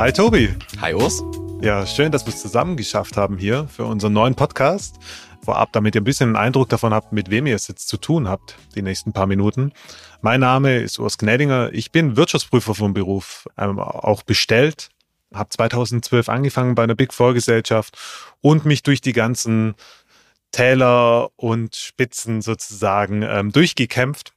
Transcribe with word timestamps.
Hi 0.00 0.10
Tobi. 0.10 0.48
Hi 0.80 0.94
Urs. 0.94 1.22
Ja, 1.60 1.84
schön, 1.84 2.10
dass 2.10 2.24
wir 2.24 2.32
es 2.32 2.40
zusammen 2.40 2.78
geschafft 2.78 3.18
haben 3.18 3.36
hier 3.36 3.68
für 3.68 3.84
unseren 3.84 4.14
neuen 4.14 4.34
Podcast. 4.34 4.96
Vorab, 5.44 5.74
damit 5.74 5.94
ihr 5.94 6.00
ein 6.00 6.04
bisschen 6.04 6.30
einen 6.30 6.36
Eindruck 6.46 6.70
davon 6.70 6.94
habt, 6.94 7.12
mit 7.12 7.28
wem 7.28 7.46
ihr 7.46 7.54
es 7.54 7.68
jetzt 7.68 7.86
zu 7.86 7.98
tun 7.98 8.26
habt, 8.26 8.56
die 8.74 8.80
nächsten 8.80 9.12
paar 9.12 9.26
Minuten. 9.26 9.74
Mein 10.22 10.40
Name 10.40 10.78
ist 10.78 10.98
Urs 10.98 11.18
Gnädinger. 11.18 11.74
Ich 11.74 11.92
bin 11.92 12.16
Wirtschaftsprüfer 12.16 12.74
vom 12.74 12.94
Beruf, 12.94 13.46
ähm, 13.58 13.78
auch 13.78 14.22
bestellt. 14.22 14.88
Habe 15.34 15.50
2012 15.50 16.30
angefangen 16.30 16.74
bei 16.74 16.84
einer 16.84 16.94
Big 16.94 17.12
Four 17.12 17.34
Gesellschaft 17.34 17.98
und 18.40 18.64
mich 18.64 18.82
durch 18.82 19.02
die 19.02 19.12
ganzen 19.12 19.74
Täler 20.50 21.28
und 21.36 21.76
Spitzen 21.76 22.40
sozusagen 22.40 23.20
ähm, 23.20 23.52
durchgekämpft. 23.52 24.32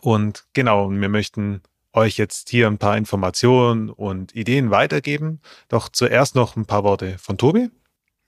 Und 0.00 0.44
genau, 0.54 0.90
wir 0.90 1.08
möchten 1.08 1.62
euch 1.92 2.16
jetzt 2.16 2.48
hier 2.48 2.66
ein 2.66 2.78
paar 2.78 2.96
Informationen 2.96 3.90
und 3.90 4.34
Ideen 4.34 4.70
weitergeben. 4.70 5.40
Doch 5.68 5.88
zuerst 5.88 6.34
noch 6.34 6.56
ein 6.56 6.66
paar 6.66 6.84
Worte 6.84 7.18
von 7.18 7.38
Tobi. 7.38 7.70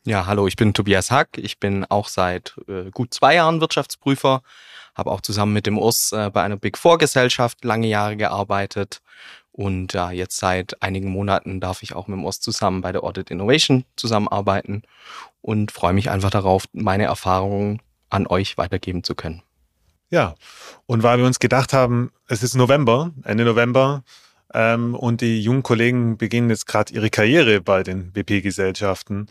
Ja, 0.07 0.27
hallo, 0.27 0.47
ich 0.47 0.57
bin 0.57 0.75
Tobias 0.75 1.11
Hack. 1.11 1.39
Ich 1.39 1.59
bin 1.59 1.85
auch 1.87 2.09
seit 2.09 2.57
äh, 2.69 2.91
gut 2.91 3.15
zwei 3.15 3.37
Jahren 3.37 3.61
Wirtschaftsprüfer, 3.61 4.43
habe 4.95 5.11
auch 5.11 5.23
zusammen 5.23 5.55
mit 5.55 5.67
dem 5.67 5.79
Urs 5.79 6.13
äh, 6.13 6.31
bei 6.31 6.43
einer 6.43 6.57
Big 6.57 6.77
Four 6.77 6.99
Gesellschaft 6.99 7.65
lange 7.65 7.87
Jahre 7.87 8.17
gearbeitet 8.17 9.01
und 9.57 9.93
ja, 9.93 10.11
jetzt 10.11 10.37
seit 10.37 10.83
einigen 10.83 11.11
Monaten 11.11 11.61
darf 11.61 11.85
ich 11.85 11.95
auch 11.95 12.09
mit 12.09 12.19
dem 12.19 12.25
Urs 12.25 12.41
zusammen 12.41 12.81
bei 12.81 12.91
der 12.91 13.05
Audit 13.05 13.31
Innovation 13.31 13.85
zusammenarbeiten 13.95 14.83
und 15.43 15.71
freue 15.71 15.93
mich 15.93 16.11
einfach 16.11 16.31
darauf, 16.31 16.65
meine 16.73 17.05
Erfahrungen 17.05 17.81
an 18.11 18.27
euch 18.27 18.59
weitergeben 18.59 19.05
zu 19.05 19.15
können. 19.15 19.44
Ja, 20.15 20.37
und 20.87 21.03
weil 21.03 21.19
wir 21.19 21.27
uns 21.27 21.41
gedacht 21.41 21.73
haben, 21.73 22.13
es 22.29 22.45
ist 22.45 22.55
November, 22.55 23.11
Ende 23.25 23.45
November, 23.45 24.05
ähm, 24.53 24.95
und 24.95 25.23
die 25.23 25.43
jungen 25.43 25.65
Kollegen 25.65 26.19
beginnen 26.19 26.51
jetzt 26.51 26.69
gerade 26.69 26.95
ihre 26.95 27.11
Karriere 27.11 27.61
bei 27.61 27.83
den 27.83 28.13
BP-Gesellschaften, 28.13 29.27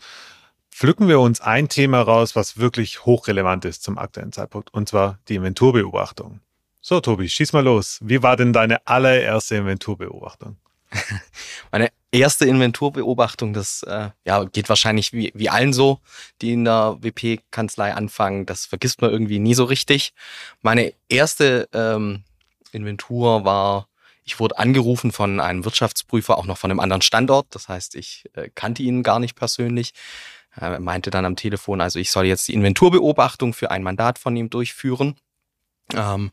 pflücken 0.70 1.08
wir 1.08 1.20
uns 1.20 1.40
ein 1.40 1.70
Thema 1.70 2.02
raus, 2.02 2.36
was 2.36 2.58
wirklich 2.58 3.06
hochrelevant 3.06 3.64
ist 3.64 3.82
zum 3.82 3.96
aktuellen 3.96 4.32
Zeitpunkt, 4.32 4.74
und 4.74 4.86
zwar 4.86 5.18
die 5.28 5.36
Inventurbeobachtung. 5.36 6.40
So, 6.82 7.00
Tobi, 7.00 7.30
schieß 7.30 7.54
mal 7.54 7.64
los. 7.64 7.98
Wie 8.02 8.22
war 8.22 8.36
denn 8.36 8.52
deine 8.52 8.86
allererste 8.86 9.56
Inventurbeobachtung? 9.56 10.58
Meine 11.72 11.88
erste 12.14 12.46
Inventurbeobachtung, 12.46 13.52
das 13.52 13.82
äh, 13.82 14.10
ja, 14.24 14.44
geht 14.44 14.68
wahrscheinlich 14.68 15.12
wie, 15.12 15.32
wie 15.34 15.50
allen 15.50 15.72
so, 15.72 16.00
die 16.40 16.52
in 16.52 16.64
der 16.64 16.96
WP-Kanzlei 17.00 17.94
anfangen. 17.94 18.46
Das 18.46 18.66
vergisst 18.66 19.02
man 19.02 19.10
irgendwie 19.10 19.38
nie 19.38 19.54
so 19.54 19.64
richtig. 19.64 20.12
Meine 20.62 20.94
erste 21.08 21.68
ähm, 21.72 22.22
Inventur 22.72 23.44
war, 23.44 23.88
ich 24.24 24.40
wurde 24.40 24.58
angerufen 24.58 25.12
von 25.12 25.40
einem 25.40 25.64
Wirtschaftsprüfer, 25.64 26.38
auch 26.38 26.46
noch 26.46 26.58
von 26.58 26.70
einem 26.70 26.80
anderen 26.80 27.02
Standort. 27.02 27.46
Das 27.50 27.68
heißt, 27.68 27.94
ich 27.96 28.24
äh, 28.34 28.48
kannte 28.54 28.82
ihn 28.82 29.02
gar 29.02 29.18
nicht 29.18 29.34
persönlich. 29.34 29.92
Er 30.56 30.78
meinte 30.78 31.10
dann 31.10 31.24
am 31.24 31.36
Telefon, 31.36 31.80
also 31.80 31.98
ich 31.98 32.10
soll 32.12 32.26
jetzt 32.26 32.46
die 32.46 32.54
Inventurbeobachtung 32.54 33.54
für 33.54 33.70
ein 33.70 33.82
Mandat 33.82 34.18
von 34.18 34.36
ihm 34.36 34.50
durchführen. 34.50 35.16
Ähm, 35.92 36.30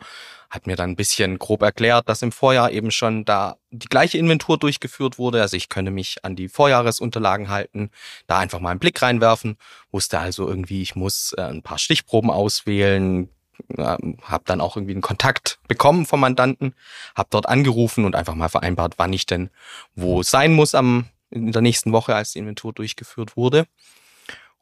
hat 0.49 0.67
mir 0.67 0.75
dann 0.75 0.91
ein 0.91 0.95
bisschen 0.95 1.39
grob 1.39 1.61
erklärt, 1.61 2.09
dass 2.09 2.21
im 2.21 2.31
Vorjahr 2.31 2.71
eben 2.71 2.91
schon 2.91 3.23
da 3.23 3.55
die 3.71 3.87
gleiche 3.87 4.17
Inventur 4.17 4.57
durchgeführt 4.57 5.17
wurde. 5.17 5.41
Also 5.41 5.55
ich 5.55 5.69
könnte 5.69 5.91
mich 5.91 6.25
an 6.25 6.35
die 6.35 6.49
Vorjahresunterlagen 6.49 7.49
halten, 7.49 7.89
da 8.27 8.39
einfach 8.39 8.59
mal 8.59 8.71
einen 8.71 8.79
Blick 8.79 9.01
reinwerfen. 9.01 9.57
Wusste 9.91 10.19
also 10.19 10.47
irgendwie, 10.47 10.81
ich 10.81 10.95
muss 10.95 11.33
äh, 11.37 11.43
ein 11.43 11.63
paar 11.63 11.77
Stichproben 11.77 12.29
auswählen, 12.29 13.29
äh, 13.77 13.97
habe 14.23 14.43
dann 14.45 14.59
auch 14.59 14.75
irgendwie 14.75 14.93
einen 14.93 15.01
Kontakt 15.01 15.59
bekommen 15.69 16.05
vom 16.05 16.19
Mandanten, 16.19 16.75
habe 17.15 17.29
dort 17.31 17.47
angerufen 17.47 18.03
und 18.03 18.15
einfach 18.15 18.35
mal 18.35 18.49
vereinbart, 18.49 18.95
wann 18.97 19.13
ich 19.13 19.25
denn 19.25 19.49
wo 19.95 20.21
sein 20.21 20.53
muss 20.53 20.75
am 20.75 21.05
in 21.29 21.53
der 21.53 21.61
nächsten 21.61 21.93
Woche, 21.93 22.13
als 22.13 22.33
die 22.33 22.39
Inventur 22.39 22.73
durchgeführt 22.73 23.37
wurde. 23.37 23.65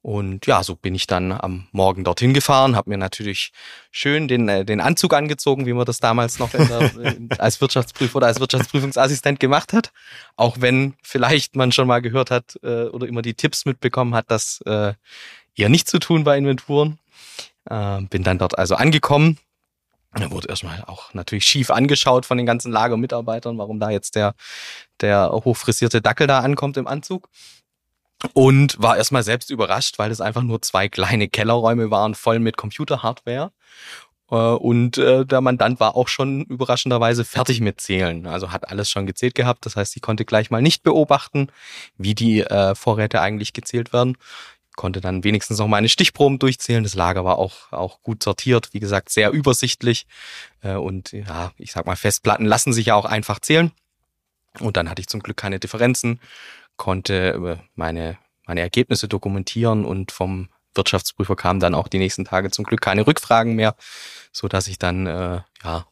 Und 0.02 0.46
ja, 0.46 0.64
so 0.64 0.76
bin 0.76 0.96
ich 0.96 1.08
dann 1.08 1.34
am 1.34 1.68
Morgen 1.72 2.06
dorthin 2.06 2.34
gefahren, 2.34 2.78
habe 2.78 2.90
mir 2.90 2.98
natürlich 2.98 3.52
schön 3.92 4.30
den, 4.30 4.48
äh, 4.48 4.64
den 4.64 4.80
Anzug 4.80 5.14
angezogen, 5.14 5.66
wie 5.66 5.74
man 5.74 5.86
das 5.86 6.00
damals 6.00 6.40
noch 6.40 6.50
der, 6.52 6.92
als 7.38 7.60
Wirtschaftsprüfer 7.60 8.16
oder 8.18 8.28
als 8.28 8.40
Wirtschaftsprüfungsassistent 8.40 9.42
gemacht 9.42 9.74
hat. 9.74 9.92
Auch 10.38 10.58
wenn 10.60 10.94
vielleicht 11.04 11.58
man 11.58 11.74
schon 11.74 11.88
mal 11.88 12.02
gehört 12.02 12.32
hat 12.32 12.58
äh, 12.64 12.86
oder 12.86 13.08
immer 13.08 13.22
die 13.22 13.34
Tipps 13.34 13.66
mitbekommen 13.66 14.16
hat, 14.16 14.26
das 14.32 14.62
äh, 14.66 14.94
eher 15.56 15.70
nicht 15.70 15.90
zu 15.90 16.00
tun 16.00 16.24
bei 16.24 16.38
Inventuren. 16.38 16.98
Äh, 17.70 18.02
bin 18.04 18.24
dann 18.24 18.38
dort 18.38 18.58
also 18.58 18.76
angekommen. 18.76 19.38
Da 20.14 20.32
wurde 20.32 20.48
erstmal 20.48 20.84
auch 20.86 21.14
natürlich 21.14 21.46
schief 21.46 21.70
angeschaut 21.70 22.26
von 22.26 22.38
den 22.38 22.48
ganzen 22.48 22.72
Lagermitarbeitern, 22.72 23.58
warum 23.58 23.80
da 23.80 23.92
jetzt 23.92 24.16
der, 24.16 24.34
der 25.02 25.30
hochfrisierte 25.30 26.02
Dackel 26.02 26.26
da 26.26 26.40
ankommt 26.40 26.78
im 26.78 26.88
Anzug 26.88 27.30
und 28.34 28.82
war 28.82 28.98
erstmal 28.98 29.24
selbst 29.24 29.50
überrascht, 29.50 30.00
weil 30.00 30.12
es 30.12 30.22
einfach 30.22 30.44
nur 30.44 30.62
zwei 30.62 30.90
kleine 30.90 31.30
Kellerräume 31.30 31.92
waren, 31.92 32.16
voll 32.16 32.40
mit 32.40 32.58
Computerhardware. 32.58 33.52
Äh, 34.32 34.36
und 34.36 34.98
äh, 34.98 35.26
der 35.26 35.42
Mandant 35.42 35.80
war 35.80 35.96
auch 35.96 36.08
schon 36.08 36.44
überraschenderweise 36.44 37.26
fertig 37.26 37.62
mit 37.62 37.82
Zählen. 37.82 38.28
Also 38.28 38.52
hat 38.52 38.70
alles 38.70 38.90
schon 38.90 39.06
gezählt 39.06 39.36
gehabt. 39.36 39.66
Das 39.66 39.76
heißt, 39.76 39.96
ich 39.96 40.02
konnte 40.02 40.26
gleich 40.26 40.52
mal 40.52 40.62
nicht 40.62 40.84
beobachten, 40.84 41.48
wie 41.98 42.16
die 42.16 42.42
äh, 42.42 42.76
Vorräte 42.76 43.22
eigentlich 43.22 43.54
gezählt 43.54 43.94
werden. 43.94 44.18
Konnte 44.76 45.02
dann 45.02 45.24
wenigstens 45.24 45.58
noch 45.58 45.68
meine 45.68 45.90
Stichproben 45.90 46.40
durchzählen. 46.40 46.84
Das 46.84 46.96
Lager 46.96 47.26
war 47.26 47.38
auch, 47.38 47.72
auch 47.72 48.02
gut 48.02 48.24
sortiert. 48.24 48.70
Wie 48.72 48.80
gesagt, 48.80 49.10
sehr 49.10 49.32
übersichtlich. 49.32 50.08
Und 50.62 51.12
ja, 51.12 51.52
ich 51.58 51.74
sag 51.74 51.86
mal, 51.86 51.98
Festplatten 51.98 52.46
lassen 52.46 52.72
sich 52.72 52.86
ja 52.86 52.96
auch 52.96 53.04
einfach 53.04 53.40
zählen. 53.40 53.74
Und 54.62 54.78
dann 54.78 54.90
hatte 54.90 55.02
ich 55.02 55.10
zum 55.10 55.22
Glück 55.22 55.36
keine 55.36 55.60
Differenzen 55.60 56.22
konnte 56.80 57.60
meine, 57.76 58.18
meine 58.48 58.62
Ergebnisse 58.62 59.08
dokumentieren 59.08 59.86
und 59.86 60.12
vom 60.12 60.50
Wirtschaftsprüfer 60.74 61.36
kamen 61.36 61.60
dann 61.60 61.76
auch 61.76 61.88
die 61.88 62.00
nächsten 62.00 62.26
Tage 62.26 62.50
zum 62.50 62.66
Glück 62.66 62.82
keine 62.82 63.06
Rückfragen 63.06 63.56
mehr, 63.56 63.76
so 64.32 64.48
dass 64.48 64.68
ich 64.68 64.80
dann 64.80 65.06
äh, 65.06 65.42
ja 65.64 65.86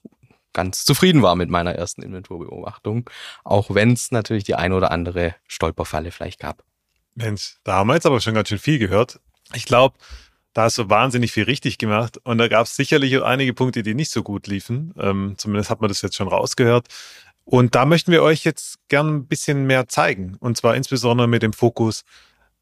ganz 0.53 0.85
zufrieden 0.85 1.21
war 1.21 1.35
mit 1.35 1.51
meiner 1.51 1.75
ersten 1.75 2.01
Inventurbeobachtung, 2.01 3.07
auch 3.43 3.75
wenn 3.75 3.91
es 3.91 4.11
natürlich 4.11 4.43
die 4.43 4.55
ein 4.55 4.73
oder 4.73 4.89
andere 4.89 5.35
Stolperfalle 5.47 6.09
vielleicht 6.11 6.39
gab. 6.39 6.63
Mensch, 7.13 7.57
da 7.63 7.75
haben 7.75 7.87
wir 7.87 7.93
jetzt 7.93 8.07
aber 8.07 8.21
schon 8.21 8.33
ganz 8.33 8.49
schön 8.49 8.57
viel 8.57 8.79
gehört. 8.79 9.19
Ich 9.53 9.65
glaube, 9.65 9.97
da 10.53 10.63
hast 10.63 10.79
du 10.79 10.89
wahnsinnig 10.89 11.31
viel 11.31 11.43
richtig 11.43 11.77
gemacht 11.77 12.17
und 12.23 12.39
da 12.39 12.47
gab 12.47 12.65
es 12.65 12.75
sicherlich 12.75 13.21
einige 13.21 13.53
Punkte, 13.53 13.83
die 13.83 13.93
nicht 13.93 14.09
so 14.09 14.23
gut 14.23 14.47
liefen. 14.47 14.95
Ähm, 14.97 15.35
zumindest 15.37 15.69
hat 15.69 15.81
man 15.81 15.89
das 15.89 16.01
jetzt 16.01 16.15
schon 16.15 16.27
rausgehört. 16.27 16.87
Und 17.49 17.75
da 17.75 17.85
möchten 17.85 18.11
wir 18.11 18.23
euch 18.23 18.43
jetzt 18.43 18.77
gern 18.89 19.07
ein 19.07 19.27
bisschen 19.27 19.65
mehr 19.67 19.87
zeigen. 19.87 20.35
Und 20.41 20.57
zwar 20.57 20.75
insbesondere 20.75 21.29
mit 21.29 21.43
dem 21.43 21.53
Fokus, 21.53 22.03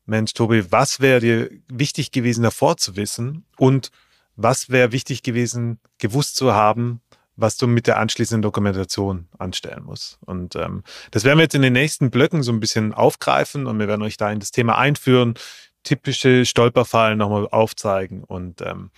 Mensch, 0.05 0.33
Tobi, 0.33 0.71
was 0.71 0.99
wäre 0.99 1.19
dir 1.19 1.49
wichtig 1.67 2.11
gewesen, 2.11 2.43
davor 2.43 2.77
zu 2.77 2.95
wissen? 2.95 3.45
Und 3.57 3.89
was 4.35 4.69
wäre 4.69 4.91
wichtig 4.91 5.23
gewesen, 5.23 5.79
gewusst 5.97 6.35
zu 6.35 6.53
haben, 6.53 7.01
was 7.35 7.57
du 7.57 7.65
mit 7.65 7.87
der 7.87 7.97
anschließenden 7.97 8.43
Dokumentation 8.43 9.27
anstellen 9.39 9.85
musst. 9.85 10.19
Und 10.23 10.55
ähm, 10.55 10.83
das 11.09 11.23
werden 11.23 11.39
wir 11.39 11.43
jetzt 11.43 11.55
in 11.55 11.63
den 11.63 11.73
nächsten 11.73 12.11
Blöcken 12.11 12.43
so 12.43 12.51
ein 12.51 12.59
bisschen 12.59 12.93
aufgreifen 12.93 13.65
und 13.65 13.79
wir 13.79 13.87
werden 13.87 14.03
euch 14.03 14.17
da 14.17 14.31
in 14.31 14.39
das 14.39 14.51
Thema 14.51 14.77
einführen, 14.77 15.33
typische 15.81 16.45
Stolperfallen 16.45 17.17
nochmal 17.17 17.47
aufzeigen 17.49 18.23
und 18.23 18.61
ähm, 18.61 18.91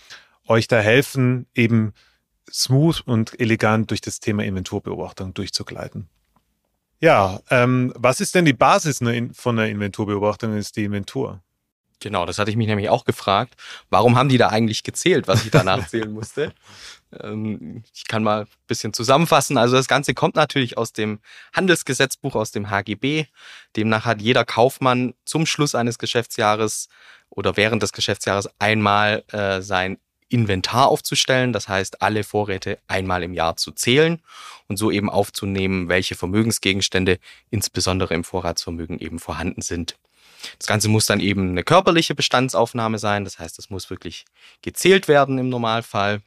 euch 0.48 0.68
da 0.68 0.80
helfen, 0.80 1.48
eben 1.56 1.94
smooth 2.51 3.01
und 3.05 3.39
elegant 3.39 3.89
durch 3.89 4.01
das 4.01 4.19
Thema 4.19 4.44
Inventurbeobachtung 4.44 5.33
durchzugleiten. 5.33 6.09
Ja, 6.99 7.41
ähm, 7.51 7.94
was 7.95 8.21
ist 8.21 8.33
denn 8.33 8.45
die 8.45 8.53
Basis 8.53 8.99
von 9.33 9.55
der 9.55 9.69
Inventurbeobachtung? 9.69 10.51
Das 10.51 10.67
ist 10.67 10.77
die 10.77 10.85
Inventur. 10.85 11.41
Genau, 11.99 12.25
das 12.25 12.38
hatte 12.38 12.51
ich 12.51 12.57
mich 12.57 12.67
nämlich 12.67 12.89
auch 12.89 13.05
gefragt. 13.05 13.55
Warum 13.89 14.15
haben 14.15 14.29
die 14.29 14.38
da 14.38 14.49
eigentlich 14.49 14.83
gezählt, 14.83 15.27
was 15.27 15.45
ich 15.45 15.51
danach 15.51 15.88
zählen 15.89 16.11
musste? 16.11 16.53
Ähm, 17.21 17.83
ich 17.94 18.07
kann 18.07 18.23
mal 18.23 18.41
ein 18.41 18.47
bisschen 18.67 18.94
zusammenfassen. 18.94 19.57
Also 19.57 19.75
das 19.75 19.88
Ganze 19.88 20.13
kommt 20.13 20.35
natürlich 20.35 20.77
aus 20.77 20.94
dem 20.94 21.19
Handelsgesetzbuch, 21.53 22.35
aus 22.35 22.51
dem 22.51 22.69
HGB. 22.69 23.25
Demnach 23.75 24.05
hat 24.05 24.21
jeder 24.21 24.45
Kaufmann 24.45 25.15
zum 25.25 25.45
Schluss 25.45 25.73
eines 25.73 25.97
Geschäftsjahres 25.97 26.88
oder 27.29 27.57
während 27.57 27.81
des 27.81 27.94
Geschäftsjahres 27.94 28.47
einmal 28.59 29.23
äh, 29.31 29.61
sein 29.61 29.97
Inventar 30.29 30.88
aufzustellen, 30.88 31.53
das 31.53 31.68
heißt 31.68 32.01
alle 32.01 32.24
Vorräte 32.24 32.79
einmal 32.88 33.24
im 33.24 33.33
Jahr 33.33 33.57
zu 33.57 33.71
zählen 33.71 34.21
und 34.68 34.77
so 34.77 34.91
eben 34.91 35.09
aufzunehmen, 35.09 35.89
welche 35.89 36.15
Vermögensgegenstände 36.15 37.19
insbesondere 37.50 38.13
im 38.13 38.24
Vorratsvermögen 38.24 39.00
eben 39.00 39.19
vorhanden 39.19 39.62
sind. 39.62 39.97
Das 40.59 40.68
Ganze 40.68 40.89
muss 40.89 41.06
dann 41.06 41.19
eben 41.19 41.50
eine 41.50 41.63
körperliche 41.63 42.15
Bestandsaufnahme 42.15 43.00
sein, 43.00 43.24
das 43.24 43.39
heißt, 43.39 43.57
es 43.59 43.69
muss 43.69 43.89
wirklich 43.89 44.25
gezählt 44.62 45.07
werden 45.07 45.38
im 45.38 45.50
Normalfall. 45.50 46.21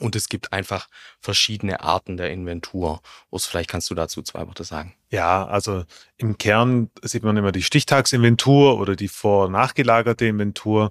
Und 0.00 0.16
es 0.16 0.28
gibt 0.28 0.52
einfach 0.52 0.88
verschiedene 1.20 1.80
Arten 1.80 2.16
der 2.16 2.30
Inventur. 2.30 3.00
Urs, 3.30 3.46
vielleicht 3.46 3.70
kannst 3.70 3.90
du 3.90 3.94
dazu 3.94 4.22
zwei 4.22 4.46
Worte 4.46 4.64
sagen. 4.64 4.94
Ja, 5.10 5.46
also 5.46 5.84
im 6.16 6.36
Kern 6.38 6.90
sieht 7.02 7.22
man 7.22 7.36
immer 7.36 7.52
die 7.52 7.62
Stichtagsinventur 7.62 8.78
oder 8.78 8.94
die 8.96 9.08
vor- 9.08 9.48
nachgelagerte 9.48 10.26
Inventur, 10.26 10.90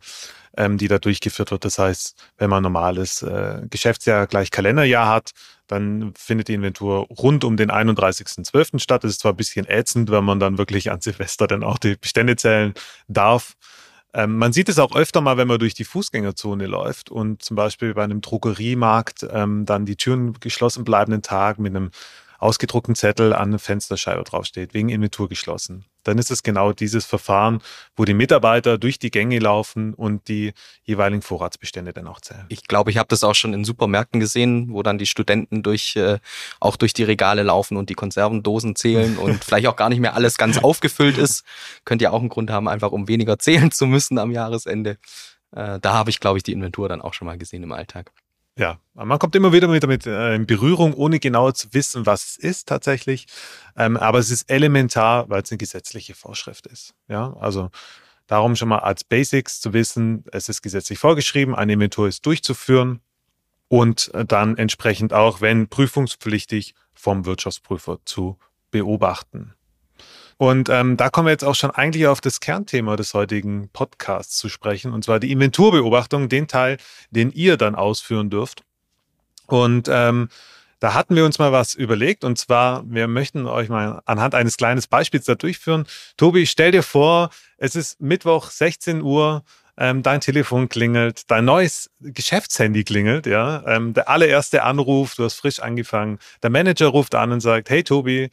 ähm, 0.58 0.78
die 0.78 0.88
da 0.88 0.98
durchgeführt 0.98 1.52
wird. 1.52 1.66
Das 1.66 1.78
heißt, 1.78 2.16
wenn 2.38 2.50
man 2.50 2.64
normales 2.64 3.22
äh, 3.22 3.62
Geschäftsjahr 3.70 4.28
gleich 4.28 4.52
Kalenderjahr 4.52 5.08
hat, 5.08 5.32
dann 5.68 6.14
findet 6.18 6.48
die 6.48 6.54
Inventur 6.54 7.08
rund 7.10 7.44
um 7.44 7.58
den 7.58 7.70
31.12. 7.70 8.80
statt. 8.80 9.04
Das 9.04 9.12
ist 9.12 9.20
zwar 9.22 9.34
ein 9.34 9.38
bisschen 9.38 9.68
ätzend, 9.68 10.10
wenn 10.10 10.24
man 10.24 10.40
dann 10.40 10.58
wirklich 10.58 10.92
an 10.92 11.02
Silvester 11.02 11.46
dann 11.48 11.64
auch 11.64 11.78
die 11.78 11.96
Bestände 11.96 12.36
zählen 12.38 12.74
darf. 13.08 13.54
Ähm, 14.18 14.36
man 14.38 14.52
sieht 14.52 14.68
es 14.68 14.80
auch 14.80 14.96
öfter 14.96 15.22
mal, 15.22 15.38
wenn 15.38 15.48
man 15.48 15.60
durch 15.60 15.76
die 15.76 15.84
Fußgängerzone 15.84 16.66
läuft 16.66 17.12
und 17.12 17.44
zum 17.44 17.56
Beispiel 17.56 17.94
bei 17.94 18.04
einem 18.04 18.22
Drogeriemarkt 18.22 19.28
ähm, 19.32 19.68
dann 19.68 19.86
die 19.86 19.96
Türen 19.96 20.34
geschlossen 20.40 20.84
bleiben 20.84 21.12
den 21.12 21.22
Tag 21.22 21.60
mit 21.60 21.76
einem 21.76 21.92
ausgedruckten 22.40 22.96
Zettel 22.96 23.34
an 23.34 23.52
der 23.52 23.60
Fensterscheibe 23.60 24.24
draufsteht, 24.24 24.74
wegen 24.74 24.90
Inventur 24.90 25.30
geschlossen. 25.30 25.86
Dann 26.04 26.18
ist 26.18 26.32
es 26.32 26.42
genau 26.42 26.72
dieses 26.72 27.06
Verfahren, 27.06 27.62
wo 27.98 28.06
die 28.06 28.14
Mitarbeiter 28.14 28.78
durch 28.78 28.98
die 28.98 29.12
Gänge 29.12 29.40
laufen 29.40 29.94
und 29.94 30.30
die 30.30 30.54
jeweiligen 30.84 31.22
Vorratsbestände 31.22 31.92
dann 31.92 32.08
auch 32.08 32.22
zählen. 32.22 32.46
Ich 32.48 32.64
glaube, 32.64 32.92
ich 32.92 32.98
habe 32.98 33.08
das 33.10 33.26
auch 33.26 33.36
schon 33.36 33.54
in 33.54 33.66
Supermärkten 33.66 34.22
gesehen, 34.22 34.70
wo 34.72 34.84
dann 34.84 34.98
die 34.98 35.06
Studenten 35.06 35.64
durch 35.64 35.98
äh, 35.98 36.20
auch 36.62 36.78
durch 36.78 36.94
die 36.94 37.04
Regale 37.04 37.44
laufen 37.44 37.76
und 37.76 37.90
die 37.90 37.96
Konservendosen 37.96 38.76
zählen 38.76 39.18
und 39.18 39.44
vielleicht 39.44 39.68
auch 39.68 39.76
gar 39.76 39.90
nicht 39.90 40.00
mehr 40.00 40.14
alles 40.14 40.38
ganz 40.38 40.58
aufgefüllt 40.58 41.18
ist. 41.18 41.44
Könnte 41.84 42.04
ja 42.04 42.12
auch 42.12 42.22
einen 42.22 42.30
Grund 42.30 42.52
haben, 42.52 42.70
einfach 42.70 42.92
um 42.92 43.08
weniger 43.08 43.38
zählen 43.40 43.72
zu 43.72 43.86
müssen 43.86 44.18
am 44.18 44.32
Jahresende. 44.32 44.98
Äh, 45.52 45.80
da 45.80 45.94
habe 45.94 46.10
ich, 46.10 46.20
glaube 46.20 46.38
ich, 46.38 46.44
die 46.44 46.54
Inventur 46.54 46.88
dann 46.88 47.02
auch 47.02 47.14
schon 47.14 47.26
mal 47.26 47.38
gesehen 47.38 47.64
im 47.64 47.72
Alltag. 47.74 48.12
Ja, 48.58 48.80
man 48.96 49.20
kommt 49.20 49.36
immer 49.36 49.54
wieder 49.54 49.68
mit 49.68 49.84
damit 49.84 50.08
äh, 50.08 50.34
in 50.34 50.48
Berührung, 50.48 50.94
ohne 50.96 51.20
genau 51.20 51.52
zu 51.52 51.74
wissen, 51.74 52.08
was 52.08 52.26
es 52.26 52.38
ist 52.38 52.68
tatsächlich. 52.68 53.28
Ähm, 53.76 53.98
aber 53.98 54.18
es 54.18 54.32
ist 54.32 54.50
elementar, 54.50 55.30
weil 55.30 55.44
es 55.44 55.52
eine 55.52 55.60
gesetzliche 55.60 56.16
Vorschrift 56.16 56.66
ist. 56.66 56.96
Ja, 57.08 57.34
also 57.40 57.70
darum 58.26 58.56
schon 58.56 58.70
mal 58.70 58.80
als 58.80 59.04
Basics 59.04 59.62
zu 59.62 59.74
wissen, 59.74 60.24
es 60.32 60.50
ist 60.50 60.64
gesetzlich 60.64 60.98
vorgeschrieben, 60.98 61.54
eine 61.54 61.74
Inventur 61.74 62.08
ist 62.08 62.26
durchzuführen 62.26 63.02
und 63.68 64.14
äh, 64.16 64.26
dann 64.26 64.58
entsprechend 64.58 65.14
auch, 65.14 65.40
wenn 65.40 65.68
prüfungspflichtig, 65.68 66.74
vom 66.94 67.26
Wirtschaftsprüfer 67.26 68.00
zu 68.06 68.40
beobachten. 68.72 69.54
Und 70.38 70.70
ähm, 70.70 70.98
da 70.98 71.10
kommen 71.10 71.28
wir 71.28 71.32
jetzt 71.32 71.44
auch 71.44 71.56
schon 71.56 71.72
eigentlich 71.72 72.08
auf 72.08 72.22
das 72.22 72.40
Kernthema 72.40 72.96
des 72.96 73.14
heutigen 73.14 73.70
Podcasts 73.74 74.38
zu 74.38 74.50
sprechen, 74.50 74.94
und 74.94 75.04
zwar 75.04 75.20
die 75.20 75.32
Inventurbeobachtung, 75.32 76.30
den 76.30 76.48
Teil, 76.48 76.78
den 77.10 77.32
ihr 77.32 77.58
dann 77.58 77.76
ausführen 77.76 78.30
dürft. 78.30 78.62
Und 79.48 79.90
ähm, 79.92 80.30
da 80.80 80.94
hatten 80.94 81.16
wir 81.16 81.26
uns 81.26 81.40
mal 81.40 81.52
was 81.52 81.74
überlegt, 81.74 82.24
und 82.24 82.38
zwar, 82.38 82.84
wir 82.88 83.08
möchten 83.08 83.48
euch 83.48 83.68
mal 83.68 84.02
anhand 84.06 84.36
eines 84.36 84.58
kleinen 84.58 84.84
Beispiels 84.90 85.26
da 85.26 85.34
durchführen. 85.34 85.88
Tobi, 86.18 86.46
stell 86.46 86.72
dir 86.72 86.84
vor, 86.84 87.32
es 87.58 87.76
ist 87.76 88.00
Mittwoch 88.00 88.52
16 88.52 89.02
Uhr, 89.02 89.44
ähm, 89.80 90.04
dein 90.04 90.22
Telefon 90.22 90.70
klingelt, 90.70 91.30
dein 91.32 91.46
neues 91.46 91.90
Geschäftshandy 92.00 92.84
klingelt, 92.84 93.26
ja, 93.26 93.64
ähm, 93.66 93.94
der 93.94 94.10
allererste 94.10 94.64
Anruf, 94.64 95.16
du 95.16 95.24
hast 95.24 95.36
frisch 95.36 95.60
angefangen, 95.60 96.20
der 96.44 96.50
Manager 96.52 96.88
ruft 96.88 97.16
an 97.16 97.32
und 97.32 97.42
sagt, 97.42 97.70
hey 97.70 97.84
Tobi, 97.84 98.30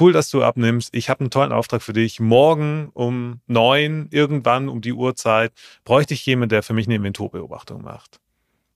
cool, 0.00 0.12
dass 0.12 0.30
du 0.30 0.42
abnimmst. 0.42 0.94
Ich 0.94 1.08
habe 1.08 1.20
einen 1.20 1.30
tollen 1.30 1.52
Auftrag 1.52 1.82
für 1.82 1.92
dich. 1.92 2.20
Morgen 2.20 2.90
um 2.94 3.40
neun, 3.46 4.08
irgendwann 4.10 4.68
um 4.68 4.80
die 4.80 4.92
Uhrzeit, 4.92 5.52
bräuchte 5.84 6.14
ich 6.14 6.24
jemanden, 6.26 6.50
der 6.50 6.62
für 6.62 6.74
mich 6.74 6.86
eine 6.86 6.96
Inventurbeobachtung 6.96 7.82
macht. 7.82 8.20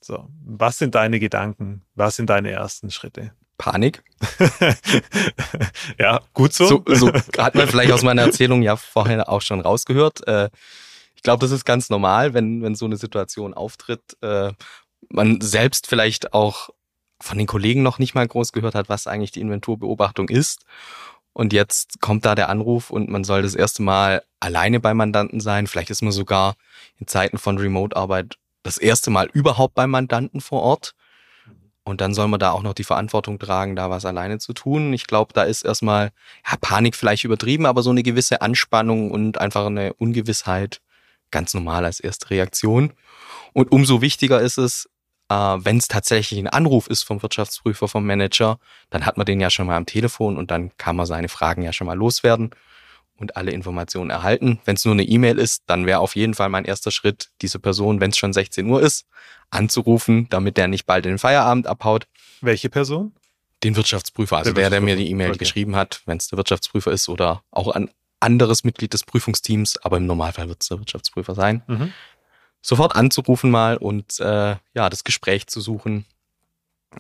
So, 0.01 0.29
was 0.45 0.79
sind 0.79 0.95
deine 0.95 1.19
Gedanken? 1.21 1.83
Was 1.95 2.17
sind 2.17 2.31
deine 2.31 2.51
ersten 2.51 2.91
Schritte? 2.91 3.33
Panik. 3.59 4.05
ja, 5.99 6.21
gut 6.33 6.53
so. 6.53 6.85
So, 6.87 6.95
so 6.95 7.13
hat 7.39 7.57
man 7.57 7.67
vielleicht 7.67 7.91
aus 7.91 8.05
meiner 8.05 8.23
Erzählung 8.23 8.63
ja 8.63 8.77
vorher 8.77 9.29
auch 9.29 9.43
schon 9.43 9.61
rausgehört. 9.61 10.27
Äh, 10.29 10.49
ich 11.17 11.23
glaube, 11.23 11.41
das 11.41 11.51
ist 11.51 11.65
ganz 11.65 11.91
normal, 11.91 12.33
wenn, 12.35 12.63
wenn 12.63 12.77
so 12.77 12.87
eine 12.87 12.97
Situation 12.97 13.53
auftritt. 13.53 14.17
Äh, 14.23 14.53
man 15.11 15.41
selbst 15.41 15.89
vielleicht 15.89 16.33
auch 16.33 16.71
von 17.21 17.39
den 17.39 17.47
Kollegen 17.47 17.83
noch 17.83 17.99
nicht 17.99 18.15
mal 18.15 18.27
groß 18.27 18.53
gehört 18.53 18.75
hat, 18.75 18.89
was 18.89 19.07
eigentlich 19.07 19.33
die 19.33 19.41
Inventurbeobachtung 19.41 20.29
ist. 20.29 20.65
Und 21.33 21.53
jetzt 21.53 22.01
kommt 22.01 22.25
da 22.25 22.35
der 22.35 22.49
Anruf 22.49 22.91
und 22.91 23.09
man 23.09 23.25
soll 23.25 23.43
das 23.43 23.55
erste 23.55 23.83
Mal 23.83 24.23
alleine 24.41 24.81
beim 24.81 24.97
Mandanten 24.97 25.41
sein. 25.41 25.67
Vielleicht 25.67 25.91
ist 25.91 26.03
man 26.03 26.13
sogar 26.13 26.55
in 26.99 27.07
Zeiten 27.07 27.39
von 27.39 27.59
Remote-Arbeit 27.59 28.37
das 28.63 28.79
erste 28.79 29.11
Mal 29.11 29.29
überhaupt 29.33 29.75
beim 29.75 29.91
Mandanten 29.91 30.41
vor 30.41 30.63
Ort. 30.63 30.95
Und 31.85 32.03
dann 32.03 32.13
soll 32.13 32.29
man 32.29 32.41
da 32.41 32.51
auch 32.51 32.63
noch 32.63 32.75
die 32.75 32.85
Verantwortung 32.85 33.39
tragen, 33.39 33.75
da 33.75 33.89
was 33.89 34.05
alleine 34.05 34.39
zu 34.39 34.53
tun. 34.53 34.93
Ich 34.93 35.07
glaube, 35.07 35.33
da 35.33 35.45
ist 35.45 35.65
erstmal 35.65 36.11
ja, 36.47 36.57
Panik 36.61 36.95
vielleicht 36.95 37.25
übertrieben, 37.25 37.65
aber 37.65 37.83
so 37.83 37.91
eine 37.91 38.03
gewisse 38.03 38.43
Anspannung 38.43 39.11
und 39.11 39.41
einfach 39.41 39.65
eine 39.65 39.95
Ungewissheit 39.95 40.83
ganz 41.31 41.55
normal 41.55 41.85
als 41.85 42.01
erste 42.01 42.31
Reaktion. 42.31 42.93
Und 43.55 43.73
umso 43.73 44.03
wichtiger 44.03 44.41
ist 44.41 44.59
es, 44.59 44.89
äh, 45.29 45.35
wenn 45.35 45.77
es 45.77 45.89
tatsächlich 45.89 46.39
ein 46.39 46.49
Anruf 46.49 46.87
ist 46.89 47.03
vom 47.03 47.23
Wirtschaftsprüfer, 47.23 47.89
vom 47.89 48.07
Manager, 48.07 48.59
dann 48.91 49.05
hat 49.05 49.17
man 49.17 49.27
den 49.27 49.41
ja 49.41 49.51
schon 49.51 49.67
mal 49.67 49.77
am 49.77 49.87
Telefon 49.87 50.37
und 50.37 50.51
dann 50.51 50.77
kann 50.79 50.97
man 50.97 51.07
seine 51.07 51.29
Fragen 51.29 51.63
ja 51.63 51.73
schon 51.73 51.87
mal 51.87 51.97
loswerden 51.97 52.51
und 53.17 53.37
alle 53.37 53.51
Informationen 53.51 54.11
erhalten. 54.11 54.61
Wenn 54.65 54.77
es 54.77 54.85
nur 54.85 54.95
eine 54.95 55.03
E-Mail 55.03 55.39
ist, 55.39 55.65
dann 55.67 55.87
wäre 55.87 55.99
auf 55.99 56.17
jeden 56.17 56.35
Fall 56.35 56.49
mein 56.49 56.65
erster 56.65 56.91
Schritt, 56.91 57.31
diese 57.43 57.59
Person, 57.59 58.01
wenn 58.01 58.11
es 58.11 58.19
schon 58.19 58.33
16 58.33 58.69
Uhr 58.69 58.81
ist, 58.81 59.07
anzurufen, 59.51 60.29
damit 60.31 60.57
der 60.57 60.69
nicht 60.69 60.87
bald 60.87 61.05
in 61.05 61.13
den 61.13 61.19
Feierabend 61.19 61.67
abhaut. 61.67 62.07
Welche 62.41 62.69
Person? 62.69 63.13
Den 63.65 63.75
Wirtschaftsprüfer, 63.75 64.37
also 64.37 64.53
der, 64.53 64.65
der, 64.65 64.71
der 64.71 64.81
mir 64.81 64.95
die 64.95 65.11
E-Mail 65.11 65.31
okay. 65.31 65.39
geschrieben 65.39 65.75
hat, 65.75 66.03
wenn 66.07 66.19
es 66.19 66.29
der 66.29 66.37
Wirtschaftsprüfer 66.37 66.93
ist 66.93 67.09
oder 67.09 67.43
auch 67.51 67.69
ein 67.69 67.91
anderes 68.21 68.63
Mitglied 68.63 68.93
des 68.93 69.03
Prüfungsteams, 69.03 69.79
aber 69.79 69.97
im 69.97 70.07
Normalfall 70.07 70.49
wird 70.49 70.63
es 70.63 70.69
der 70.69 70.79
Wirtschaftsprüfer 70.79 71.35
sein. 71.35 71.63
Mhm 71.67 71.93
sofort 72.63 72.97
anzurufen 72.97 73.51
mal 73.51 73.77
und 73.77 74.19
äh, 74.21 74.57
ja, 74.75 74.91
das 74.91 75.05
Gespräch 75.05 75.47
zu 75.47 75.61
suchen, 75.61 76.05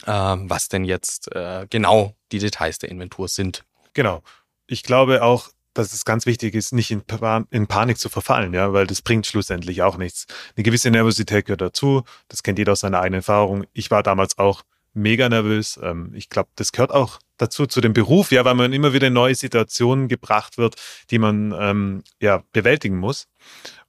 äh, 0.07 0.13
was 0.13 0.69
denn 0.69 0.85
jetzt 0.85 1.35
äh, 1.35 1.67
genau 1.69 2.15
die 2.33 2.39
Details 2.39 2.79
der 2.79 2.91
Inventur 2.91 3.29
sind. 3.29 3.65
Genau. 3.95 4.23
Ich 4.67 4.83
glaube 4.83 5.23
auch, 5.23 5.49
dass 5.75 5.93
es 5.93 6.05
ganz 6.05 6.27
wichtig 6.27 6.55
ist, 6.55 6.73
nicht 6.73 6.91
in, 6.91 7.03
in, 7.50 7.67
Panik 7.67 7.99
zu 7.99 8.09
verfallen, 8.09 8.53
ja, 8.53 8.73
weil 8.73 8.87
das 8.87 9.00
bringt 9.00 9.27
schlussendlich 9.27 9.83
auch 9.83 9.97
nichts. 9.97 10.27
Eine 10.57 10.65
gewisse 10.65 10.91
Nervosität 10.91 11.47
gehört 11.47 11.61
dazu. 11.61 12.03
Das 12.29 12.43
kennt 12.43 12.59
jeder 12.59 12.73
aus 12.73 12.81
seiner 12.81 13.00
eigenen 13.00 13.21
Erfahrung. 13.21 13.65
Ich 13.73 13.91
war 13.91 14.03
damals 14.03 14.38
auch 14.38 14.62
mega 14.99 15.28
nervös. 15.28 15.78
Ähm, 15.83 16.12
ich 16.14 16.28
glaube, 16.28 16.50
das 16.57 16.73
gehört 16.73 16.93
auch 16.93 17.19
dazu 17.38 17.67
zu 17.67 17.81
dem 17.81 17.93
Beruf, 17.93 18.33
ja, 18.33 18.45
weil 18.45 18.55
man 18.55 18.73
immer 18.73 18.93
wieder 18.93 19.07
in 19.07 19.12
neue 19.12 19.35
Situationen 19.35 20.09
gebracht 20.09 20.59
wird, 20.59 20.76
die 21.11 21.19
man 21.19 21.55
ähm, 21.59 22.02
ja 22.21 22.43
bewältigen 22.52 22.99
muss. 22.99 23.28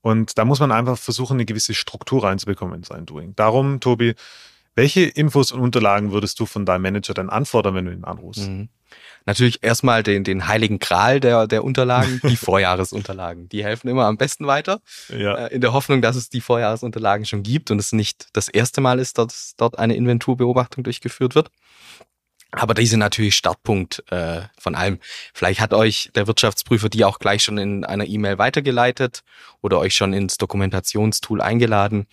Und 0.01 0.38
da 0.38 0.46
muss 0.46 0.60
man 0.60 0.72
einfach 0.72 0.98
versuchen, 0.98 1.34
eine 1.34 1.46
gewisse 1.46 1.74
Struktur 1.74 2.24
reinzubekommen 2.24 2.75
in 2.75 2.84
sein 2.84 3.06
Doing. 3.06 3.36
Darum, 3.36 3.80
Tobi, 3.80 4.13
welche 4.75 5.01
Infos 5.01 5.51
und 5.51 5.60
Unterlagen 5.60 6.12
würdest 6.12 6.39
du 6.39 6.46
von 6.46 6.66
deinem 6.66 6.84
Manager 6.84 7.13
dann 7.13 7.30
anfordern, 7.30 7.75
wenn 7.75 7.86
du 7.86 7.92
ihn 7.92 8.06
anrufst? 8.06 8.48
Mhm. 8.48 8.70
Natürlich 9.25 9.63
erstmal 9.63 10.03
den, 10.03 10.24
den 10.24 10.48
heiligen 10.48 10.79
Gral 10.79 11.19
der, 11.19 11.48
der 11.48 11.63
Unterlagen, 11.63 12.22
die 12.24 12.36
Vorjahresunterlagen. 12.38 13.50
Die 13.50 13.63
helfen 13.63 13.88
immer 13.88 14.05
am 14.05 14.17
besten 14.17 14.48
weiter. 14.48 14.81
Ja. 15.10 15.36
Äh, 15.36 15.55
in 15.55 15.62
der 15.62 15.74
Hoffnung, 15.74 16.01
dass 16.01 16.15
es 16.15 16.29
die 16.29 16.41
Vorjahresunterlagen 16.41 17.25
schon 17.25 17.43
gibt 17.43 17.72
und 17.72 17.79
es 17.79 17.91
nicht 17.91 18.27
das 18.34 18.48
erste 18.48 18.81
Mal 18.81 19.00
ist, 19.00 19.17
dass 19.17 19.53
dort 19.58 19.77
eine 19.77 19.96
Inventurbeobachtung 19.96 20.84
durchgeführt 20.84 21.36
wird. 21.36 21.51
Aber 22.51 22.74
die 22.74 22.88
sind 22.88 23.00
natürlich 23.00 23.36
Startpunkt 23.36 24.03
äh, 24.12 24.41
von 24.58 24.74
allem. 24.74 25.00
Vielleicht 25.34 25.60
hat 25.60 25.74
euch 25.74 26.10
der 26.15 26.25
Wirtschaftsprüfer 26.25 26.89
die 26.89 27.05
auch 27.05 27.19
gleich 27.19 27.43
schon 27.43 27.60
in 27.60 27.86
einer 27.86 28.08
E-Mail 28.08 28.39
weitergeleitet 28.39 29.22
oder 29.62 29.77
euch 29.77 29.96
schon 29.96 30.13
ins 30.13 30.38
Dokumentationstool 30.38 31.41
eingeladen. 31.41 32.08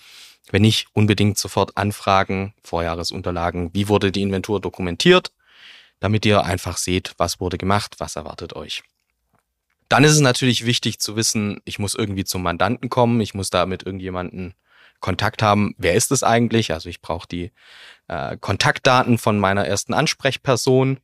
Wenn 0.51 0.63
nicht, 0.63 0.89
unbedingt 0.93 1.39
sofort 1.39 1.77
anfragen, 1.77 2.55
Vorjahresunterlagen, 2.63 3.71
wie 3.73 3.89
wurde 3.89 4.13
die 4.13 4.23
Inventur 4.23 4.61
dokumentiert, 4.61 5.33
damit 6.01 6.27
ihr 6.27 6.45
einfach 6.45 6.77
seht, 6.77 7.15
was 7.17 7.41
wurde 7.41 7.59
gemacht, 7.59 7.97
was 7.99 8.17
erwartet 8.17 8.55
euch. 8.55 8.83
Dann 9.89 10.05
ist 10.05 10.13
es 10.13 10.21
natürlich 10.21 10.67
wichtig 10.67 10.99
zu 10.99 11.17
wissen, 11.17 11.61
ich 11.65 11.79
muss 11.79 11.95
irgendwie 11.95 12.25
zum 12.25 12.43
Mandanten 12.43 12.89
kommen, 12.89 13.21
ich 13.21 13.35
muss 13.35 13.51
da 13.51 13.67
mit 13.67 13.85
irgendjemanden 13.85 14.55
Kontakt 15.01 15.43
haben, 15.43 15.75
wer 15.79 15.95
ist 15.95 16.11
es 16.11 16.23
eigentlich? 16.23 16.73
Also 16.73 16.89
ich 16.89 17.01
brauche 17.01 17.29
die 17.29 17.53
äh, 18.09 18.37
Kontaktdaten 18.39 19.19
von 19.19 19.39
meiner 19.39 19.67
ersten 19.67 19.95
Ansprechperson, 19.95 20.99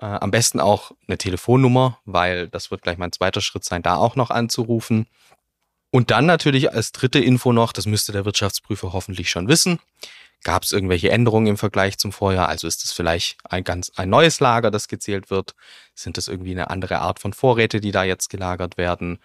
äh, 0.00 0.06
am 0.06 0.30
besten 0.30 0.60
auch 0.60 0.92
eine 1.06 1.18
Telefonnummer, 1.18 1.98
weil 2.04 2.48
das 2.48 2.70
wird 2.70 2.82
gleich 2.82 2.98
mein 2.98 3.12
zweiter 3.12 3.40
Schritt 3.40 3.64
sein, 3.64 3.82
da 3.82 3.96
auch 3.96 4.16
noch 4.16 4.30
anzurufen. 4.30 5.06
Und 5.90 6.10
dann 6.10 6.24
natürlich 6.24 6.72
als 6.72 6.92
dritte 6.92 7.18
Info 7.18 7.52
noch, 7.52 7.72
das 7.72 7.84
müsste 7.84 8.12
der 8.12 8.24
Wirtschaftsprüfer 8.24 8.92
hoffentlich 8.94 9.28
schon 9.28 9.48
wissen. 9.48 9.78
Gab 10.44 10.64
es 10.64 10.72
irgendwelche 10.72 11.10
Änderungen 11.10 11.46
im 11.46 11.56
Vergleich 11.56 11.98
zum 11.98 12.12
Vorjahr? 12.12 12.48
Also 12.48 12.66
ist 12.66 12.84
es 12.84 12.92
vielleicht 12.92 13.38
ein 13.44 13.62
ganz 13.62 13.92
ein 13.96 14.10
neues 14.10 14.40
Lager, 14.40 14.70
das 14.70 14.88
gezählt 14.88 15.30
wird? 15.30 15.54
Sind 15.94 16.16
das 16.16 16.28
irgendwie 16.28 16.50
eine 16.50 16.70
andere 16.70 16.98
Art 16.98 17.20
von 17.20 17.32
Vorräte, 17.32 17.80
die 17.80 17.92
da 17.92 18.02
jetzt 18.02 18.28
gelagert 18.28 18.76
werden? 18.76 19.18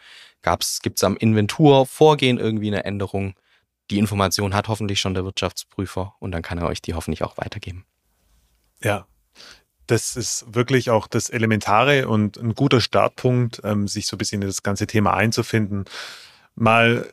Gab's 0.43 0.81
gibt's 0.81 1.03
am 1.03 1.17
Inventurvorgehen 1.17 2.37
irgendwie 2.37 2.67
eine 2.67 2.85
Änderung? 2.85 3.33
Die 3.89 3.97
Information 3.97 4.53
hat 4.53 4.67
hoffentlich 4.67 4.99
schon 4.99 5.13
der 5.13 5.25
Wirtschaftsprüfer 5.25 6.13
und 6.19 6.31
dann 6.31 6.41
kann 6.41 6.57
er 6.57 6.67
euch 6.67 6.81
die 6.81 6.93
hoffentlich 6.93 7.23
auch 7.23 7.37
weitergeben. 7.37 7.85
Ja, 8.83 9.07
das 9.87 10.15
ist 10.17 10.45
wirklich 10.53 10.89
auch 10.89 11.07
das 11.07 11.29
Elementare 11.29 12.07
und 12.07 12.37
ein 12.37 12.53
guter 12.53 12.81
Startpunkt, 12.81 13.61
ähm, 13.63 13.87
sich 13.87 14.05
so 14.05 14.15
ein 14.15 14.19
bisschen 14.19 14.41
in 14.41 14.47
das 14.47 14.61
ganze 14.61 14.85
Thema 14.85 15.13
einzufinden. 15.13 15.85
Mal 16.55 17.11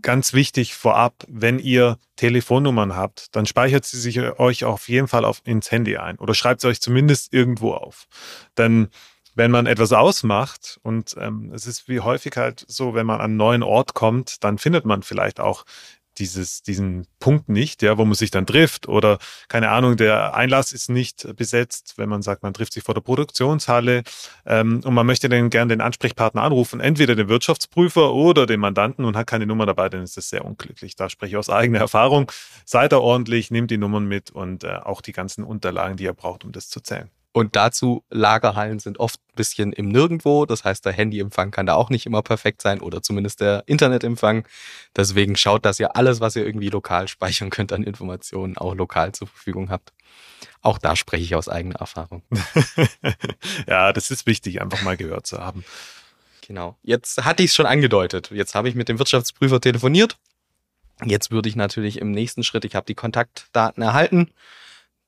ganz 0.00 0.32
wichtig 0.32 0.74
vorab, 0.74 1.24
wenn 1.28 1.58
ihr 1.58 1.98
Telefonnummern 2.16 2.96
habt, 2.96 3.34
dann 3.36 3.46
speichert 3.46 3.84
sie 3.84 4.00
sich 4.00 4.20
euch 4.20 4.64
auf 4.64 4.88
jeden 4.88 5.08
Fall 5.08 5.24
auf, 5.24 5.42
ins 5.44 5.70
Handy 5.70 5.96
ein 5.96 6.18
oder 6.18 6.34
schreibt 6.34 6.60
sie 6.60 6.68
euch 6.68 6.80
zumindest 6.80 7.32
irgendwo 7.32 7.72
auf. 7.72 8.06
Denn 8.56 8.88
wenn 9.34 9.50
man 9.50 9.66
etwas 9.66 9.92
ausmacht 9.92 10.78
und 10.82 11.16
ähm, 11.18 11.50
es 11.52 11.66
ist 11.66 11.88
wie 11.88 12.00
häufig 12.00 12.36
halt 12.36 12.64
so, 12.68 12.94
wenn 12.94 13.06
man 13.06 13.16
an 13.16 13.32
einen 13.32 13.36
neuen 13.36 13.62
Ort 13.62 13.94
kommt, 13.94 14.44
dann 14.44 14.58
findet 14.58 14.84
man 14.84 15.02
vielleicht 15.02 15.40
auch 15.40 15.64
dieses, 16.18 16.62
diesen 16.62 17.06
Punkt 17.18 17.48
nicht, 17.48 17.82
ja, 17.82 17.98
wo 17.98 18.04
man 18.04 18.14
sich 18.14 18.30
dann 18.30 18.46
trifft 18.46 18.88
oder 18.88 19.18
keine 19.48 19.70
Ahnung, 19.70 19.96
der 19.96 20.34
Einlass 20.34 20.72
ist 20.72 20.90
nicht 20.90 21.36
besetzt, 21.36 21.94
wenn 21.96 22.08
man 22.08 22.22
sagt, 22.22 22.42
man 22.42 22.54
trifft 22.54 22.72
sich 22.72 22.82
vor 22.82 22.94
der 22.94 23.00
Produktionshalle 23.00 24.02
ähm, 24.46 24.80
und 24.84 24.94
man 24.94 25.06
möchte 25.06 25.28
dann 25.28 25.50
gerne 25.50 25.74
den 25.74 25.80
Ansprechpartner 25.80 26.42
anrufen, 26.42 26.80
entweder 26.80 27.14
den 27.14 27.28
Wirtschaftsprüfer 27.28 28.12
oder 28.12 28.46
den 28.46 28.60
Mandanten 28.60 29.04
und 29.04 29.16
hat 29.16 29.26
keine 29.26 29.46
Nummer 29.46 29.66
dabei, 29.66 29.88
dann 29.88 30.02
ist 30.02 30.16
das 30.16 30.28
sehr 30.28 30.44
unglücklich. 30.44 30.96
Da 30.96 31.08
spreche 31.08 31.32
ich 31.32 31.36
aus 31.36 31.50
eigener 31.50 31.80
Erfahrung. 31.80 32.30
Seid 32.64 32.92
da 32.92 32.98
ordentlich, 32.98 33.50
nehmt 33.50 33.70
die 33.70 33.78
Nummern 33.78 34.06
mit 34.06 34.30
und 34.30 34.64
äh, 34.64 34.76
auch 34.76 35.00
die 35.00 35.12
ganzen 35.12 35.44
Unterlagen, 35.44 35.96
die 35.96 36.04
ihr 36.04 36.12
braucht, 36.12 36.44
um 36.44 36.52
das 36.52 36.68
zu 36.68 36.80
zählen. 36.80 37.10
Und 37.36 37.56
dazu, 37.56 38.04
Lagerhallen 38.10 38.78
sind 38.78 39.00
oft 39.00 39.18
ein 39.18 39.34
bisschen 39.34 39.72
im 39.72 39.88
Nirgendwo. 39.88 40.46
Das 40.46 40.62
heißt, 40.62 40.84
der 40.84 40.92
Handyempfang 40.92 41.50
kann 41.50 41.66
da 41.66 41.74
auch 41.74 41.90
nicht 41.90 42.06
immer 42.06 42.22
perfekt 42.22 42.62
sein 42.62 42.80
oder 42.80 43.02
zumindest 43.02 43.40
der 43.40 43.64
Internetempfang. 43.66 44.46
Deswegen 44.94 45.34
schaut, 45.34 45.64
dass 45.64 45.80
ihr 45.80 45.96
alles, 45.96 46.20
was 46.20 46.36
ihr 46.36 46.46
irgendwie 46.46 46.68
lokal 46.68 47.08
speichern 47.08 47.50
könnt 47.50 47.72
an 47.72 47.82
Informationen, 47.82 48.56
auch 48.56 48.76
lokal 48.76 49.10
zur 49.10 49.26
Verfügung 49.26 49.68
habt. 49.68 49.92
Auch 50.62 50.78
da 50.78 50.94
spreche 50.94 51.24
ich 51.24 51.34
aus 51.34 51.48
eigener 51.48 51.80
Erfahrung. 51.80 52.22
ja, 53.66 53.92
das 53.92 54.12
ist 54.12 54.26
wichtig, 54.26 54.62
einfach 54.62 54.82
mal 54.82 54.96
gehört 54.96 55.26
zu 55.26 55.38
haben. 55.38 55.64
Genau. 56.46 56.78
Jetzt 56.84 57.24
hatte 57.24 57.42
ich 57.42 57.50
es 57.50 57.56
schon 57.56 57.66
angedeutet. 57.66 58.30
Jetzt 58.30 58.54
habe 58.54 58.68
ich 58.68 58.76
mit 58.76 58.88
dem 58.88 59.00
Wirtschaftsprüfer 59.00 59.60
telefoniert. 59.60 60.18
Jetzt 61.04 61.32
würde 61.32 61.48
ich 61.48 61.56
natürlich 61.56 61.98
im 61.98 62.12
nächsten 62.12 62.44
Schritt, 62.44 62.64
ich 62.64 62.76
habe 62.76 62.86
die 62.86 62.94
Kontaktdaten 62.94 63.82
erhalten 63.82 64.30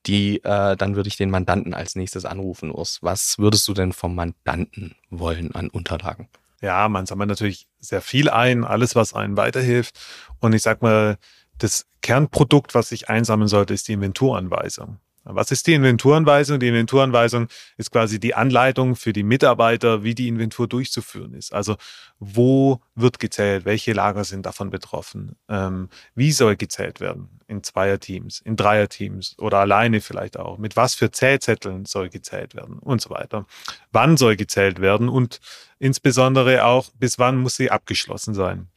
die, 0.07 0.43
äh, 0.45 0.77
dann 0.77 0.97
würde 0.97 1.09
ich 1.09 1.17
den 1.17 1.31
Mandanten 1.31 1.75
als 1.75 1.97
nächstes 1.97 2.25
anrufen. 2.25 2.71
Urs, 2.71 2.99
was 3.03 3.39
würdest 3.39 3.67
du 3.69 3.75
denn 3.75 3.93
vom 3.93 4.15
Mandanten 4.15 4.95
wollen 5.11 5.55
an 5.55 5.69
Unterlagen? 5.69 6.29
Ja, 6.63 6.89
man 6.89 7.07
sammelt 7.07 7.29
natürlich 7.29 7.69
sehr 7.81 8.01
viel 8.01 8.31
ein, 8.31 8.65
alles, 8.65 8.95
was 8.95 9.15
einem 9.15 9.37
weiterhilft. 9.37 9.99
Und 10.41 10.55
ich 10.55 10.63
sag 10.63 10.83
mal, 10.83 11.19
das 11.59 11.87
Kernprodukt, 12.03 12.75
was 12.75 12.93
ich 12.93 13.09
einsammeln 13.09 13.49
sollte, 13.49 13.75
ist 13.75 13.89
die 13.89 13.93
Inventuranweisung. 13.93 14.99
Was 15.29 15.51
ist 15.51 15.67
die 15.67 15.75
Inventuranweisung? 15.75 16.61
Die 16.61 16.69
Inventuranweisung 16.69 17.49
ist 17.77 17.91
quasi 17.91 18.21
die 18.21 18.35
Anleitung 18.35 18.95
für 18.95 19.13
die 19.13 19.25
Mitarbeiter, 19.25 20.05
wie 20.05 20.15
die 20.15 20.29
Inventur 20.29 20.69
durchzuführen 20.69 21.35
ist. 21.35 21.53
Also 21.53 21.77
wo 22.21 22.81
wird 22.95 23.19
gezählt? 23.19 23.65
Welche 23.65 23.93
Lager 23.93 24.23
sind 24.25 24.47
davon 24.47 24.71
betroffen? 24.71 25.37
Ähm, 25.49 25.89
wie 26.15 26.31
soll 26.31 26.57
gezählt 26.57 27.01
werden? 27.01 27.29
In 27.49 27.63
Zweierteams, 27.63 28.41
in 28.41 28.57
Dreierteams 28.57 29.37
oder 29.39 29.59
alleine 29.59 30.01
vielleicht 30.01 30.39
auch? 30.39 30.59
Mit 30.59 30.77
was 30.77 30.95
für 30.95 31.11
Zählzetteln 31.11 31.87
soll 31.87 32.09
gezählt 32.09 32.55
werden? 32.55 32.79
Und 32.79 33.01
so 33.01 33.11
weiter. 33.11 33.47
Wann 33.91 34.17
soll 34.17 34.37
gezählt 34.37 34.81
werden? 34.81 35.09
Und 35.09 35.41
insbesondere 35.81 36.65
auch, 36.65 36.87
bis 36.99 37.19
wann 37.19 37.37
muss 37.37 37.57
sie 37.57 37.71
abgeschlossen 37.71 38.35
sein? 38.35 38.69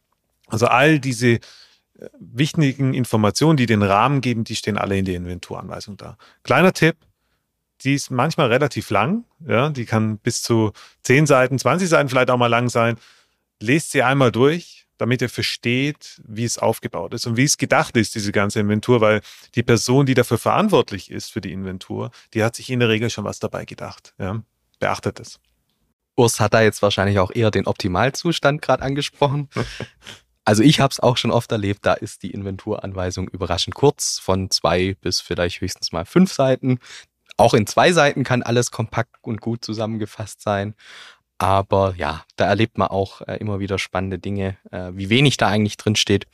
Also 0.48 0.66
all 0.66 0.98
diese 0.98 1.38
wichtigen 2.18 2.94
Informationen, 2.94 3.56
die 3.56 3.66
den 3.66 3.82
Rahmen 3.82 4.20
geben, 4.20 4.44
die 4.44 4.56
stehen 4.56 4.78
alle 4.78 4.98
in 4.98 5.04
der 5.04 5.16
Inventuranweisung 5.16 5.96
da. 5.96 6.16
Kleiner 6.42 6.72
Tipp, 6.72 6.96
die 7.82 7.94
ist 7.94 8.10
manchmal 8.10 8.48
relativ 8.48 8.90
lang, 8.90 9.24
ja, 9.46 9.70
die 9.70 9.86
kann 9.86 10.18
bis 10.18 10.42
zu 10.42 10.72
10 11.02 11.26
Seiten, 11.26 11.58
20 11.58 11.88
Seiten 11.88 12.08
vielleicht 12.08 12.30
auch 12.30 12.36
mal 12.36 12.46
lang 12.46 12.68
sein. 12.68 12.96
Lest 13.60 13.92
sie 13.92 14.02
einmal 14.02 14.32
durch, 14.32 14.86
damit 14.98 15.22
ihr 15.22 15.28
versteht, 15.28 16.20
wie 16.26 16.44
es 16.44 16.58
aufgebaut 16.58 17.14
ist 17.14 17.26
und 17.26 17.36
wie 17.36 17.44
es 17.44 17.56
gedacht 17.56 17.96
ist, 17.96 18.14
diese 18.14 18.32
ganze 18.32 18.60
Inventur, 18.60 19.00
weil 19.00 19.22
die 19.54 19.62
Person, 19.62 20.06
die 20.06 20.14
dafür 20.14 20.38
verantwortlich 20.38 21.10
ist 21.10 21.32
für 21.32 21.40
die 21.40 21.52
Inventur, 21.52 22.10
die 22.34 22.42
hat 22.42 22.56
sich 22.56 22.70
in 22.70 22.80
der 22.80 22.90
Regel 22.90 23.08
schon 23.10 23.24
was 23.24 23.38
dabei 23.38 23.64
gedacht. 23.64 24.14
Ja. 24.18 24.42
Beachtet 24.78 25.20
es. 25.20 25.40
Urs 26.16 26.40
hat 26.40 26.52
da 26.54 26.60
jetzt 26.60 26.82
wahrscheinlich 26.82 27.18
auch 27.18 27.30
eher 27.30 27.50
den 27.50 27.66
Optimalzustand 27.66 28.60
gerade 28.60 28.82
angesprochen. 28.82 29.48
Also 30.44 30.62
ich 30.62 30.80
habe 30.80 30.90
es 30.90 31.00
auch 31.00 31.16
schon 31.16 31.30
oft 31.30 31.52
erlebt, 31.52 31.80
da 31.82 31.92
ist 31.92 32.22
die 32.22 32.30
Inventuranweisung 32.30 33.28
überraschend 33.28 33.74
kurz, 33.74 34.18
von 34.18 34.50
zwei 34.50 34.96
bis 35.00 35.20
vielleicht 35.20 35.60
höchstens 35.60 35.92
mal 35.92 36.04
fünf 36.04 36.32
Seiten. 36.32 36.78
Auch 37.36 37.54
in 37.54 37.66
zwei 37.66 37.92
Seiten 37.92 38.24
kann 38.24 38.42
alles 38.42 38.70
kompakt 38.70 39.16
und 39.22 39.40
gut 39.40 39.64
zusammengefasst 39.64 40.42
sein. 40.42 40.74
Aber 41.40 41.94
ja, 41.96 42.22
da 42.36 42.48
erlebt 42.48 42.76
man 42.76 42.88
auch 42.88 43.22
äh, 43.22 43.36
immer 43.36 43.60
wieder 43.60 43.78
spannende 43.78 44.18
Dinge, 44.18 44.58
äh, 44.70 44.90
wie 44.92 45.08
wenig 45.08 45.38
da 45.38 45.48
eigentlich 45.48 45.78
drin 45.78 45.96
steht. 45.96 46.26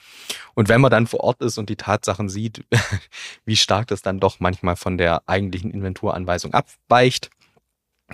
Und 0.55 0.69
wenn 0.69 0.81
man 0.81 0.91
dann 0.91 1.07
vor 1.07 1.21
Ort 1.21 1.43
ist 1.43 1.59
und 1.59 1.71
die 1.71 1.77
Tatsachen 1.77 2.29
sieht, 2.29 2.65
wie 3.45 3.55
stark 3.55 3.87
das 3.87 4.03
dann 4.03 4.19
doch 4.19 4.41
manchmal 4.41 4.75
von 4.75 4.99
der 4.99 5.23
eigentlichen 5.29 5.71
Inventuranweisung 5.71 6.55
abweicht, 6.55 7.31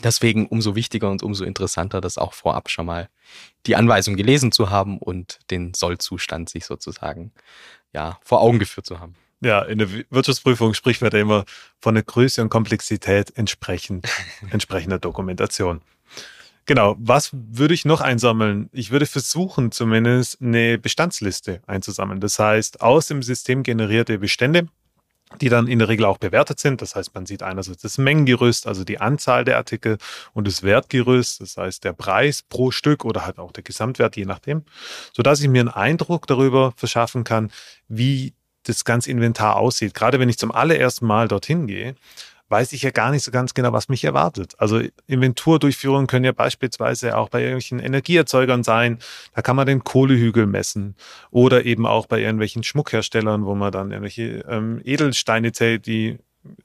Deswegen 0.03 0.47
umso 0.47 0.75
wichtiger 0.75 1.11
und 1.11 1.23
umso 1.23 1.45
interessanter, 1.45 2.01
das 2.01 2.17
auch 2.17 2.33
vorab 2.33 2.71
schon 2.71 2.87
mal 2.87 3.09
die 3.67 3.77
Anweisung 3.77 4.17
gelesen 4.17 4.51
zu 4.51 4.71
haben 4.71 4.99
und 4.99 5.39
den 5.51 5.75
Sollzustand 5.75 6.49
sich 6.49 6.65
sozusagen 6.65 7.33
ja 7.93 8.19
vor 8.23 8.41
Augen 8.41 8.59
geführt 8.59 8.87
zu 8.87 9.01
haben. 9.01 9.15
Ja, 9.43 9.63
in 9.63 9.79
der 9.79 9.89
Wirtschaftsprüfung 10.11 10.73
spricht 10.73 11.03
man 11.03 11.11
da 11.11 11.19
immer 11.19 11.45
von 11.81 11.95
der 11.95 12.05
Größe 12.05 12.41
und 12.41 12.49
Komplexität 12.49 13.37
entsprechend 13.37 14.09
entsprechender 14.51 14.99
Dokumentation. 14.99 15.83
Genau, 16.65 16.95
was 16.99 17.31
würde 17.33 17.75
ich 17.75 17.85
noch 17.85 18.01
einsammeln? 18.01 18.71
Ich 18.73 18.93
würde 18.93 19.07
versuchen, 19.07 19.73
zumindest 19.73 20.41
eine 20.41 20.79
Bestandsliste 20.79 21.61
einzusammeln. 21.67 22.21
Das 22.21 22.39
heißt, 22.39 22.81
aus 22.81 23.09
dem 23.09 23.23
System 23.23 23.65
generierte 23.65 24.19
Bestände 24.19 24.69
die 25.41 25.49
dann 25.49 25.67
in 25.67 25.79
der 25.79 25.89
Regel 25.89 26.05
auch 26.05 26.19
bewertet 26.19 26.61
sind. 26.61 26.83
Das 26.83 26.95
heißt, 26.95 27.15
man 27.15 27.27
sieht 27.27 27.43
einerseits 27.43 27.83
das 27.83 27.99
Mengengerüst, 27.99 28.67
also 28.67 28.85
die 28.85 29.01
Anzahl 29.01 29.45
der 29.45 29.57
Artikel 29.57 29.99
und 30.33 30.47
das 30.47 30.63
Wertgerüst, 30.63 31.41
das 31.41 31.57
heißt 31.57 31.85
der 31.85 31.93
Preis 31.93 32.43
pro 32.43 32.71
Stück 32.71 33.05
oder 33.05 33.25
halt 33.25 33.39
auch 33.39 33.53
der 33.53 33.63
Gesamtwert, 33.63 34.17
je 34.17 34.25
nachdem, 34.25 34.63
sodass 35.13 35.41
ich 35.41 35.49
mir 35.49 35.61
einen 35.61 35.69
Eindruck 35.69 36.27
darüber 36.27 36.73
verschaffen 36.77 37.25
kann, 37.25 37.51
wie 37.89 38.35
das 38.65 38.85
ganze 38.85 39.11
Inventar 39.11 39.57
aussieht. 39.57 39.95
Gerade 39.95 40.21
wenn 40.21 40.29
ich 40.29 40.39
zum 40.39 40.53
allerersten 40.53 41.07
Mal 41.07 41.29
dorthin 41.29 41.67
gehe, 41.67 41.97
weiß 42.53 42.73
ich 42.75 42.83
ja 42.83 42.91
gar 42.91 43.11
nicht 43.11 43.25
so 43.25 43.33
ganz 43.33 43.55
genau, 43.55 43.73
was 43.73 43.89
mich 43.89 44.05
erwartet. 44.05 44.55
Also 44.59 44.81
Inventurdurchführungen 45.07 46.07
können 46.07 46.27
ja 46.27 46.33
beispielsweise 46.33 47.17
auch 47.17 47.31
bei 47.31 47.41
irgendwelchen 47.41 47.81
Energieerzeugern 47.81 48.63
sein. 48.63 48.99
Da 49.35 49.41
kann 49.43 49.57
man 49.57 49.67
den 49.67 49.83
Kohlehügel 49.83 50.47
messen. 50.47 50.95
Oder 51.31 51.65
eben 51.65 51.87
auch 51.87 52.07
bei 52.07 52.21
irgendwelchen 52.21 52.63
Schmuckherstellern, 52.63 53.47
wo 53.47 53.55
man 53.55 53.73
dann 53.73 53.91
irgendwelche 53.91 54.45
ähm, 54.49 54.81
Edelsteine 54.85 55.53
zählt, 55.53 55.87
die 55.87 56.19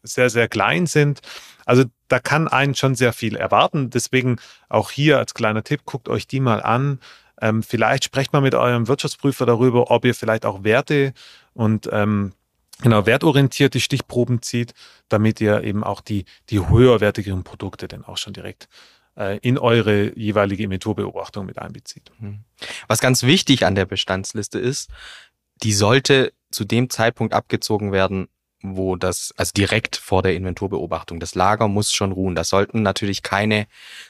sehr, 0.03 0.29
sehr 0.29 0.49
klein 0.49 0.87
sind. 0.87 1.21
Also 1.65 1.85
da 2.09 2.19
kann 2.19 2.47
einen 2.47 2.75
schon 2.75 2.95
sehr 2.95 3.13
viel 3.13 3.37
erwarten. 3.37 3.89
Deswegen 3.89 4.37
auch 4.69 4.91
hier 4.91 5.17
als 5.17 5.33
kleiner 5.33 5.63
Tipp, 5.63 5.81
guckt 5.85 6.09
euch 6.09 6.27
die 6.27 6.41
mal 6.41 6.61
an. 6.61 6.99
Ähm, 7.41 7.63
vielleicht 7.63 8.03
sprecht 8.03 8.33
mal 8.33 8.41
mit 8.41 8.55
eurem 8.55 8.87
Wirtschaftsprüfer 8.87 9.45
darüber, 9.45 9.89
ob 9.89 10.03
ihr 10.03 10.15
vielleicht 10.15 10.45
auch 10.45 10.63
Werte 10.63 11.13
und 11.53 11.89
ähm, 11.93 12.33
genau 12.81 13.05
wertorientierte 13.05 13.79
Stichproben 13.79 14.41
zieht, 14.41 14.73
damit 15.09 15.41
ihr 15.41 15.63
eben 15.63 15.83
auch 15.83 16.01
die, 16.01 16.25
die 16.49 16.67
höherwertigeren 16.67 17.43
Produkte 17.43 17.87
dann 17.87 18.05
auch 18.05 18.17
schon 18.17 18.33
direkt 18.33 18.67
äh, 19.15 19.39
in 19.39 19.57
eure 19.57 20.17
jeweilige 20.17 20.63
Inventurbeobachtung 20.63 21.45
mit 21.45 21.57
einbezieht. 21.57 22.11
Mhm. 22.19 22.43
Was 22.87 22.99
ganz 22.99 23.23
wichtig 23.23 23.65
an 23.65 23.75
der 23.75 23.85
Bestandsliste 23.85 24.59
ist, 24.59 24.89
die 25.63 25.73
sollte 25.73 26.33
zu 26.51 26.65
dem 26.65 26.89
Zeitpunkt 26.89 27.33
abgezogen 27.33 27.91
werden, 27.91 28.27
wo 28.61 28.95
das, 28.95 29.33
also 29.37 29.51
direkt 29.55 29.95
vor 29.95 30.23
der 30.23 30.35
Inventurbeobachtung. 30.35 31.19
Das 31.19 31.35
Lager 31.35 31.67
muss 31.67 31.91
schon 31.91 32.11
ruhen. 32.11 32.35
Da 32.35 32.43
sollten 32.43 32.81
natürlich 32.81 33.21
keine 33.21 33.67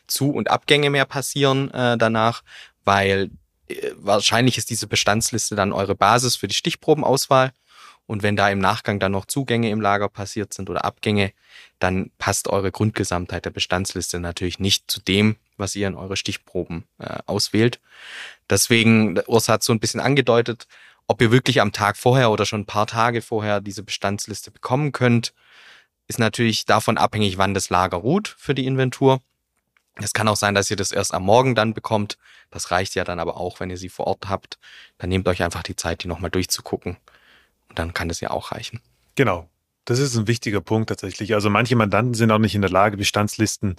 Zu- 0.08 0.32
und 0.32 0.50
Abgänge 0.50 0.90
mehr 0.90 1.06
passieren 1.06 1.72
äh, 1.72 1.98
danach, 1.98 2.44
weil 2.86 3.32
äh, 3.68 3.92
wahrscheinlich 3.96 4.58
ist 4.58 4.70
diese 4.70 4.88
Bestandsliste 4.88 5.56
dann 5.56 5.74
eure 5.74 5.96
Basis 5.96 6.36
für 6.36 6.48
die 6.48 6.56
Stichprobenauswahl 6.56 7.52
Und 8.08 8.24
wenn 8.24 8.38
da 8.38 8.50
im 8.50 8.60
Nachgang 8.60 9.00
dann 9.00 9.12
noch 9.12 9.26
Zugänge 9.26 9.70
im 9.70 9.82
Lager 9.82 10.08
passiert 10.08 10.54
sind 10.54 10.70
oder 10.70 10.86
Abgänge, 10.86 11.34
dann 11.78 12.10
passt 12.18 12.48
eure 12.48 12.72
Grundgesamtheit 12.72 13.46
der 13.46 13.52
Bestandsliste 13.52 14.20
natürlich 14.20 14.60
nicht 14.60 14.90
zu 14.90 15.02
dem, 15.02 15.36
was 15.58 15.76
ihr 15.76 15.88
in 15.88 15.96
eure 15.96 16.16
Stichproben 16.16 16.86
äh, 17.00 17.18
auswählt. 17.26 17.80
Deswegen, 18.50 19.20
Urs 19.28 19.50
hat 19.50 19.62
so 19.62 19.74
ein 19.74 19.80
bisschen 19.80 20.00
angedeutet, 20.00 20.68
ob 21.08 21.22
ihr 21.22 21.32
wirklich 21.32 21.62
am 21.62 21.72
Tag 21.74 21.98
vorher 21.98 22.32
oder 22.32 22.46
schon 22.46 22.62
ein 22.62 22.66
paar 22.66 22.88
Tage 22.88 23.22
vorher 23.22 23.62
diese 23.62 23.84
Bestandsliste 23.84 24.52
bekommen 24.52 24.92
könnt, 24.94 25.34
ist 26.08 26.20
natürlich 26.20 26.66
davon 26.66 26.98
abhängig, 26.98 27.38
wann 27.38 27.54
das 27.54 27.70
Lager 27.70 27.98
ruht 27.98 28.36
für 28.38 28.56
die 28.56 28.66
Inventur. 28.66 29.22
Es 29.96 30.14
kann 30.14 30.28
auch 30.28 30.36
sein, 30.36 30.54
dass 30.54 30.70
ihr 30.70 30.78
das 30.78 30.92
erst 30.92 31.14
am 31.14 31.24
Morgen 31.24 31.56
dann 31.56 31.74
bekommt. 31.74 32.18
Das 32.52 32.72
reicht 32.72 32.96
ja 32.96 33.04
dann 33.04 33.20
aber 33.20 33.38
auch, 33.38 33.60
wenn 33.60 33.70
ihr 33.70 33.78
sie 33.78 33.90
vor 33.90 34.08
Ort 34.08 34.30
habt. 34.30 34.60
Dann 34.98 35.10
nehmt 35.10 35.28
euch 35.28 35.44
einfach 35.44 35.64
die 35.64 35.76
Zeit, 35.76 36.04
die 36.04 36.08
nochmal 36.08 36.30
durchzugucken. 36.30 36.98
Dann 37.78 37.94
kann 37.94 38.10
das 38.10 38.22
ja 38.22 38.32
auch 38.32 38.52
reichen. 38.52 38.82
Genau. 39.16 39.50
Das 39.86 40.00
ist 40.00 40.18
ein 40.18 40.28
wichtiger 40.28 40.60
Punkt 40.60 40.90
tatsächlich. 40.90 41.34
Also 41.34 41.50
manche 41.50 41.76
Mandanten 41.78 42.14
sind 42.14 42.30
auch 42.32 42.40
nicht 42.40 42.56
in 42.56 42.62
der 42.62 42.72
Lage, 42.72 42.98
Bestandslisten 42.98 43.78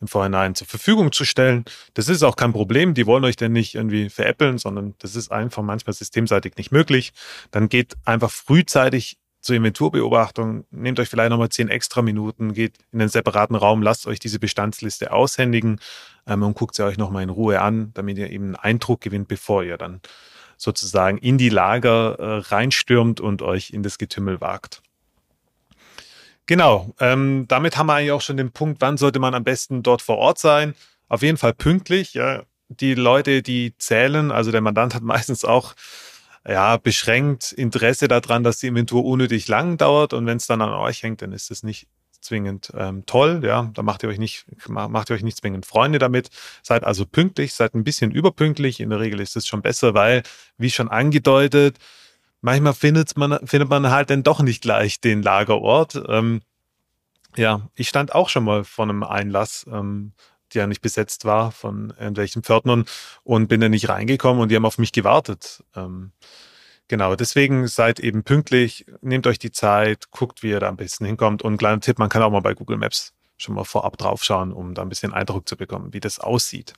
im 0.00 0.08
Vorhinein 0.08 0.54
zur 0.54 0.66
Verfügung 0.66 1.12
zu 1.12 1.26
stellen. 1.26 1.64
Das 1.92 2.08
ist 2.08 2.22
auch 2.22 2.36
kein 2.36 2.52
Problem. 2.52 2.94
Die 2.94 3.06
wollen 3.06 3.24
euch 3.24 3.36
denn 3.36 3.52
nicht 3.52 3.74
irgendwie 3.74 4.08
veräppeln, 4.08 4.56
sondern 4.56 4.94
das 5.00 5.16
ist 5.16 5.30
einfach 5.30 5.62
manchmal 5.62 5.92
systemseitig 5.92 6.56
nicht 6.56 6.72
möglich. 6.72 7.12
Dann 7.50 7.68
geht 7.68 7.94
einfach 8.06 8.30
frühzeitig 8.30 9.18
zur 9.42 9.56
Inventurbeobachtung. 9.56 10.64
Nehmt 10.70 10.98
euch 11.00 11.08
vielleicht 11.08 11.30
nochmal 11.30 11.50
zehn 11.50 11.68
extra 11.68 12.02
Minuten, 12.02 12.54
geht 12.54 12.78
in 12.92 13.00
einen 13.00 13.10
separaten 13.10 13.56
Raum, 13.56 13.82
lasst 13.82 14.06
euch 14.06 14.18
diese 14.18 14.38
Bestandsliste 14.38 15.12
aushändigen 15.12 15.80
ähm, 16.26 16.42
und 16.42 16.54
guckt 16.54 16.74
sie 16.74 16.84
euch 16.84 16.98
nochmal 16.98 17.22
in 17.22 17.30
Ruhe 17.30 17.60
an, 17.60 17.90
damit 17.94 18.16
ihr 18.16 18.30
eben 18.30 18.46
einen 18.46 18.56
Eindruck 18.56 19.00
gewinnt, 19.00 19.28
bevor 19.28 19.62
ihr 19.64 19.76
dann 19.76 20.00
sozusagen 20.60 21.16
in 21.16 21.38
die 21.38 21.48
Lager 21.48 22.18
äh, 22.18 22.38
reinstürmt 22.54 23.20
und 23.20 23.40
euch 23.40 23.70
in 23.70 23.82
das 23.82 23.96
Getümmel 23.96 24.42
wagt. 24.42 24.82
Genau, 26.44 26.94
ähm, 27.00 27.46
damit 27.48 27.78
haben 27.78 27.86
wir 27.86 27.94
eigentlich 27.94 28.12
auch 28.12 28.20
schon 28.20 28.36
den 28.36 28.52
Punkt, 28.52 28.80
wann 28.82 28.98
sollte 28.98 29.20
man 29.20 29.34
am 29.34 29.42
besten 29.42 29.82
dort 29.82 30.02
vor 30.02 30.18
Ort 30.18 30.38
sein. 30.38 30.74
Auf 31.08 31.22
jeden 31.22 31.38
Fall 31.38 31.54
pünktlich. 31.54 32.12
Ja. 32.12 32.42
Die 32.68 32.94
Leute, 32.94 33.42
die 33.42 33.74
zählen, 33.78 34.30
also 34.30 34.50
der 34.50 34.60
Mandant 34.60 34.94
hat 34.94 35.02
meistens 35.14 35.44
auch 35.46 35.74
ja, 36.46 36.76
beschränkt 36.76 37.52
Interesse 37.52 38.06
daran, 38.08 38.44
dass 38.44 38.58
die 38.58 38.66
Inventur 38.66 39.04
unnötig 39.04 39.48
lang 39.48 39.78
dauert. 39.78 40.12
Und 40.12 40.26
wenn 40.26 40.36
es 40.36 40.46
dann 40.46 40.60
an 40.60 40.74
euch 40.74 41.02
hängt, 41.02 41.22
dann 41.22 41.32
ist 41.32 41.50
es 41.50 41.62
nicht 41.62 41.88
zwingend 42.20 42.72
ähm, 42.76 43.04
toll. 43.06 43.40
Ja, 43.44 43.70
da 43.74 43.82
macht 43.82 44.02
ihr 44.02 44.08
euch 44.08 44.18
nicht, 44.18 44.46
macht 44.68 45.10
ihr 45.10 45.16
euch 45.16 45.22
nicht 45.22 45.38
zwingend 45.38 45.66
Freunde 45.66 45.98
damit. 45.98 46.30
Seid 46.62 46.84
also 46.84 47.06
pünktlich, 47.06 47.54
seid 47.54 47.74
ein 47.74 47.84
bisschen 47.84 48.10
überpünktlich. 48.10 48.80
In 48.80 48.90
der 48.90 49.00
Regel 49.00 49.20
ist 49.20 49.36
es 49.36 49.46
schon 49.46 49.62
besser, 49.62 49.94
weil, 49.94 50.22
wie 50.58 50.70
schon 50.70 50.88
angedeutet, 50.88 51.78
manchmal 52.40 52.74
findet 52.74 53.16
man, 53.16 53.46
findet 53.46 53.68
man 53.68 53.90
halt 53.90 54.10
dann 54.10 54.22
doch 54.22 54.40
nicht 54.40 54.62
gleich 54.62 55.00
den 55.00 55.22
Lagerort. 55.22 56.00
Ähm, 56.08 56.42
ja, 57.36 57.68
ich 57.74 57.88
stand 57.88 58.14
auch 58.14 58.28
schon 58.28 58.44
mal 58.44 58.64
vor 58.64 58.84
einem 58.84 59.02
Einlass, 59.02 59.66
ähm, 59.70 60.12
der 60.54 60.66
nicht 60.66 60.82
besetzt 60.82 61.24
war 61.24 61.52
von 61.52 61.90
irgendwelchen 61.90 62.42
Pförtnern 62.42 62.84
und 63.22 63.48
bin 63.48 63.60
dann 63.60 63.70
nicht 63.70 63.88
reingekommen 63.88 64.42
und 64.42 64.48
die 64.48 64.56
haben 64.56 64.64
auf 64.64 64.78
mich 64.78 64.92
gewartet. 64.92 65.62
Ähm, 65.76 66.12
genau, 66.90 67.14
deswegen 67.14 67.68
seid 67.68 68.00
eben 68.00 68.24
pünktlich, 68.24 68.84
nehmt 69.00 69.26
euch 69.28 69.38
die 69.38 69.52
Zeit, 69.52 70.10
guckt, 70.10 70.42
wie 70.42 70.50
ihr 70.50 70.60
da 70.60 70.68
am 70.68 70.76
besten 70.76 71.06
hinkommt. 71.06 71.40
Und 71.40 71.54
ein 71.54 71.56
kleiner 71.56 71.80
Tipp, 71.80 71.98
man 71.98 72.08
kann 72.08 72.22
auch 72.22 72.30
mal 72.30 72.40
bei 72.40 72.52
Google 72.52 72.76
Maps 72.76 73.14
schon 73.38 73.54
mal 73.54 73.64
vorab 73.64 73.96
draufschauen, 73.96 74.52
um 74.52 74.74
da 74.74 74.82
ein 74.82 74.88
bisschen 74.88 75.14
Eindruck 75.14 75.48
zu 75.48 75.56
bekommen, 75.56 75.94
wie 75.94 76.00
das 76.00 76.18
aussieht. 76.18 76.74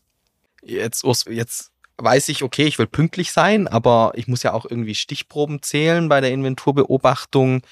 Jetzt, 0.62 1.04
jetzt 1.28 1.73
weiß 1.97 2.28
ich, 2.28 2.45
okay, 2.45 2.66
ich 2.66 2.78
will 2.78 2.87
pünktlich 2.87 3.33
sein, 3.33 3.66
aber 3.66 4.12
ich 4.14 4.28
muss 4.28 4.42
ja 4.42 4.52
auch 4.52 4.66
irgendwie 4.69 4.95
Stichproben 4.95 5.62
zählen 5.62 6.09
bei 6.11 6.21
der 6.21 6.31
Inventurbeobachtung. 6.31 7.62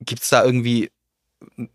Gibt 0.00 0.22
es 0.22 0.30
da 0.30 0.42
irgendwie 0.42 0.90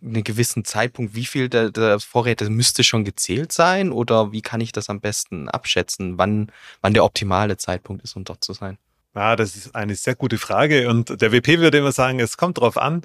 einen 0.02 0.24
gewissen 0.24 0.66
Zeitpunkt, 0.66 1.14
wie 1.14 1.26
viel 1.26 1.50
der, 1.50 1.70
der, 1.70 2.00
Vorräte 2.00 2.50
müsste 2.50 2.84
schon 2.84 3.06
gezählt 3.06 3.52
sein? 3.52 3.92
Oder 3.92 4.32
wie 4.32 4.42
kann 4.42 4.60
ich 4.60 4.72
das 4.72 4.90
am 4.90 5.02
besten 5.02 5.50
abschätzen, 5.50 6.18
wann, 6.18 6.52
wann 6.82 6.96
der 6.96 7.04
optimale 7.04 7.58
Zeitpunkt 7.58 8.04
ist, 8.04 8.16
um 8.16 8.24
dort 8.24 8.44
zu 8.44 8.54
sein? 8.54 8.80
Ja, 9.18 9.36
das 9.36 9.56
ist 9.56 9.74
eine 9.74 9.96
sehr 9.96 10.14
gute 10.14 10.38
Frage 10.38 10.88
und 10.90 11.24
der 11.24 11.32
WP 11.32 11.58
würde 11.58 11.80
immer 11.80 11.92
sagen, 11.92 12.20
es 12.20 12.38
kommt 12.38 12.60
drauf 12.60 12.78
an. 12.78 13.02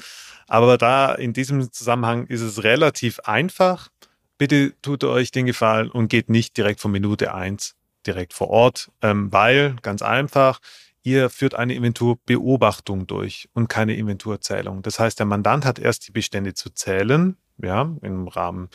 Aber 0.47 0.76
da 0.76 1.14
in 1.14 1.33
diesem 1.33 1.73
Zusammenhang 1.73 2.26
ist 2.26 2.42
es 2.42 2.62
relativ 2.64 3.21
einfach. 3.21 3.88
Bitte 4.37 4.75
tut 4.83 5.04
euch 5.04 5.31
den 5.31 5.47
Gefallen 5.47 5.90
und 5.90 6.09
geht 6.09 6.28
nicht 6.28 6.59
direkt 6.59 6.81
von 6.81 6.92
Minute 6.92 7.33
eins 7.33 7.77
direkt 8.07 8.35
vor 8.35 8.51
Ort, 8.51 8.90
ähm, 9.01 9.33
weil 9.33 9.77
ganz 9.81 10.03
einfach, 10.03 10.61
ihr 11.03 11.31
führt 11.31 11.55
eine 11.55 11.72
Inventurbeobachtung 11.72 13.07
durch 13.07 13.48
und 13.55 13.68
keine 13.68 13.96
Inventurzählung. 13.96 14.83
Das 14.83 14.98
heißt, 14.98 15.18
der 15.18 15.25
Mandant 15.25 15.64
hat 15.64 15.79
erst 15.79 16.09
die 16.09 16.12
Bestände 16.12 16.53
zu 16.53 16.68
zählen, 16.68 17.38
ja, 17.57 17.90
im 18.03 18.29
Rahmen 18.29 18.68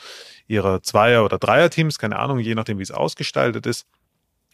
ihrer 0.48 0.82
Zweier- 0.82 1.24
oder 1.24 1.38
Dreier-Teams, 1.38 2.00
keine 2.00 2.18
Ahnung, 2.18 2.40
je 2.40 2.56
nachdem, 2.56 2.80
wie 2.80 2.84
es 2.84 2.92
ausgestaltet 2.92 3.68
ist. 3.68 3.86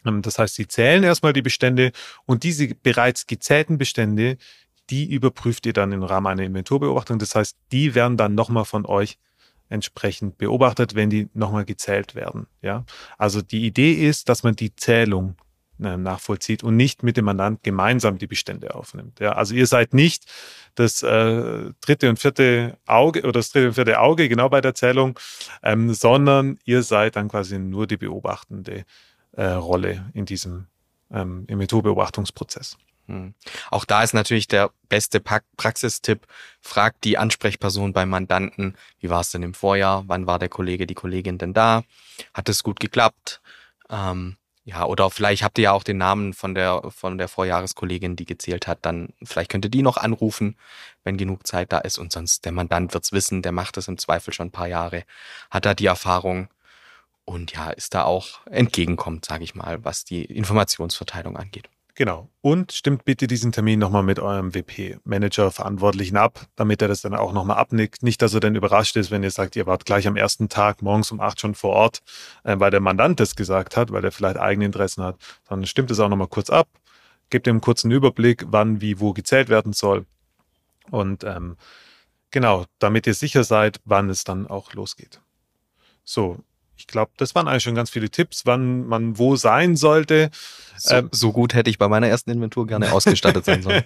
Ähm, 0.04 0.22
das 0.22 0.38
heißt, 0.38 0.54
sie 0.54 0.66
zählen 0.68 1.02
erstmal 1.02 1.32
die 1.32 1.42
Bestände 1.42 1.92
und 2.26 2.42
diese 2.42 2.74
bereits 2.74 3.26
gezählten 3.26 3.78
Bestände, 3.78 4.36
die 4.90 5.10
überprüft 5.12 5.66
ihr 5.66 5.72
dann 5.72 5.92
im 5.92 6.02
Rahmen 6.02 6.26
einer 6.26 6.42
Inventurbeobachtung. 6.42 7.18
Das 7.18 7.34
heißt, 7.34 7.56
die 7.72 7.94
werden 7.94 8.16
dann 8.16 8.34
nochmal 8.34 8.64
von 8.64 8.84
euch 8.86 9.18
entsprechend 9.68 10.38
beobachtet, 10.38 10.94
wenn 10.94 11.10
die 11.10 11.28
nochmal 11.32 11.64
gezählt 11.64 12.14
werden. 12.14 12.46
Ja, 12.62 12.84
also 13.18 13.40
die 13.40 13.66
Idee 13.66 13.92
ist, 13.92 14.28
dass 14.28 14.42
man 14.42 14.54
die 14.56 14.76
Zählung 14.76 15.36
äh, 15.82 15.96
nachvollzieht 15.96 16.62
und 16.62 16.76
nicht 16.76 17.02
mit 17.02 17.16
dem 17.16 17.24
Mandant 17.24 17.62
gemeinsam 17.62 18.18
die 18.18 18.26
Bestände 18.26 18.74
aufnimmt. 18.74 19.18
Ja, 19.20 19.32
also 19.32 19.54
ihr 19.54 19.66
seid 19.66 19.94
nicht 19.94 20.26
das 20.76 21.02
äh, 21.02 21.72
dritte 21.80 22.08
und 22.10 22.18
vierte 22.18 22.78
Auge 22.86 23.22
oder 23.22 23.32
das 23.32 23.50
dritte 23.50 23.68
und 23.68 23.74
vierte 23.74 23.98
Auge 23.98 24.28
genau 24.28 24.48
bei 24.48 24.60
der 24.60 24.74
Zählung, 24.74 25.18
ähm, 25.62 25.92
sondern 25.92 26.58
ihr 26.64 26.82
seid 26.82 27.16
dann 27.16 27.28
quasi 27.28 27.58
nur 27.58 27.86
die 27.86 27.96
beobachtende 27.96 28.84
äh, 29.36 29.46
Rolle 29.46 30.10
in 30.14 30.26
diesem 30.26 30.66
ähm, 31.10 31.44
Inventurbeobachtungsprozess. 31.48 32.76
Hm. 33.06 33.34
Auch 33.70 33.84
da 33.84 34.02
ist 34.02 34.14
natürlich 34.14 34.48
der 34.48 34.70
beste 34.88 35.20
Praxistipp, 35.20 36.26
fragt 36.60 37.04
die 37.04 37.18
Ansprechperson 37.18 37.92
beim 37.92 38.08
Mandanten, 38.08 38.76
wie 38.98 39.10
war 39.10 39.20
es 39.20 39.30
denn 39.30 39.42
im 39.42 39.54
Vorjahr, 39.54 40.04
wann 40.06 40.26
war 40.26 40.38
der 40.38 40.48
Kollege, 40.48 40.86
die 40.86 40.94
Kollegin 40.94 41.36
denn 41.36 41.52
da, 41.52 41.82
hat 42.32 42.48
es 42.48 42.62
gut 42.62 42.80
geklappt, 42.80 43.42
ähm, 43.90 44.36
ja, 44.66 44.86
oder 44.86 45.10
vielleicht 45.10 45.42
habt 45.42 45.58
ihr 45.58 45.64
ja 45.64 45.72
auch 45.72 45.82
den 45.82 45.98
Namen 45.98 46.32
von 46.32 46.54
der, 46.54 46.90
von 46.90 47.18
der 47.18 47.28
Vorjahreskollegin, 47.28 48.16
die 48.16 48.24
gezählt 48.24 48.66
hat, 48.66 48.78
dann 48.80 49.12
vielleicht 49.22 49.50
könnt 49.50 49.66
ihr 49.66 49.70
die 49.70 49.82
noch 49.82 49.98
anrufen, 49.98 50.56
wenn 51.02 51.18
genug 51.18 51.46
Zeit 51.46 51.70
da 51.70 51.78
ist 51.78 51.98
und 51.98 52.12
sonst 52.12 52.46
der 52.46 52.52
Mandant 52.52 52.94
wird's 52.94 53.12
wissen, 53.12 53.42
der 53.42 53.52
macht 53.52 53.76
das 53.76 53.88
im 53.88 53.98
Zweifel 53.98 54.32
schon 54.32 54.46
ein 54.46 54.52
paar 54.52 54.68
Jahre, 54.68 55.04
hat 55.50 55.66
da 55.66 55.74
die 55.74 55.84
Erfahrung 55.84 56.48
und 57.24 57.52
ja, 57.52 57.70
ist 57.70 57.94
da 57.94 58.04
auch 58.04 58.46
entgegenkommt, 58.46 59.24
sage 59.24 59.44
ich 59.44 59.54
mal, 59.54 59.84
was 59.84 60.04
die 60.04 60.24
Informationsverteilung 60.24 61.36
angeht. 61.36 61.68
Genau. 61.96 62.28
Und 62.40 62.72
stimmt 62.72 63.04
bitte 63.04 63.28
diesen 63.28 63.52
Termin 63.52 63.78
nochmal 63.78 64.02
mit 64.02 64.18
eurem 64.18 64.52
WP-Manager 64.52 65.52
Verantwortlichen 65.52 66.16
ab, 66.16 66.48
damit 66.56 66.82
er 66.82 66.88
das 66.88 67.02
dann 67.02 67.14
auch 67.14 67.32
nochmal 67.32 67.56
abnickt. 67.56 68.02
Nicht, 68.02 68.20
dass 68.20 68.34
er 68.34 68.40
dann 68.40 68.56
überrascht 68.56 68.96
ist, 68.96 69.12
wenn 69.12 69.22
ihr 69.22 69.30
sagt, 69.30 69.54
ihr 69.54 69.66
wart 69.66 69.86
gleich 69.86 70.08
am 70.08 70.16
ersten 70.16 70.48
Tag 70.48 70.82
morgens 70.82 71.12
um 71.12 71.20
acht 71.20 71.40
schon 71.40 71.54
vor 71.54 71.70
Ort, 71.70 72.02
äh, 72.42 72.58
weil 72.58 72.72
der 72.72 72.80
Mandant 72.80 73.20
das 73.20 73.36
gesagt 73.36 73.76
hat, 73.76 73.92
weil 73.92 74.04
er 74.04 74.10
vielleicht 74.10 74.38
eigene 74.38 74.64
Interessen 74.64 75.04
hat. 75.04 75.16
Dann 75.48 75.64
stimmt 75.66 75.92
es 75.92 76.00
auch 76.00 76.08
nochmal 76.08 76.26
kurz 76.26 76.50
ab, 76.50 76.68
gebt 77.30 77.46
ihm 77.46 77.52
einen 77.52 77.60
kurzen 77.60 77.92
Überblick, 77.92 78.44
wann, 78.48 78.80
wie, 78.80 78.98
wo 78.98 79.12
gezählt 79.12 79.48
werden 79.48 79.72
soll. 79.72 80.04
Und 80.90 81.22
ähm, 81.22 81.56
genau, 82.32 82.64
damit 82.80 83.06
ihr 83.06 83.14
sicher 83.14 83.44
seid, 83.44 83.80
wann 83.84 84.10
es 84.10 84.24
dann 84.24 84.48
auch 84.48 84.72
losgeht. 84.74 85.20
So, 86.02 86.40
ich 86.76 86.86
glaube, 86.86 87.12
das 87.16 87.34
waren 87.34 87.48
eigentlich 87.48 87.62
schon 87.62 87.74
ganz 87.74 87.90
viele 87.90 88.10
Tipps, 88.10 88.46
wann 88.46 88.86
man 88.86 89.18
wo 89.18 89.36
sein 89.36 89.76
sollte. 89.76 90.30
So, 90.76 90.94
ähm, 90.96 91.08
so, 91.12 91.32
gut 91.32 91.54
hätte 91.54 91.70
ich 91.70 91.78
bei 91.78 91.88
meiner 91.88 92.08
ersten 92.08 92.30
Inventur 92.30 92.66
gerne 92.66 92.92
ausgestattet 92.92 93.44
sein 93.44 93.62
sollen. 93.62 93.84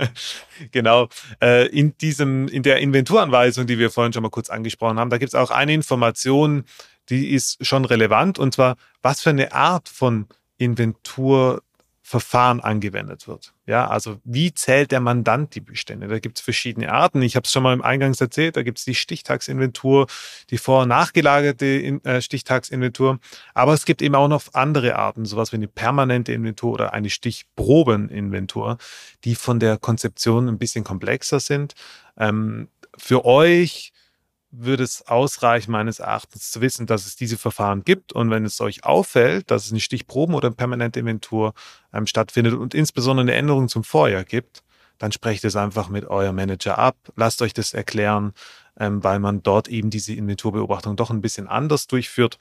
genau. 0.70 1.08
Äh, 1.42 1.66
in 1.68 1.96
diesem, 1.98 2.48
in 2.48 2.62
der 2.62 2.78
Inventuranweisung, 2.78 3.66
die 3.66 3.78
wir 3.78 3.90
vorhin 3.90 4.12
schon 4.12 4.22
mal 4.22 4.30
kurz 4.30 4.48
angesprochen 4.48 4.98
haben, 4.98 5.10
da 5.10 5.18
gibt 5.18 5.30
es 5.30 5.34
auch 5.34 5.50
eine 5.50 5.74
Information, 5.74 6.64
die 7.08 7.30
ist 7.30 7.64
schon 7.66 7.84
relevant, 7.84 8.38
und 8.38 8.54
zwar, 8.54 8.76
was 9.02 9.20
für 9.20 9.30
eine 9.30 9.52
Art 9.52 9.88
von 9.88 10.26
Inventur 10.56 11.62
Verfahren 12.06 12.60
angewendet 12.60 13.26
wird. 13.28 13.54
Ja, 13.64 13.88
also 13.88 14.20
wie 14.24 14.52
zählt 14.52 14.92
der 14.92 15.00
Mandant 15.00 15.54
die 15.54 15.62
Bestände? 15.62 16.06
Da 16.06 16.18
gibt 16.18 16.36
es 16.36 16.44
verschiedene 16.44 16.92
Arten. 16.92 17.22
Ich 17.22 17.34
habe 17.34 17.44
es 17.44 17.50
schon 17.50 17.62
mal 17.62 17.72
im 17.72 17.80
Eingangs 17.80 18.20
erzählt. 18.20 18.58
Da 18.58 18.62
gibt 18.62 18.76
es 18.76 18.84
die 18.84 18.94
Stichtagsinventur, 18.94 20.06
die 20.50 20.58
vor- 20.58 20.82
und 20.82 20.88
nachgelagerte 20.88 21.64
äh, 22.04 22.20
Stichtagsinventur. 22.20 23.20
Aber 23.54 23.72
es 23.72 23.86
gibt 23.86 24.02
eben 24.02 24.14
auch 24.16 24.28
noch 24.28 24.42
andere 24.52 24.96
Arten, 24.96 25.24
sowas 25.24 25.52
wie 25.52 25.56
eine 25.56 25.66
permanente 25.66 26.34
Inventur 26.34 26.74
oder 26.74 26.92
eine 26.92 27.08
Stichprobeninventur, 27.08 28.76
die 29.24 29.34
von 29.34 29.58
der 29.58 29.78
Konzeption 29.78 30.46
ein 30.48 30.58
bisschen 30.58 30.84
komplexer 30.84 31.40
sind. 31.40 31.72
Ähm, 32.18 32.68
für 32.98 33.24
euch 33.24 33.94
würde 34.56 34.84
es 34.84 35.06
ausreichen, 35.06 35.72
meines 35.72 35.98
Erachtens 35.98 36.50
zu 36.50 36.60
wissen, 36.60 36.86
dass 36.86 37.06
es 37.06 37.16
diese 37.16 37.36
Verfahren 37.36 37.84
gibt. 37.84 38.12
Und 38.12 38.30
wenn 38.30 38.44
es 38.44 38.60
euch 38.60 38.84
auffällt, 38.84 39.50
dass 39.50 39.66
es 39.66 39.72
eine 39.72 39.80
Stichproben- 39.80 40.34
oder 40.34 40.48
eine 40.48 40.56
permanente 40.56 41.00
Inventur 41.00 41.54
ähm, 41.92 42.06
stattfindet 42.06 42.54
und 42.54 42.74
insbesondere 42.74 43.24
eine 43.24 43.34
Änderung 43.34 43.68
zum 43.68 43.84
Vorjahr 43.84 44.24
gibt, 44.24 44.62
dann 44.98 45.12
sprecht 45.12 45.44
es 45.44 45.56
einfach 45.56 45.88
mit 45.88 46.06
eurem 46.06 46.36
Manager 46.36 46.78
ab, 46.78 46.96
lasst 47.16 47.42
euch 47.42 47.52
das 47.52 47.74
erklären, 47.74 48.32
ähm, 48.78 49.02
weil 49.02 49.18
man 49.18 49.42
dort 49.42 49.68
eben 49.68 49.90
diese 49.90 50.14
Inventurbeobachtung 50.14 50.96
doch 50.96 51.10
ein 51.10 51.20
bisschen 51.20 51.48
anders 51.48 51.86
durchführt. 51.86 52.38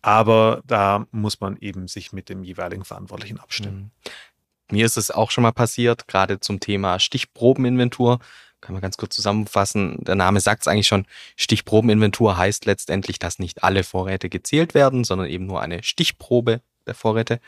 Aber 0.00 0.62
da 0.64 1.06
muss 1.10 1.40
man 1.40 1.56
eben 1.58 1.88
sich 1.88 2.12
mit 2.12 2.28
dem 2.28 2.44
jeweiligen 2.44 2.84
Verantwortlichen 2.84 3.38
abstimmen. 3.38 3.92
Mhm. 4.04 4.76
Mir 4.76 4.86
ist 4.86 4.96
es 4.96 5.10
auch 5.10 5.30
schon 5.30 5.42
mal 5.42 5.52
passiert, 5.52 6.06
gerade 6.06 6.40
zum 6.40 6.60
Thema 6.60 6.98
Stichprobeninventur. 6.98 8.20
Kann 8.60 8.74
man 8.74 8.82
ganz 8.82 8.96
kurz 8.96 9.16
zusammenfassen. 9.16 9.98
Der 10.04 10.16
Name 10.16 10.40
sagt 10.40 10.62
es 10.62 10.68
eigentlich 10.68 10.88
schon. 10.88 11.06
Stichprobeninventur 11.36 12.36
heißt 12.36 12.66
letztendlich, 12.66 13.18
dass 13.18 13.38
nicht 13.38 13.64
alle 13.64 13.84
Vorräte 13.84 14.28
gezählt 14.28 14.74
werden, 14.74 15.04
sondern 15.04 15.28
eben 15.28 15.46
nur 15.46 15.62
eine 15.62 15.82
Stichprobe 15.82 16.60
der 16.86 16.94
Vorräte. 16.94 17.40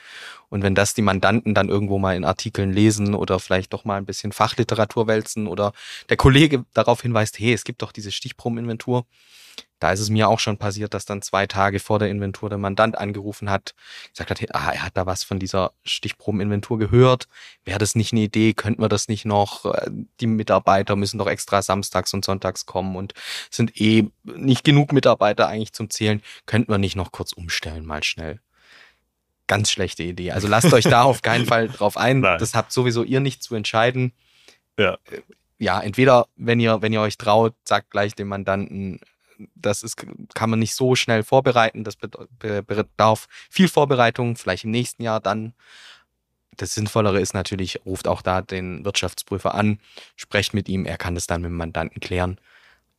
Und 0.48 0.62
wenn 0.62 0.74
das 0.74 0.94
die 0.94 1.02
Mandanten 1.02 1.54
dann 1.54 1.68
irgendwo 1.68 1.98
mal 1.98 2.16
in 2.16 2.24
Artikeln 2.24 2.72
lesen 2.72 3.14
oder 3.14 3.38
vielleicht 3.38 3.72
doch 3.72 3.84
mal 3.84 3.96
ein 3.96 4.06
bisschen 4.06 4.32
Fachliteratur 4.32 5.06
wälzen 5.06 5.46
oder 5.46 5.72
der 6.08 6.16
Kollege 6.16 6.64
darauf 6.74 7.02
hinweist, 7.02 7.38
hey, 7.38 7.52
es 7.52 7.64
gibt 7.64 7.82
doch 7.82 7.92
diese 7.92 8.12
Stichprobeninventur, 8.12 9.06
da 9.82 9.90
ist 9.90 9.98
es 9.98 10.10
mir 10.10 10.28
auch 10.28 10.38
schon 10.38 10.58
passiert, 10.58 10.94
dass 10.94 11.06
dann 11.06 11.22
zwei 11.22 11.48
Tage 11.48 11.80
vor 11.80 11.98
der 11.98 12.08
Inventur 12.08 12.48
der 12.48 12.58
Mandant 12.58 12.96
angerufen 12.96 13.50
hat, 13.50 13.74
gesagt 14.10 14.30
hat, 14.30 14.54
ah, 14.54 14.70
er 14.70 14.84
hat 14.84 14.96
da 14.96 15.06
was 15.06 15.24
von 15.24 15.40
dieser 15.40 15.72
Stichprobeninventur 15.84 16.78
gehört. 16.78 17.26
Wäre 17.64 17.80
das 17.80 17.96
nicht 17.96 18.12
eine 18.12 18.22
Idee? 18.22 18.52
Könnten 18.52 18.80
wir 18.80 18.88
das 18.88 19.08
nicht 19.08 19.24
noch? 19.24 19.74
Die 20.20 20.28
Mitarbeiter 20.28 20.94
müssen 20.94 21.18
doch 21.18 21.26
extra 21.26 21.62
samstags 21.62 22.14
und 22.14 22.24
sonntags 22.24 22.64
kommen 22.64 22.94
und 22.94 23.14
sind 23.50 23.80
eh 23.80 24.08
nicht 24.22 24.62
genug 24.62 24.92
Mitarbeiter 24.92 25.48
eigentlich 25.48 25.72
zum 25.72 25.90
Zählen. 25.90 26.22
Könnten 26.46 26.70
wir 26.70 26.78
nicht 26.78 26.94
noch 26.94 27.10
kurz 27.10 27.32
umstellen, 27.32 27.84
mal 27.84 28.04
schnell? 28.04 28.38
Ganz 29.46 29.70
schlechte 29.70 30.02
Idee. 30.02 30.32
Also 30.32 30.48
lasst 30.48 30.72
euch 30.72 30.84
da 30.84 31.02
auf 31.02 31.22
keinen 31.22 31.46
Fall 31.46 31.68
drauf 31.76 31.96
ein. 31.96 32.20
Nein. 32.20 32.38
Das 32.38 32.54
habt 32.54 32.72
sowieso 32.72 33.02
ihr 33.02 33.20
nicht 33.20 33.42
zu 33.42 33.54
entscheiden. 33.54 34.12
Ja 34.78 34.98
ja, 35.62 35.80
entweder, 35.80 36.26
wenn 36.34 36.58
ihr, 36.58 36.82
wenn 36.82 36.92
ihr 36.92 37.00
euch 37.00 37.16
traut, 37.16 37.54
sagt 37.64 37.92
gleich 37.92 38.16
dem 38.16 38.26
Mandanten, 38.26 38.98
das 39.54 39.84
ist, 39.84 40.04
kann 40.34 40.50
man 40.50 40.58
nicht 40.58 40.74
so 40.74 40.96
schnell 40.96 41.22
vorbereiten. 41.22 41.84
Das 41.84 41.94
bedarf 41.96 43.28
viel 43.48 43.68
Vorbereitung, 43.68 44.34
vielleicht 44.34 44.64
im 44.64 44.72
nächsten 44.72 45.04
Jahr 45.04 45.20
dann. 45.20 45.54
Das 46.56 46.74
Sinnvollere 46.74 47.20
ist 47.20 47.32
natürlich, 47.32 47.80
ruft 47.86 48.08
auch 48.08 48.22
da 48.22 48.42
den 48.42 48.84
Wirtschaftsprüfer 48.84 49.54
an, 49.54 49.78
sprecht 50.16 50.52
mit 50.52 50.68
ihm, 50.68 50.84
er 50.84 50.98
kann 50.98 51.14
das 51.14 51.28
dann 51.28 51.42
mit 51.42 51.50
dem 51.50 51.56
Mandanten 51.56 52.00
klären. 52.00 52.40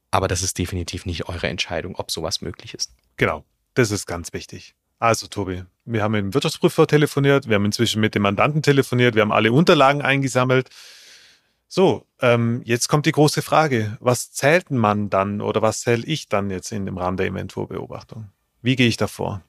Aber 0.10 0.30
das 0.30 0.42
ist 0.42 0.58
definitiv 0.58 1.06
nicht 1.06 1.28
eure 1.28 1.48
Entscheidung, 1.48 1.96
ob 1.98 2.12
sowas 2.12 2.40
möglich 2.40 2.74
ist. 2.74 2.94
Genau, 3.18 3.44
das 3.74 3.92
ist 3.92 4.06
ganz 4.06 4.32
wichtig. 4.32 4.74
Also, 5.00 5.28
Tobi, 5.28 5.66
wir 5.86 6.04
haben 6.04 6.14
mit 6.14 6.22
dem 6.22 6.34
Wirtschaftsprüfer 6.34 6.88
telefoniert, 6.88 7.48
wir 7.48 7.56
haben 7.56 7.66
inzwischen 7.66 8.00
mit 8.00 8.16
dem 8.16 8.22
Mandanten 8.22 8.62
telefoniert, 8.62 9.16
wir 9.16 9.22
haben 9.22 9.32
alle 9.32 9.52
Unterlagen 9.52 10.02
eingesammelt. 10.02 10.70
So, 11.68 12.06
ähm, 12.22 12.62
jetzt 12.66 12.88
kommt 12.88 13.06
die 13.08 13.12
große 13.12 13.42
Frage. 13.42 13.98
Was 14.00 14.32
zählt 14.32 14.70
man 14.70 15.10
dann 15.10 15.42
oder 15.42 15.62
was 15.62 15.82
zähle 15.82 16.06
ich 16.06 16.30
dann 16.30 16.50
jetzt 16.52 16.72
in 16.72 16.86
dem 16.86 16.98
Rahmen 16.98 17.18
der 17.18 17.26
Inventurbeobachtung? 17.28 18.30
Wie 18.62 18.76
gehe 18.76 18.88
ich 18.88 18.98
davor? 18.98 19.42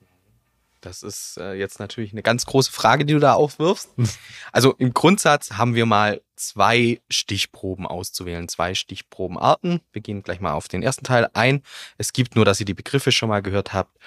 Das 0.81 1.01
ist 1.01 1.37
äh, 1.37 1.53
jetzt 1.53 1.79
natürlich 1.79 2.11
eine 2.11 2.21
ganz 2.21 2.45
große 2.45 2.71
Frage, 2.71 3.05
die 3.05 3.13
du 3.13 3.19
da 3.19 3.33
aufwirfst. 3.33 3.89
also 4.51 4.73
im 4.73 4.93
Grundsatz 4.93 5.53
haben 5.53 5.73
wir 5.73 5.85
mal 5.85 6.21
zwei 6.35 7.01
Stichproben 7.09 7.87
auszuwählen, 7.87 8.47
zwei 8.47 8.75
Stichprobenarten. 8.75 9.81
Wir 9.91 10.01
gehen 10.01 10.21
gleich 10.21 10.39
mal 10.41 10.53
auf 10.53 10.67
den 10.67 10.83
ersten 10.83 11.03
Teil 11.03 11.29
ein. 11.33 11.63
Es 11.97 12.13
gibt 12.13 12.35
nur, 12.35 12.45
dass 12.45 12.59
ihr 12.59 12.65
die 12.65 12.73
Begriffe 12.73 13.11
schon 13.11 13.29
mal 13.29 13.41
gehört 13.41 13.73
habt, 13.73 13.97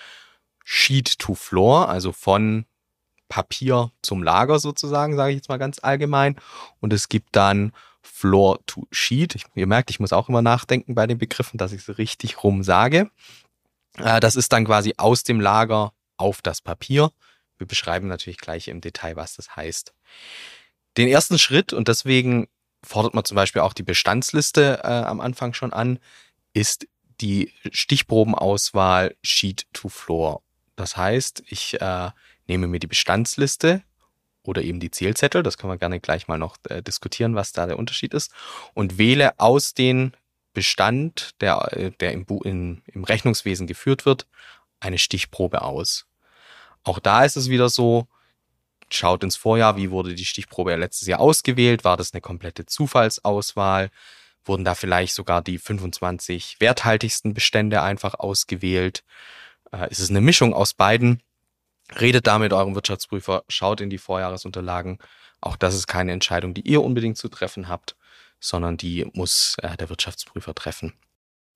Sheet 0.70 1.18
to 1.18 1.34
Floor, 1.34 1.88
also 1.88 2.12
von 2.12 2.66
Papier 3.30 3.90
zum 4.02 4.22
Lager 4.22 4.58
sozusagen, 4.58 5.16
sage 5.16 5.30
ich 5.30 5.36
jetzt 5.36 5.48
mal 5.48 5.56
ganz 5.56 5.78
allgemein. 5.82 6.36
Und 6.80 6.92
es 6.92 7.08
gibt 7.08 7.34
dann 7.36 7.72
Floor 8.02 8.58
to 8.66 8.86
Sheet. 8.92 9.46
Ihr 9.54 9.66
merkt, 9.66 9.88
ich 9.88 9.98
muss 9.98 10.12
auch 10.12 10.28
immer 10.28 10.42
nachdenken 10.42 10.94
bei 10.94 11.06
den 11.06 11.16
Begriffen, 11.16 11.56
dass 11.56 11.72
ich 11.72 11.88
es 11.88 11.96
richtig 11.96 12.44
rum 12.44 12.62
sage. 12.62 13.10
Äh, 13.96 14.20
das 14.20 14.36
ist 14.36 14.52
dann 14.52 14.66
quasi 14.66 14.92
aus 14.98 15.22
dem 15.22 15.40
Lager 15.40 15.94
auf 16.18 16.42
das 16.42 16.60
Papier. 16.60 17.12
Wir 17.56 17.66
beschreiben 17.66 18.06
natürlich 18.06 18.38
gleich 18.38 18.68
im 18.68 18.82
Detail, 18.82 19.16
was 19.16 19.36
das 19.36 19.56
heißt. 19.56 19.94
Den 20.98 21.08
ersten 21.08 21.38
Schritt, 21.38 21.72
und 21.72 21.88
deswegen 21.88 22.46
fordert 22.84 23.14
man 23.14 23.24
zum 23.24 23.36
Beispiel 23.36 23.62
auch 23.62 23.72
die 23.72 23.82
Bestandsliste 23.82 24.80
äh, 24.84 24.86
am 24.86 25.22
Anfang 25.22 25.54
schon 25.54 25.72
an, 25.72 25.98
ist 26.52 26.86
die 27.22 27.54
Stichprobenauswahl 27.72 29.16
Sheet 29.22 29.66
to 29.72 29.88
Floor. 29.88 30.42
Das 30.78 30.96
heißt, 30.96 31.42
ich 31.48 31.80
äh, 31.80 32.10
nehme 32.46 32.68
mir 32.68 32.78
die 32.78 32.86
Bestandsliste, 32.86 33.82
oder 34.44 34.62
eben 34.62 34.80
die 34.80 34.90
Zählzettel. 34.90 35.42
Das 35.42 35.58
können 35.58 35.72
wir 35.72 35.78
gerne 35.78 36.00
gleich 36.00 36.28
mal 36.28 36.38
noch 36.38 36.56
äh, 36.70 36.82
diskutieren, 36.82 37.34
was 37.34 37.52
da 37.52 37.66
der 37.66 37.78
Unterschied 37.78 38.14
ist. 38.14 38.32
Und 38.72 38.96
wähle 38.96 39.38
aus 39.38 39.74
den 39.74 40.12
Bestand, 40.54 41.32
der, 41.42 41.68
äh, 41.76 41.90
der 42.00 42.12
im, 42.12 42.24
in, 42.44 42.82
im 42.86 43.04
Rechnungswesen 43.04 43.66
geführt 43.66 44.06
wird, 44.06 44.26
eine 44.80 44.98
Stichprobe 44.98 45.62
aus. 45.62 46.06
Auch 46.84 46.98
da 46.98 47.24
ist 47.24 47.36
es 47.36 47.50
wieder 47.50 47.68
so, 47.68 48.06
schaut 48.88 49.22
ins 49.22 49.36
Vorjahr, 49.36 49.76
wie 49.76 49.90
wurde 49.90 50.14
die 50.14 50.24
Stichprobe 50.24 50.74
letztes 50.76 51.08
Jahr 51.08 51.20
ausgewählt? 51.20 51.84
War 51.84 51.96
das 51.96 52.14
eine 52.14 52.22
komplette 52.22 52.64
Zufallsauswahl? 52.64 53.90
Wurden 54.44 54.64
da 54.64 54.74
vielleicht 54.74 55.14
sogar 55.14 55.42
die 55.42 55.58
25 55.58 56.56
werthaltigsten 56.60 57.34
Bestände 57.34 57.82
einfach 57.82 58.14
ausgewählt? 58.14 59.04
Äh, 59.72 59.90
ist 59.90 60.00
es 60.00 60.10
eine 60.10 60.20
Mischung 60.20 60.54
aus 60.54 60.74
beiden? 60.74 61.22
Redet 62.00 62.26
da 62.26 62.38
mit 62.38 62.52
eurem 62.52 62.74
Wirtschaftsprüfer, 62.74 63.44
schaut 63.48 63.80
in 63.80 63.90
die 63.90 63.98
Vorjahresunterlagen. 63.98 64.98
Auch 65.40 65.56
das 65.56 65.74
ist 65.74 65.86
keine 65.86 66.12
Entscheidung, 66.12 66.54
die 66.54 66.68
ihr 66.68 66.82
unbedingt 66.82 67.16
zu 67.16 67.28
treffen 67.28 67.68
habt, 67.68 67.96
sondern 68.40 68.76
die 68.76 69.06
muss 69.14 69.56
äh, 69.62 69.76
der 69.76 69.88
Wirtschaftsprüfer 69.88 70.54
treffen. 70.54 70.92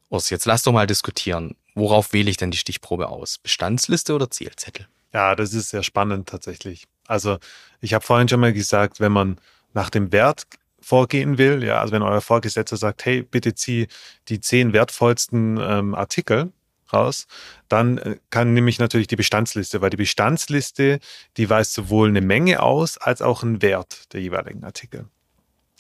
Urs, 0.09 0.31
jetzt 0.31 0.45
lasst 0.45 0.67
doch 0.67 0.73
mal 0.73 0.87
diskutieren. 0.87 1.57
Worauf 1.75 2.13
wähle 2.13 2.31
ich 2.31 2.37
denn 2.37 2.51
die 2.51 2.59
Stichprobe 2.59 3.09
aus? 3.09 3.39
Bestandsliste 3.39 4.15
oder 4.15 4.31
Zielzettel? 4.31 4.87
Ja, 5.13 5.35
das 5.35 5.53
ist 5.55 5.71
sehr 5.71 5.83
spannend 5.83 6.29
tatsächlich. 6.29 6.87
Also 7.07 7.39
ich 7.81 7.95
habe 7.95 8.05
vorhin 8.05 8.29
schon 8.29 8.41
mal 8.41 8.53
gesagt, 8.53 9.01
wenn 9.01 9.13
man 9.13 9.39
nach 9.75 9.91
dem 9.91 10.13
Wert 10.13 10.47
vorgehen 10.81 11.39
will, 11.39 11.63
ja, 11.63 11.81
also 11.81 11.93
wenn 11.93 12.03
euer 12.03 12.21
Vorgesetzter 12.21 12.77
sagt, 12.77 13.05
hey, 13.05 13.23
bitte 13.23 13.55
zieh 13.55 13.89
die 14.29 14.41
zehn 14.41 14.73
wertvollsten 14.73 15.59
ähm, 15.61 15.95
Artikel, 15.95 16.53
raus. 16.93 17.27
Dann 17.69 17.99
äh, 17.99 18.17
kann 18.31 18.55
nämlich 18.55 18.79
natürlich 18.79 19.07
die 19.07 19.17
Bestandsliste, 19.17 19.81
weil 19.81 19.91
die 19.91 19.97
Bestandsliste, 19.97 21.01
die 21.37 21.51
weist 21.51 21.75
sowohl 21.75 22.09
eine 22.09 22.21
Menge 22.21 22.63
aus 22.63 22.99
als 22.99 23.23
auch 23.23 23.43
einen 23.43 23.63
Wert 23.63 24.13
der 24.13 24.21
jeweiligen 24.21 24.65
Artikel. 24.65 25.07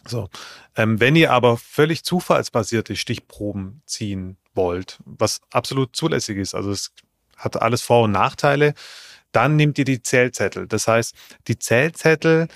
So, 0.06 0.28
ähm, 0.76 1.00
wenn 1.00 1.14
ihr 1.14 1.32
aber 1.32 1.56
völlig 1.56 2.04
zufallsbasierte 2.04 2.96
Stichproben 2.96 3.82
ziehen 3.86 4.36
wollt, 4.54 4.98
was 5.04 5.40
absolut 5.50 5.94
zulässig 5.94 6.38
ist, 6.38 6.54
also 6.54 6.70
es 6.70 6.92
hat 7.36 7.60
alles 7.60 7.82
Vor- 7.82 8.04
und 8.04 8.12
Nachteile, 8.12 8.74
dann 9.32 9.56
nehmt 9.56 9.78
ihr 9.78 9.84
die 9.84 10.02
Zählzettel. 10.02 10.66
Das 10.66 10.88
heißt, 10.88 11.14
die 11.48 11.58
Zählzettel, 11.58 12.48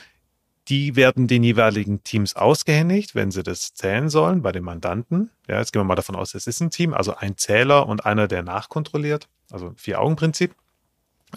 die 0.68 0.96
werden 0.96 1.28
den 1.28 1.44
jeweiligen 1.44 2.02
Teams 2.02 2.34
ausgehändigt, 2.34 3.14
wenn 3.14 3.30
sie 3.30 3.42
das 3.42 3.74
zählen 3.74 4.08
sollen 4.08 4.42
bei 4.42 4.52
den 4.52 4.64
Mandanten. 4.64 5.30
Ja, 5.48 5.58
jetzt 5.58 5.72
gehen 5.72 5.80
wir 5.80 5.84
mal 5.84 5.94
davon 5.94 6.16
aus, 6.16 6.34
es 6.34 6.46
ist 6.46 6.60
ein 6.60 6.70
Team, 6.70 6.92
also 6.92 7.14
ein 7.14 7.36
Zähler 7.36 7.86
und 7.86 8.04
einer, 8.04 8.26
der 8.26 8.42
nachkontrolliert, 8.42 9.28
also 9.50 9.72
Vier-Augen-Prinzip. 9.76 10.54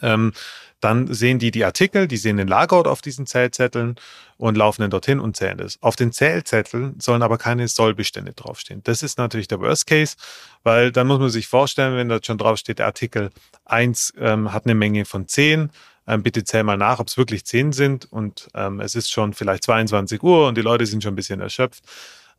Ähm, 0.01 0.33
dann 0.79 1.13
sehen 1.13 1.39
die 1.39 1.51
die 1.51 1.65
Artikel, 1.65 2.07
die 2.07 2.17
sehen 2.17 2.37
den 2.37 2.47
Lagerort 2.47 2.87
auf 2.87 3.01
diesen 3.01 3.25
Zählzetteln 3.25 3.95
und 4.37 4.55
laufen 4.55 4.81
dann 4.81 4.91
dorthin 4.91 5.19
und 5.19 5.35
zählen 5.35 5.57
das. 5.57 5.77
Auf 5.81 5.95
den 5.95 6.13
Zählzetteln 6.13 6.99
sollen 6.99 7.21
aber 7.21 7.37
keine 7.37 7.67
Sollbestände 7.67 8.31
draufstehen. 8.33 8.81
Das 8.83 9.03
ist 9.03 9.17
natürlich 9.17 9.49
der 9.49 9.59
Worst 9.59 9.87
Case, 9.87 10.15
weil 10.63 10.91
dann 10.91 11.07
muss 11.07 11.19
man 11.19 11.29
sich 11.29 11.47
vorstellen, 11.47 11.97
wenn 11.97 12.07
da 12.07 12.19
schon 12.23 12.37
draufsteht, 12.37 12.79
der 12.79 12.85
Artikel 12.85 13.31
1 13.65 14.13
ähm, 14.19 14.53
hat 14.53 14.65
eine 14.65 14.75
Menge 14.75 15.03
von 15.03 15.27
10, 15.27 15.69
ähm, 16.09 16.23
bitte 16.23 16.43
zähl 16.43 16.63
mal 16.63 16.77
nach, 16.77 16.99
ob 16.99 17.07
es 17.07 17.15
wirklich 17.15 17.45
10 17.45 17.71
sind 17.71 18.11
und 18.11 18.49
ähm, 18.53 18.81
es 18.81 18.95
ist 18.95 19.09
schon 19.09 19.33
vielleicht 19.33 19.63
22 19.63 20.21
Uhr 20.21 20.47
und 20.47 20.57
die 20.57 20.61
Leute 20.61 20.85
sind 20.85 21.01
schon 21.03 21.13
ein 21.13 21.15
bisschen 21.15 21.39
erschöpft 21.39 21.85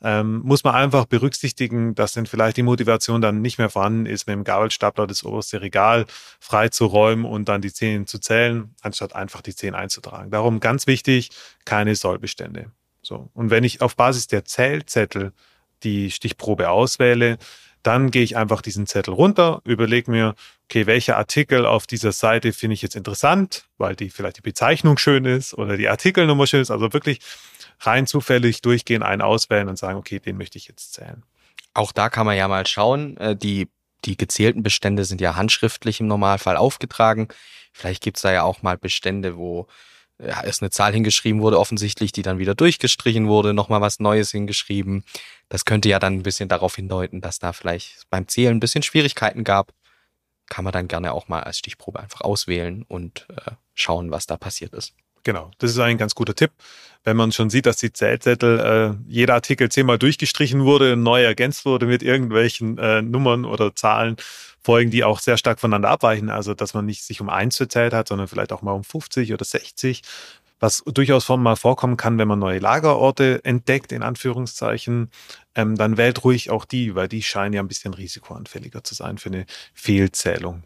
ähm, 0.03 0.41
muss 0.45 0.65
man 0.65 0.75
einfach 0.75 1.05
berücksichtigen, 1.05 1.95
dass 1.95 2.15
dann 2.15 2.27
vielleicht 2.27 2.57
die 2.57 2.63
Motivation 2.63 3.21
dann 3.21 3.43
nicht 3.43 3.59
mehr 3.59 3.69
vorhanden 3.69 4.07
ist, 4.07 4.27
mit 4.27 4.35
dem 4.35 4.45
Gabelstapler 4.45 5.07
das 5.07 5.25
oberste 5.25 5.61
Regal 5.61 6.07
freizuräumen 6.39 7.25
und 7.25 7.49
dann 7.49 7.61
die 7.61 7.73
Zehen 7.73 8.07
zu 8.07 8.19
zählen, 8.19 8.75
anstatt 8.81 9.15
einfach 9.15 9.43
die 9.43 9.55
Zehen 9.55 9.75
einzutragen. 9.75 10.31
Darum 10.31 10.61
ganz 10.61 10.87
wichtig, 10.87 11.31
keine 11.65 11.95
Sollbestände. 11.95 12.71
So. 13.03 13.31
Und 13.35 13.51
wenn 13.51 13.65
ich 13.65 13.83
auf 13.83 13.97
Basis 13.97 14.27
der 14.27 14.45
Zählzettel 14.45 15.33
die 15.83 16.11
Stichprobe 16.11 16.71
auswähle, 16.71 17.39
dann 17.83 18.11
gehe 18.11 18.23
ich 18.23 18.37
einfach 18.37 18.63
diesen 18.63 18.87
Zettel 18.87 19.15
runter, 19.15 19.61
überlege 19.65 20.11
mir, 20.11 20.35
okay, 20.65 20.87
welcher 20.87 21.17
Artikel 21.17 21.67
auf 21.67 21.87
dieser 21.87 22.13
Seite 22.13 22.53
finde 22.53 22.75
ich 22.75 22.83
jetzt 22.83 22.97
interessant, 22.97 23.65
weil 23.79 23.97
die 23.97 24.11
vielleicht 24.11 24.39
die 24.39 24.43
Bezeichnung 24.43 24.99
schön 24.99 25.25
ist 25.25 25.55
oder 25.55 25.77
die 25.77 25.89
Artikelnummer 25.89 26.47
schön 26.47 26.61
ist. 26.61 26.71
Also 26.71 26.93
wirklich 26.93 27.21
rein 27.81 28.07
zufällig 28.07 28.61
durchgehen, 28.61 29.03
einen 29.03 29.23
auswählen 29.23 29.69
und 29.69 29.79
sagen, 29.79 29.99
okay, 29.99 30.21
den 30.21 30.37
möchte 30.37 30.59
ich 30.59 30.69
jetzt 30.69 30.93
zählen. 30.93 31.23
Auch 31.75 31.93
da 31.93 32.09
kann 32.11 32.27
man 32.27 32.37
ja 32.37 32.49
mal 32.49 32.67
schauen. 32.67 33.17
Äh, 33.17 33.37
die, 33.37 33.69
die 34.05 34.17
gezählten 34.17 34.63
Bestände 34.63 35.05
sind 35.05 35.21
ja 35.21 35.37
handschriftlich 35.37 36.01
im 36.01 36.07
Normalfall 36.07 36.57
aufgetragen. 36.57 37.29
Vielleicht 37.73 38.03
gibt 38.03 38.17
es 38.17 38.23
da 38.23 38.33
ja 38.33 38.43
auch 38.43 38.63
mal 38.63 38.77
Bestände, 38.77 39.37
wo 39.37 39.67
ja, 40.27 40.41
ist 40.41 40.63
eine 40.63 40.71
Zahl 40.71 40.93
hingeschrieben 40.93 41.41
wurde, 41.41 41.59
offensichtlich, 41.59 42.13
die 42.13 42.23
dann 42.23 42.39
wieder 42.39 42.55
durchgestrichen 42.55 43.29
wurde, 43.29 43.55
nochmal 43.55 43.81
was 43.81 44.01
Neues 44.01 44.31
hingeschrieben. 44.31 45.05
Das 45.49 45.65
könnte 45.65 45.89
ja 45.89 45.99
dann 45.99 46.15
ein 46.15 46.23
bisschen 46.23 46.49
darauf 46.49 46.77
hindeuten, 46.77 47.21
dass 47.21 47.39
da 47.39 47.53
vielleicht 47.53 48.09
beim 48.11 48.29
Zählen 48.29 48.57
ein 48.57 48.61
bisschen 48.61 48.83
Schwierigkeiten 48.83 49.45
gab. 49.45 49.73
Kann 50.49 50.65
man 50.65 50.73
dann 50.73 50.89
gerne 50.89 51.13
auch 51.13 51.29
mal 51.29 51.43
als 51.43 51.59
Stichprobe 51.59 52.01
einfach 52.01 52.23
auswählen 52.23 52.85
und 52.89 53.27
äh, 53.31 53.53
schauen, 53.75 54.11
was 54.11 54.27
da 54.27 54.37
passiert 54.37 54.75
ist. 54.75 54.95
Genau, 55.25 55.51
das 55.59 55.73
ist 55.73 55.79
ein 55.79 55.99
ganz 55.99 56.15
guter 56.15 56.35
Tipp. 56.35 56.53
Wenn 57.03 57.17
man 57.17 57.33
schon 57.33 57.49
sieht, 57.49 57.67
dass 57.67 57.79
die 57.79 57.93
Zählzettel, 57.93 58.59
äh, 58.59 59.11
jeder 59.11 59.35
Artikel 59.35 59.71
zehnmal 59.71 59.99
durchgestrichen 59.99 60.65
wurde, 60.65 60.97
neu 60.97 61.23
ergänzt 61.23 61.65
wurde 61.65 61.87
mit 61.87 62.03
irgendwelchen 62.03 62.77
äh, 62.79 63.01
Nummern 63.01 63.45
oder 63.45 63.75
Zahlen, 63.75 64.17
Folgen, 64.63 64.91
die 64.91 65.05
auch 65.05 65.21
sehr 65.21 65.39
stark 65.39 65.59
voneinander 65.61 65.89
abweichen. 65.89 66.29
Also, 66.29 66.53
dass 66.53 66.75
man 66.75 66.85
nicht 66.85 67.03
sich 67.03 67.21
um 67.23 67.31
eins 67.31 67.57
verzählt 67.57 67.95
hat, 67.95 68.09
sondern 68.09 68.29
vielleicht 68.29 68.53
auch 68.53 68.61
mal 68.61 68.73
um 68.73 68.85
50 68.85 69.33
oder 69.33 69.45
60. 69.45 70.03
Was 70.59 70.83
durchaus 70.85 71.27
mal 71.31 71.57
vorkommen 71.57 71.97
kann, 71.97 72.19
wenn 72.19 72.29
man 72.29 72.39
neue 72.39 72.59
Lagerorte 72.59 73.41
entdeckt, 73.45 73.93
in 73.93 74.03
Anführungszeichen, 74.03 75.11
ähm, 75.55 75.77
dann 75.77 75.97
wählt 75.97 76.23
ruhig 76.23 76.51
auch 76.51 76.67
die, 76.67 76.95
weil 76.95 77.09
die 77.09 77.23
scheinen 77.23 77.55
ja 77.55 77.63
ein 77.63 77.69
bisschen 77.69 77.95
risikoanfälliger 77.95 78.85
zu 78.85 78.95
sein 78.95 79.17
für 79.17 79.31
eine 79.31 79.47
Fehlzählung. 79.73 80.63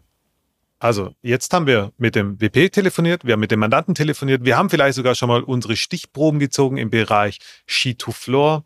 Also, 0.85 1.15
jetzt 1.23 1.51
haben 1.51 1.65
wir 1.65 1.93
mit 1.97 2.13
dem 2.13 2.39
WP 2.39 2.71
telefoniert, 2.71 3.25
wir 3.25 3.33
haben 3.33 3.39
mit 3.39 3.49
dem 3.49 3.59
Mandanten 3.59 3.95
telefoniert, 3.95 4.45
wir 4.45 4.55
haben 4.55 4.69
vielleicht 4.69 4.93
sogar 4.93 5.15
schon 5.15 5.29
mal 5.29 5.41
unsere 5.41 5.75
Stichproben 5.75 6.39
gezogen 6.39 6.77
im 6.77 6.91
Bereich 6.91 7.39
Sheet 7.65 7.97
to 7.97 8.11
Floor. 8.11 8.63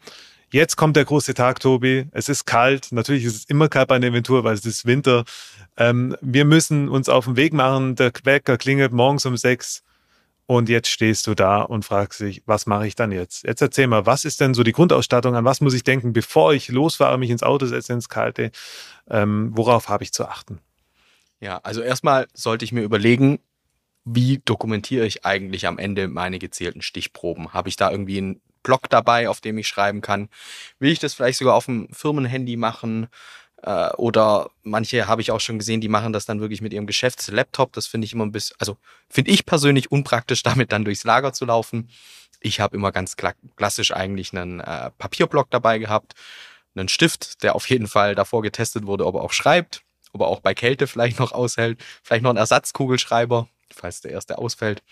Jetzt 0.52 0.76
kommt 0.76 0.98
der 0.98 1.06
große 1.06 1.34
Tag, 1.34 1.62
Tobi. 1.62 2.08
Es 2.12 2.28
ist 2.28 2.44
kalt. 2.44 2.92
Natürlich 2.92 3.24
ist 3.24 3.36
es 3.38 3.46
immer 3.46 3.70
kalt 3.70 3.88
bei 3.88 3.96
einer 3.96 4.08
Inventur, 4.08 4.44
weil 4.44 4.54
es 4.54 4.66
ist 4.66 4.86
Winter. 4.86 5.24
Ähm, 5.78 6.14
wir 6.20 6.44
müssen 6.44 6.90
uns 6.90 7.08
auf 7.08 7.24
den 7.24 7.38
Weg 7.38 7.54
machen. 7.54 7.96
Der 7.96 8.12
Wecker 8.26 8.58
klingelt 8.58 8.92
morgens 8.92 9.26
um 9.26 9.38
sechs. 9.38 9.82
Und 10.46 10.68
jetzt 10.68 10.90
stehst 10.90 11.26
du 11.26 11.36
da 11.36 11.62
und 11.62 11.86
fragst 11.86 12.20
dich, 12.20 12.44
was 12.46 12.66
mache 12.66 12.86
ich 12.86 12.96
dann 12.96 13.14
jetzt? 13.14 13.46
Jetzt 13.46 13.62
erzähl 13.62 13.88
mal, 13.88 14.06
was 14.06 14.26
ist 14.26 14.42
denn 14.42 14.54
so 14.54 14.64
die 14.64 14.74
Grundausstattung? 14.74 15.36
An 15.36 15.46
was 15.46 15.62
muss 15.62 15.74
ich 15.74 15.86
denken, 15.86 16.12
bevor 16.12 16.52
ich 16.52 16.68
losfahre, 16.68 17.18
mich 17.18 17.30
ins 17.30 17.44
Auto 17.44 17.66
setze, 17.66 17.94
ins 17.94 18.10
Kalte? 18.10 18.52
Ähm, 19.10 19.52
worauf 19.54 19.88
habe 19.88 20.04
ich 20.04 20.12
zu 20.12 20.28
achten? 20.28 20.60
Ja, 21.40 21.60
also 21.64 21.82
erstmal 21.82 22.28
sollte 22.34 22.66
ich 22.66 22.72
mir 22.72 22.82
überlegen, 22.82 23.40
wie 24.06 24.42
dokumentiere 24.44 25.06
ich 25.06 25.26
eigentlich 25.26 25.68
am 25.68 25.78
Ende 25.78 26.08
meine 26.08 26.40
gezählten 26.40 26.82
Stichproben? 26.82 27.54
Habe 27.54 27.70
ich 27.70 27.76
da 27.76 27.92
irgendwie 27.92 28.18
einen 28.18 28.42
Blog 28.64 28.90
dabei, 28.90 29.30
auf 29.30 29.42
dem 29.42 29.58
ich 29.58 29.68
schreiben 29.68 30.02
kann. 30.02 30.30
Will 30.80 30.92
ich 30.92 31.00
das 31.00 31.14
vielleicht 31.14 31.40
sogar 31.40 31.56
auf 31.56 31.66
dem 31.66 31.88
Firmenhandy 31.94 32.58
machen? 32.58 33.08
Äh, 33.64 33.90
oder 33.94 34.50
manche 34.64 35.08
habe 35.08 35.22
ich 35.22 35.32
auch 35.32 35.40
schon 35.40 35.60
gesehen, 35.60 35.82
die 35.82 35.90
machen 35.90 36.14
das 36.14 36.26
dann 36.26 36.42
wirklich 36.42 36.62
mit 36.62 36.74
ihrem 36.74 36.88
Geschäftslaptop. 36.88 37.74
Das 37.74 37.88
finde 37.88 38.06
ich 38.06 38.14
immer 38.14 38.26
ein 38.26 38.32
bisschen, 38.32 38.56
also 38.60 38.78
finde 39.10 39.32
ich 39.32 39.46
persönlich 39.46 39.92
unpraktisch, 39.92 40.44
damit 40.44 40.72
dann 40.72 40.86
durchs 40.86 41.04
Lager 41.04 41.34
zu 41.34 41.46
laufen. 41.46 41.90
Ich 42.42 42.60
habe 42.60 42.76
immer 42.78 42.92
ganz 42.92 43.16
klassisch 43.58 43.92
eigentlich 43.94 44.34
einen 44.34 44.62
äh, 44.62 44.92
Papierblock 44.98 45.50
dabei 45.50 45.78
gehabt, 45.78 46.14
einen 46.76 46.88
Stift, 46.88 47.44
der 47.44 47.56
auf 47.56 47.70
jeden 47.70 47.88
Fall 47.88 48.16
davor 48.16 48.42
getestet 48.42 48.86
wurde, 48.86 49.06
ob 49.06 49.16
er 49.16 49.22
auch 49.22 49.34
schreibt, 49.34 49.84
ob 50.14 50.22
er 50.22 50.28
auch 50.28 50.40
bei 50.40 50.54
Kälte 50.54 50.88
vielleicht 50.88 51.20
noch 51.20 51.32
aushält, 51.32 51.82
vielleicht 52.04 52.24
noch 52.24 52.30
einen 52.30 52.38
Ersatzkugelschreiber, 52.38 53.48
falls 53.72 54.02
der 54.02 54.12
erste 54.12 54.38
ausfällt. 54.38 54.84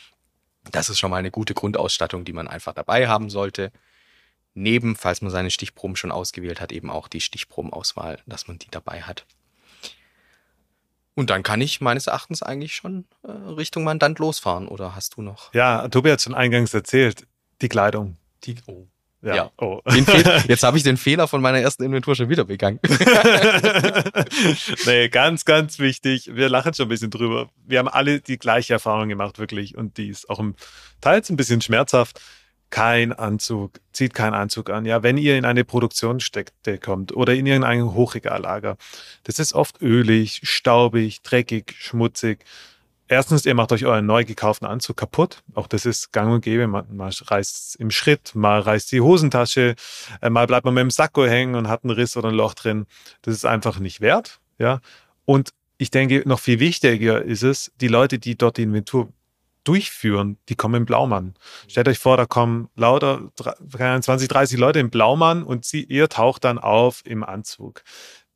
Das 0.72 0.90
ist 0.90 1.00
schon 1.00 1.12
mal 1.12 1.18
eine 1.18 1.32
gute 1.32 1.54
Grundausstattung, 1.54 2.26
die 2.26 2.34
man 2.34 2.48
einfach 2.48 2.74
dabei 2.74 3.08
haben 3.08 3.30
sollte. 3.30 3.72
Neben, 4.54 4.96
falls 4.96 5.22
man 5.22 5.32
seine 5.32 5.52
Stichproben 5.52 5.96
schon 5.96 6.12
ausgewählt 6.12 6.60
hat, 6.60 6.72
eben 6.72 6.90
auch 6.90 7.08
die 7.08 7.22
Stichprobenauswahl, 7.22 8.20
dass 8.26 8.48
man 8.48 8.58
die 8.58 8.70
dabei 8.72 9.04
hat. 9.04 9.26
Und 11.18 11.32
dann 11.32 11.42
kann 11.42 11.62
ich 11.62 11.82
meines 11.82 12.06
Erachtens 12.06 12.44
eigentlich 12.44 12.76
schon 12.76 13.06
äh, 13.24 13.32
Richtung 13.32 13.84
Mandant 13.84 14.20
losfahren. 14.20 14.68
Oder 14.68 14.96
hast 14.96 15.16
du 15.16 15.24
noch? 15.24 15.52
Ja, 15.54 15.88
Tobi 15.88 16.12
hat 16.12 16.22
schon 16.22 16.36
eingangs 16.36 16.76
erzählt. 16.76 17.26
Die 17.62 17.70
Kleidung. 17.70 18.18
Die, 18.44 18.56
oh. 18.68 18.88
Ja. 19.22 19.36
ja. 19.36 19.52
Oh. 19.58 19.82
Jetzt 20.48 20.64
habe 20.64 20.78
ich 20.78 20.84
den 20.84 20.98
Fehler 20.98 21.28
von 21.28 21.42
meiner 21.42 21.60
ersten 21.60 21.84
Inventur 21.84 22.16
schon 22.16 22.30
wieder 22.30 22.46
begangen. 22.46 22.80
nee, 24.86 25.10
ganz, 25.10 25.44
ganz 25.44 25.80
wichtig. 25.80 26.32
Wir 26.34 26.50
lachen 26.50 26.74
schon 26.74 26.86
ein 26.86 26.90
bisschen 26.90 27.10
drüber. 27.10 27.50
Wir 27.66 27.80
haben 27.80 27.88
alle 27.88 28.20
die 28.20 28.38
gleiche 28.38 28.74
Erfahrung 28.74 29.10
gemacht, 29.10 29.40
wirklich. 29.40 29.76
Und 29.76 29.98
die 29.98 30.10
ist 30.10 30.30
auch 30.30 30.40
im, 30.40 30.56
teils 31.02 31.30
ein 31.30 31.38
bisschen 31.38 31.62
schmerzhaft. 31.62 32.22
Kein 32.70 33.14
Anzug, 33.14 33.80
zieht 33.94 34.14
keinen 34.14 34.34
Anzug 34.34 34.70
an. 34.70 34.86
Ja, 34.86 35.02
wenn 35.02 35.18
ihr 35.18 35.38
in 35.38 35.46
eine 35.46 35.64
Produktionsstätte 35.64 36.78
kommt 36.78 37.16
oder 37.16 37.34
in 37.34 37.46
irgendein 37.46 37.94
Hochregallager, 37.94 38.78
das 39.24 39.40
ist 39.40 39.54
oft 39.54 39.82
ölig, 39.82 40.42
staubig, 40.44 41.22
dreckig, 41.22 41.76
schmutzig 41.80 42.44
erstens, 43.08 43.46
ihr 43.46 43.56
macht 43.56 43.72
euch 43.72 43.86
euren 43.86 44.06
neu 44.06 44.26
gekauften 44.26 44.68
Anzug 44.68 44.98
kaputt. 44.98 45.44
Auch 45.54 45.68
das 45.68 45.86
ist 45.86 46.12
gang 46.12 46.32
und 46.32 46.42
gäbe. 46.42 46.68
Man, 46.68 46.86
man 46.96 47.12
reißt 47.12 47.78
im 47.78 47.92
Schritt, 47.92 48.36
mal 48.36 48.60
reißt 48.60 48.92
die 48.92 49.02
Hosentasche, 49.02 49.76
äh, 50.22 50.30
mal 50.30 50.48
bleibt 50.48 50.66
man 50.66 50.74
mit 50.74 50.82
dem 50.82 50.92
Sakko 50.92 51.26
hängen 51.26 51.56
und 51.56 51.68
hat 51.68 51.84
einen 51.84 51.92
Riss 51.92 52.18
oder 52.18 52.30
ein 52.30 52.36
Loch 52.36 52.54
drin. 52.54 52.86
Das 53.22 53.34
ist 53.34 53.46
einfach 53.46 53.80
nicht 53.80 54.02
wert. 54.02 54.40
Ja. 54.58 54.82
Und 55.26 55.52
ich 55.78 55.92
denke, 55.92 56.24
noch 56.26 56.40
viel 56.40 56.60
wichtiger 56.60 57.22
ist 57.22 57.44
es, 57.44 57.72
die 57.80 57.88
Leute, 57.88 58.20
die 58.20 58.38
dort 58.38 58.58
die 58.58 58.64
Inventur 58.64 59.10
durchführen, 59.64 60.38
die 60.48 60.56
kommen 60.56 60.76
im 60.76 60.86
Blaumann. 60.86 61.36
Stellt 61.68 61.90
euch 61.90 62.00
vor, 62.00 62.16
da 62.16 62.26
kommen 62.26 62.70
lauter 62.76 63.32
20, 63.36 64.30
30 64.30 64.58
Leute 64.58 64.80
im 64.80 64.90
Blaumann 64.90 65.44
und 65.44 65.66
sie, 65.66 65.84
ihr 65.84 66.08
taucht 66.08 66.46
dann 66.46 66.58
auf 66.58 67.02
im 67.06 67.24
Anzug. 67.24 67.84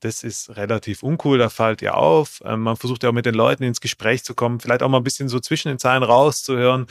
Das 0.01 0.23
ist 0.23 0.55
relativ 0.57 1.03
uncool, 1.03 1.37
da 1.37 1.49
fällt 1.49 1.81
ihr 1.81 1.95
auf. 1.95 2.41
Ähm, 2.43 2.61
man 2.61 2.75
versucht 2.75 3.03
ja 3.03 3.09
auch 3.09 3.13
mit 3.13 3.25
den 3.25 3.35
Leuten 3.35 3.63
ins 3.63 3.81
Gespräch 3.81 4.23
zu 4.23 4.33
kommen, 4.33 4.59
vielleicht 4.59 4.83
auch 4.83 4.89
mal 4.89 4.97
ein 4.97 5.03
bisschen 5.03 5.29
so 5.29 5.39
zwischen 5.39 5.69
den 5.69 5.79
Zeilen 5.79 6.03
rauszuhören. 6.03 6.87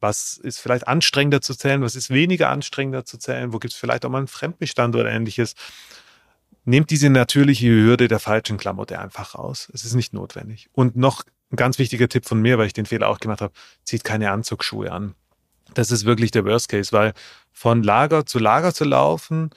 Was 0.00 0.36
ist 0.38 0.60
vielleicht 0.60 0.86
anstrengender 0.86 1.40
zu 1.40 1.54
zählen, 1.54 1.82
was 1.82 1.96
ist 1.96 2.10
weniger 2.10 2.50
anstrengender 2.50 3.04
zu 3.04 3.18
zählen, 3.18 3.52
wo 3.52 3.58
gibt 3.58 3.74
es 3.74 3.78
vielleicht 3.78 4.04
auch 4.04 4.10
mal 4.10 4.18
einen 4.18 4.28
Fremdbestand 4.28 4.94
oder 4.94 5.10
ähnliches. 5.10 5.54
Nehmt 6.64 6.90
diese 6.90 7.10
natürliche 7.10 7.66
Hürde 7.66 8.06
der 8.06 8.20
falschen 8.20 8.58
Klamotte 8.58 8.98
einfach 9.00 9.34
raus. 9.34 9.68
Es 9.74 9.84
ist 9.84 9.94
nicht 9.94 10.12
notwendig. 10.12 10.68
Und 10.72 10.96
noch 10.96 11.24
ein 11.50 11.56
ganz 11.56 11.78
wichtiger 11.78 12.08
Tipp 12.08 12.26
von 12.26 12.40
mir, 12.40 12.58
weil 12.58 12.66
ich 12.66 12.72
den 12.72 12.86
Fehler 12.86 13.08
auch 13.08 13.18
gemacht 13.18 13.40
habe, 13.40 13.52
zieht 13.84 14.04
keine 14.04 14.30
Anzugsschuhe 14.30 14.92
an. 14.92 15.14
Das 15.74 15.90
ist 15.90 16.04
wirklich 16.04 16.30
der 16.30 16.44
Worst 16.44 16.68
Case, 16.68 16.92
weil 16.92 17.12
von 17.52 17.82
Lager 17.82 18.26
zu 18.26 18.38
Lager 18.38 18.72
zu 18.72 18.84
laufen, 18.84 19.50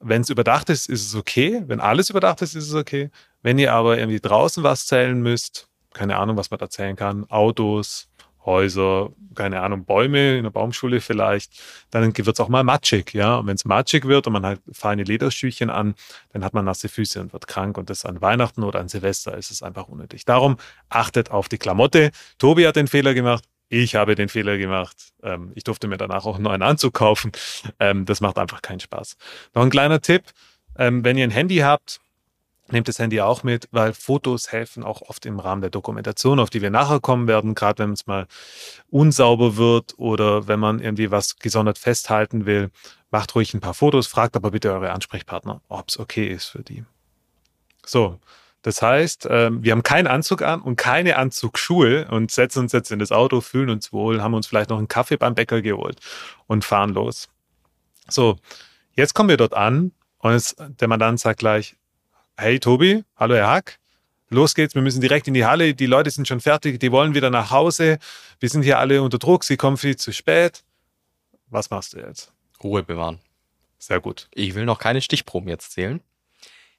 wenn 0.00 0.22
es 0.22 0.30
überdacht 0.30 0.70
ist, 0.70 0.88
ist 0.88 1.06
es 1.06 1.14
okay. 1.14 1.62
Wenn 1.66 1.80
alles 1.80 2.10
überdacht 2.10 2.42
ist, 2.42 2.54
ist 2.54 2.68
es 2.68 2.74
okay. 2.74 3.10
Wenn 3.42 3.58
ihr 3.58 3.72
aber 3.72 3.98
irgendwie 3.98 4.20
draußen 4.20 4.62
was 4.62 4.86
zählen 4.86 5.20
müsst, 5.20 5.68
keine 5.92 6.16
Ahnung, 6.16 6.36
was 6.36 6.50
man 6.50 6.58
da 6.58 6.70
zählen 6.70 6.96
kann, 6.96 7.28
Autos, 7.30 8.08
Häuser, 8.44 9.10
keine 9.34 9.60
Ahnung, 9.60 9.84
Bäume 9.84 10.38
in 10.38 10.44
der 10.44 10.50
Baumschule 10.50 11.00
vielleicht, 11.00 11.52
dann 11.90 12.16
wird 12.16 12.26
es 12.26 12.40
auch 12.40 12.48
mal 12.48 12.64
matschig, 12.64 13.12
ja. 13.12 13.36
Und 13.36 13.46
wenn 13.46 13.56
es 13.56 13.64
matschig 13.64 14.06
wird 14.06 14.26
und 14.26 14.32
man 14.32 14.46
hat 14.46 14.60
feine 14.72 15.02
Lederschüchen 15.02 15.68
an, 15.68 15.94
dann 16.32 16.44
hat 16.44 16.54
man 16.54 16.64
nasse 16.64 16.88
Füße 16.88 17.20
und 17.20 17.32
wird 17.32 17.46
krank 17.46 17.76
und 17.76 17.90
das 17.90 18.06
an 18.06 18.20
Weihnachten 18.22 18.62
oder 18.62 18.80
an 18.80 18.88
Silvester 18.88 19.36
ist 19.36 19.50
es 19.50 19.62
einfach 19.62 19.88
unnötig. 19.88 20.24
Darum 20.24 20.56
achtet 20.88 21.30
auf 21.30 21.48
die 21.48 21.58
Klamotte. 21.58 22.10
Tobi 22.38 22.66
hat 22.66 22.76
den 22.76 22.88
Fehler 22.88 23.12
gemacht, 23.12 23.44
ich 23.68 23.94
habe 23.94 24.14
den 24.14 24.28
Fehler 24.28 24.58
gemacht. 24.58 24.96
Ähm, 25.22 25.52
ich 25.54 25.64
durfte 25.64 25.88
mir 25.88 25.96
danach 25.96 26.24
auch 26.24 26.36
einen 26.36 26.44
neuen 26.44 26.62
Anzug 26.62 26.94
kaufen. 26.94 27.32
Ähm, 27.78 28.04
das 28.04 28.20
macht 28.20 28.38
einfach 28.38 28.62
keinen 28.62 28.80
Spaß. 28.80 29.16
Noch 29.54 29.62
ein 29.62 29.70
kleiner 29.70 30.00
Tipp. 30.00 30.24
Ähm, 30.76 31.04
wenn 31.04 31.18
ihr 31.18 31.24
ein 31.24 31.30
Handy 31.30 31.58
habt, 31.58 32.00
nehmt 32.70 32.88
das 32.88 32.98
Handy 32.98 33.20
auch 33.20 33.42
mit, 33.42 33.68
weil 33.70 33.92
Fotos 33.92 34.52
helfen 34.52 34.82
auch 34.82 35.02
oft 35.02 35.26
im 35.26 35.38
Rahmen 35.40 35.60
der 35.60 35.70
Dokumentation, 35.70 36.38
auf 36.38 36.50
die 36.50 36.62
wir 36.62 36.70
nachher 36.70 37.00
kommen 37.00 37.26
werden, 37.26 37.54
gerade 37.54 37.82
wenn 37.82 37.92
es 37.92 38.06
mal 38.06 38.26
unsauber 38.90 39.56
wird 39.56 39.98
oder 39.98 40.48
wenn 40.48 40.60
man 40.60 40.80
irgendwie 40.80 41.10
was 41.10 41.36
gesondert 41.38 41.78
festhalten 41.78 42.46
will. 42.46 42.70
Macht 43.10 43.34
ruhig 43.34 43.54
ein 43.54 43.60
paar 43.60 43.74
Fotos, 43.74 44.06
fragt 44.06 44.36
aber 44.36 44.50
bitte 44.50 44.72
eure 44.72 44.92
Ansprechpartner, 44.92 45.62
ob 45.68 45.88
es 45.88 45.98
okay 45.98 46.26
ist 46.26 46.46
für 46.46 46.62
die. 46.62 46.84
So, 47.86 48.18
das 48.68 48.82
heißt, 48.82 49.26
ähm, 49.30 49.64
wir 49.64 49.72
haben 49.72 49.82
keinen 49.82 50.06
Anzug 50.06 50.42
an 50.42 50.60
und 50.60 50.76
keine 50.76 51.16
Anzugsschuhe 51.16 52.06
und 52.10 52.30
setzen 52.30 52.58
uns 52.58 52.72
jetzt 52.72 52.92
in 52.92 52.98
das 52.98 53.12
Auto, 53.12 53.40
fühlen 53.40 53.70
uns 53.70 53.94
wohl, 53.94 54.20
haben 54.20 54.34
uns 54.34 54.46
vielleicht 54.46 54.68
noch 54.68 54.76
einen 54.76 54.88
Kaffee 54.88 55.16
beim 55.16 55.34
Bäcker 55.34 55.62
geholt 55.62 55.98
und 56.48 56.66
fahren 56.66 56.90
los. 56.90 57.30
So, 58.10 58.36
jetzt 58.92 59.14
kommen 59.14 59.30
wir 59.30 59.38
dort 59.38 59.54
an 59.54 59.92
und 60.18 60.32
es, 60.32 60.54
der 60.58 60.86
Mandant 60.86 61.18
sagt 61.18 61.38
gleich, 61.38 61.76
hey 62.36 62.60
Tobi, 62.60 63.04
hallo 63.16 63.36
Herr 63.36 63.48
Hack, 63.48 63.78
los 64.28 64.54
geht's, 64.54 64.74
wir 64.74 64.82
müssen 64.82 65.00
direkt 65.00 65.26
in 65.28 65.32
die 65.32 65.46
Halle, 65.46 65.72
die 65.72 65.86
Leute 65.86 66.10
sind 66.10 66.28
schon 66.28 66.40
fertig, 66.40 66.78
die 66.78 66.92
wollen 66.92 67.14
wieder 67.14 67.30
nach 67.30 67.50
Hause, 67.50 67.98
wir 68.38 68.50
sind 68.50 68.64
hier 68.64 68.78
alle 68.78 69.00
unter 69.00 69.16
Druck, 69.16 69.44
sie 69.44 69.56
kommen 69.56 69.78
viel 69.78 69.96
zu 69.96 70.12
spät. 70.12 70.62
Was 71.46 71.70
machst 71.70 71.94
du 71.94 72.00
jetzt? 72.00 72.34
Ruhe 72.62 72.82
bewahren. 72.82 73.18
Sehr 73.78 74.00
gut. 74.00 74.28
Ich 74.34 74.54
will 74.54 74.66
noch 74.66 74.78
keine 74.78 75.00
Stichproben 75.00 75.48
jetzt 75.48 75.72
zählen, 75.72 76.02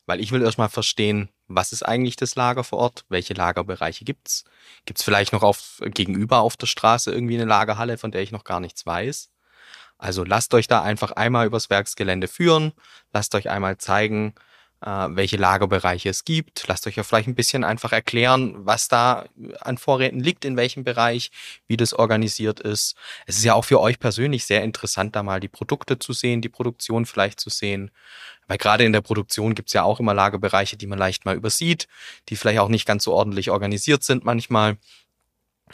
weil 0.09 0.21
ich 0.21 0.31
will 0.31 0.41
erstmal 0.41 0.69
verstehen, 0.69 1.29
was 1.47 1.71
ist 1.71 1.83
eigentlich 1.83 2.15
das 2.15 2.35
Lager 2.35 2.63
vor 2.63 2.79
Ort, 2.79 3.05
welche 3.09 3.35
Lagerbereiche 3.35 4.05
gibt's? 4.05 4.43
Gibt's 4.85 5.03
vielleicht 5.03 5.33
noch 5.33 5.43
auf, 5.43 5.83
gegenüber 5.85 6.39
auf 6.39 6.57
der 6.57 6.65
Straße 6.65 7.11
irgendwie 7.11 7.35
eine 7.35 7.45
Lagerhalle, 7.45 7.99
von 7.99 8.09
der 8.09 8.23
ich 8.23 8.31
noch 8.31 8.43
gar 8.43 8.59
nichts 8.59 8.87
weiß? 8.87 9.29
Also 9.99 10.23
lasst 10.23 10.55
euch 10.55 10.67
da 10.67 10.81
einfach 10.81 11.11
einmal 11.11 11.45
übers 11.45 11.69
Werksgelände 11.69 12.27
führen, 12.27 12.73
lasst 13.13 13.35
euch 13.35 13.51
einmal 13.51 13.77
zeigen, 13.77 14.33
welche 14.81 15.35
Lagerbereiche 15.35 16.09
es 16.09 16.23
gibt. 16.23 16.65
Lasst 16.67 16.87
euch 16.87 16.95
ja 16.95 17.03
vielleicht 17.03 17.27
ein 17.27 17.35
bisschen 17.35 17.63
einfach 17.65 17.91
erklären, 17.91 18.55
was 18.59 18.87
da 18.87 19.25
an 19.59 19.77
Vorräten 19.77 20.21
liegt, 20.21 20.45
in 20.45 20.55
welchem 20.55 20.85
Bereich, 20.85 21.31
wie 21.67 21.75
das 21.75 21.93
organisiert 21.93 22.61
ist. 22.61 22.95
Es 23.25 23.37
ist 23.37 23.43
ja 23.43 23.55
auch 23.55 23.65
für 23.65 23.81
euch 23.81 23.99
persönlich 23.99 24.45
sehr 24.45 24.63
interessant, 24.63 25.15
da 25.15 25.23
mal 25.23 25.41
die 25.41 25.49
Produkte 25.49 25.99
zu 25.99 26.13
sehen, 26.13 26.41
die 26.41 26.49
Produktion 26.49 27.05
vielleicht 27.05 27.41
zu 27.41 27.49
sehen. 27.49 27.91
Weil 28.47 28.57
gerade 28.57 28.85
in 28.85 28.93
der 28.93 29.01
Produktion 29.01 29.53
gibt 29.53 29.69
es 29.69 29.73
ja 29.73 29.83
auch 29.83 29.99
immer 29.99 30.13
Lagerbereiche, 30.13 30.77
die 30.77 30.87
man 30.87 30.97
leicht 30.97 31.25
mal 31.25 31.35
übersieht, 31.35 31.87
die 32.29 32.37
vielleicht 32.37 32.59
auch 32.59 32.69
nicht 32.69 32.85
ganz 32.85 33.03
so 33.03 33.13
ordentlich 33.13 33.51
organisiert 33.51 34.03
sind 34.03 34.23
manchmal. 34.23 34.77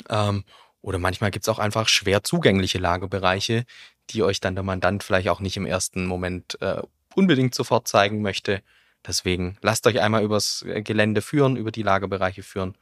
Ähm, 0.10 0.44
oder 0.82 1.00
manchmal 1.00 1.32
gibt 1.32 1.46
es 1.46 1.50
auch 1.50 1.60
einfach 1.60 1.88
schwer 1.88 2.24
zugängliche 2.24 2.80
Lagerbereiche, 2.80 3.66
die 4.10 4.24
euch 4.24 4.40
dann 4.40 4.56
der 4.56 4.64
Mandant 4.64 5.04
vielleicht 5.04 5.30
auch 5.30 5.40
nicht 5.40 5.58
im 5.58 5.66
ersten 5.66 6.06
Moment 6.06 6.60
äh, 6.62 6.82
unbedingt 7.16 7.56
sofort 7.56 7.88
zeigen 7.88 8.22
möchte. 8.22 8.62
Deswegen 9.08 9.58
lasst 9.62 9.86
euch 9.88 10.02
einmal 10.02 10.24
übers 10.24 10.64
äh, 10.64 10.82
Gelände 10.82 11.22
führen, 11.22 11.58
über 11.58 11.72
die 11.72 11.84
Lagerbereiche 11.84 12.44
führen, 12.44 12.76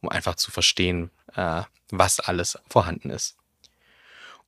um 0.00 0.08
einfach 0.08 0.36
zu 0.36 0.50
verstehen, 0.50 1.10
äh, 1.34 1.62
was 1.90 2.20
alles 2.20 2.58
vorhanden 2.68 3.10
ist. 3.10 3.36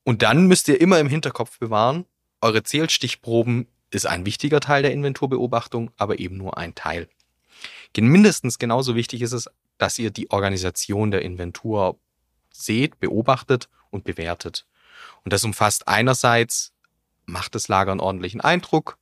Und 0.03 0.21
dann 0.21 0.47
müsst 0.47 0.67
ihr 0.67 0.81
immer 0.81 0.99
im 0.99 1.07
Hinterkopf 1.07 1.59
bewahren, 1.59 2.05
eure 2.41 2.63
Zählstichproben 2.63 3.67
ist 3.91 4.05
ein 4.05 4.25
wichtiger 4.25 4.59
Teil 4.59 4.81
der 4.81 4.93
Inventurbeobachtung, 4.93 5.91
aber 5.97 6.19
eben 6.19 6.37
nur 6.37 6.57
ein 6.57 6.75
Teil. 6.75 7.09
Mindestens 7.97 8.59
genauso 8.59 8.95
wichtig 8.95 9.21
ist 9.21 9.33
es, 9.33 9.49
dass 9.77 9.99
ihr 9.99 10.11
die 10.11 10.31
Organisation 10.31 11.11
der 11.11 11.21
Inventur 11.21 11.99
seht, 12.51 12.99
beobachtet 12.99 13.67
und 13.89 14.03
bewertet. 14.03 14.65
Und 15.23 15.33
das 15.33 15.43
umfasst 15.43 15.87
einerseits, 15.87 16.71
macht 17.25 17.55
das 17.55 17.67
Lager 17.67 17.91
einen 17.91 17.99
ordentlichen 17.99 18.41
Eindruck, 18.41 18.97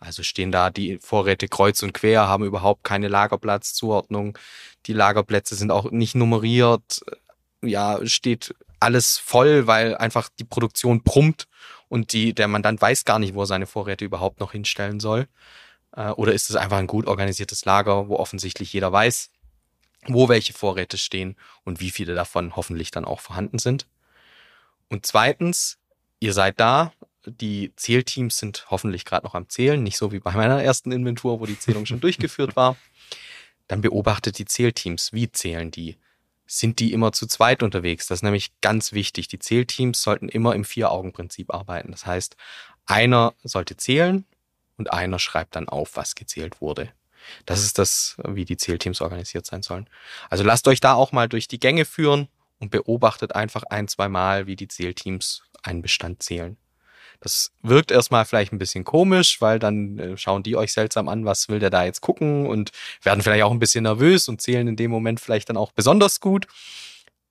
also 0.00 0.22
stehen 0.22 0.52
da 0.52 0.70
die 0.70 0.98
Vorräte 1.00 1.48
kreuz 1.48 1.82
und 1.82 1.92
quer, 1.92 2.28
haben 2.28 2.44
überhaupt 2.44 2.84
keine 2.84 3.08
Lagerplatzzuordnung. 3.08 4.38
Die 4.86 4.92
Lagerplätze 4.92 5.54
sind 5.56 5.70
auch 5.70 5.90
nicht 5.90 6.14
nummeriert. 6.14 7.00
Ja, 7.62 7.98
steht 8.06 8.54
alles 8.80 9.18
voll, 9.18 9.66
weil 9.66 9.96
einfach 9.96 10.28
die 10.38 10.44
Produktion 10.44 11.02
brummt 11.02 11.48
und 11.88 12.12
die, 12.12 12.32
der 12.32 12.48
Mandant 12.48 12.80
weiß 12.80 13.04
gar 13.04 13.18
nicht, 13.18 13.34
wo 13.34 13.42
er 13.42 13.46
seine 13.46 13.66
Vorräte 13.66 14.04
überhaupt 14.04 14.40
noch 14.40 14.52
hinstellen 14.52 15.00
soll. 15.00 15.26
Äh, 15.96 16.10
oder 16.10 16.32
ist 16.32 16.50
es 16.50 16.56
einfach 16.56 16.78
ein 16.78 16.86
gut 16.86 17.06
organisiertes 17.06 17.64
Lager, 17.64 18.08
wo 18.08 18.16
offensichtlich 18.16 18.72
jeder 18.72 18.92
weiß, 18.92 19.30
wo 20.06 20.28
welche 20.28 20.52
Vorräte 20.52 20.96
stehen 20.96 21.36
und 21.64 21.80
wie 21.80 21.90
viele 21.90 22.14
davon 22.14 22.54
hoffentlich 22.54 22.92
dann 22.92 23.04
auch 23.04 23.20
vorhanden 23.20 23.58
sind. 23.58 23.86
Und 24.88 25.06
zweitens, 25.06 25.78
ihr 26.20 26.32
seid 26.32 26.60
da, 26.60 26.92
die 27.30 27.72
Zählteams 27.76 28.38
sind 28.38 28.66
hoffentlich 28.70 29.04
gerade 29.04 29.26
noch 29.26 29.34
am 29.34 29.48
Zählen, 29.48 29.82
nicht 29.82 29.96
so 29.96 30.12
wie 30.12 30.20
bei 30.20 30.32
meiner 30.32 30.62
ersten 30.62 30.92
Inventur, 30.92 31.40
wo 31.40 31.46
die 31.46 31.58
Zählung 31.58 31.86
schon 31.86 32.00
durchgeführt 32.00 32.56
war. 32.56 32.76
Dann 33.66 33.80
beobachtet 33.80 34.38
die 34.38 34.44
Zählteams. 34.44 35.12
Wie 35.12 35.30
zählen 35.30 35.70
die? 35.70 35.96
Sind 36.46 36.78
die 36.78 36.92
immer 36.92 37.12
zu 37.12 37.26
zweit 37.26 37.62
unterwegs? 37.62 38.06
Das 38.06 38.18
ist 38.18 38.22
nämlich 38.22 38.58
ganz 38.60 38.92
wichtig. 38.92 39.28
Die 39.28 39.38
Zählteams 39.38 40.02
sollten 40.02 40.28
immer 40.28 40.54
im 40.54 40.64
Vier-Augen-Prinzip 40.64 41.52
arbeiten. 41.52 41.90
Das 41.90 42.06
heißt, 42.06 42.36
einer 42.86 43.34
sollte 43.44 43.76
zählen 43.76 44.24
und 44.78 44.92
einer 44.92 45.18
schreibt 45.18 45.56
dann 45.56 45.68
auf, 45.68 45.96
was 45.96 46.14
gezählt 46.14 46.62
wurde. 46.62 46.90
Das 47.44 47.62
ist 47.62 47.78
das, 47.78 48.16
wie 48.26 48.46
die 48.46 48.56
Zählteams 48.56 49.02
organisiert 49.02 49.44
sein 49.44 49.62
sollen. 49.62 49.90
Also 50.30 50.44
lasst 50.44 50.66
euch 50.68 50.80
da 50.80 50.94
auch 50.94 51.12
mal 51.12 51.28
durch 51.28 51.48
die 51.48 51.60
Gänge 51.60 51.84
führen 51.84 52.28
und 52.58 52.70
beobachtet 52.70 53.34
einfach 53.34 53.64
ein, 53.64 53.88
zwei 53.88 54.08
Mal, 54.08 54.46
wie 54.46 54.56
die 54.56 54.68
Zählteams 54.68 55.42
einen 55.62 55.82
Bestand 55.82 56.22
zählen. 56.22 56.56
Das 57.20 57.50
wirkt 57.62 57.90
erstmal 57.90 58.24
vielleicht 58.24 58.52
ein 58.52 58.58
bisschen 58.58 58.84
komisch, 58.84 59.40
weil 59.40 59.58
dann 59.58 59.98
äh, 59.98 60.16
schauen 60.16 60.42
die 60.42 60.56
euch 60.56 60.72
seltsam 60.72 61.08
an, 61.08 61.24
was 61.24 61.48
will 61.48 61.58
der 61.58 61.70
da 61.70 61.84
jetzt 61.84 62.00
gucken 62.00 62.46
und 62.46 62.70
werden 63.02 63.22
vielleicht 63.22 63.42
auch 63.42 63.50
ein 63.50 63.58
bisschen 63.58 63.82
nervös 63.82 64.28
und 64.28 64.40
zählen 64.40 64.68
in 64.68 64.76
dem 64.76 64.90
Moment 64.90 65.20
vielleicht 65.20 65.48
dann 65.48 65.56
auch 65.56 65.72
besonders 65.72 66.20
gut. 66.20 66.46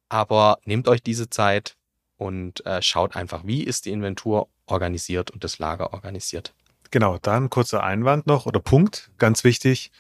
Aber 0.10 0.60
nehmt 0.66 0.88
euch 0.88 1.02
diese 1.02 1.30
Zeit 1.30 1.76
und 2.18 2.66
äh, 2.66 2.82
schaut 2.82 3.16
einfach, 3.16 3.42
wie 3.46 3.64
ist 3.64 3.86
die 3.86 3.92
Inventur 3.92 4.50
organisiert 4.66 5.32
und 5.32 5.44
das 5.44 5.60
Lager 5.60 5.94
organisiert. 5.94 6.54
Genau, 6.92 7.18
dann 7.18 7.50
kurzer 7.50 7.84
Einwand 7.84 8.28
noch 8.28 8.46
oder 8.46 8.60
Punkt, 8.60 9.10
ganz 9.18 9.44
wichtig. 9.44 9.92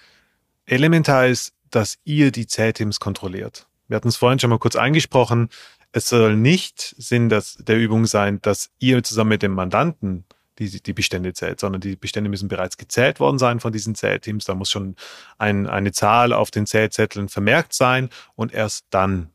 Elementar 0.65 1.28
ist, 1.28 1.54
dass 1.69 1.97
ihr 2.04 2.32
die 2.32 2.47
Zählteams 2.47 3.00
kontrolliert. 3.00 3.67
Wir 3.88 3.95
hatten 3.95 4.08
es 4.10 4.17
vorhin 4.17 4.39
schon 4.39 4.50
mal 4.50 4.60
kurz 4.60 4.76
angesprochen. 4.76 5.50
Es 5.91 6.10
soll 6.10 6.36
nicht 6.36 6.95
Sinn 6.97 7.30
dass, 7.30 7.56
der 7.56 7.78
Übung 7.78 8.06
sein, 8.06 8.41
dass 8.41 8.69
ihr 8.80 9.04
zusammen 9.04 9.30
mit 9.30 9.43
dem 9.43 9.54
Mandanten 9.54 10.26
die, 10.60 10.82
die 10.82 10.93
Bestände 10.93 11.34
zählt, 11.34 11.60
sondern 11.60 11.82
die 11.82 11.95
Bestände 11.95 12.30
müssen 12.30 12.47
bereits 12.47 12.78
gezählt 12.78 13.19
worden 13.19 13.39
sein 13.39 13.60
von 13.60 13.71
diesen 13.71 13.95
Zählteams. 13.95 14.45
Da 14.45 14.56
muss 14.56 14.71
schon 14.71 14.95
ein, 15.38 15.67
eine 15.67 15.91
Zahl 15.91 16.34
auf 16.34 16.52
den 16.52 16.65
Zählzetteln 16.65 17.30
vermerkt 17.30 17.73
sein 17.73 18.10
und 18.36 18.54
erst 18.54 18.86
dann 18.89 19.30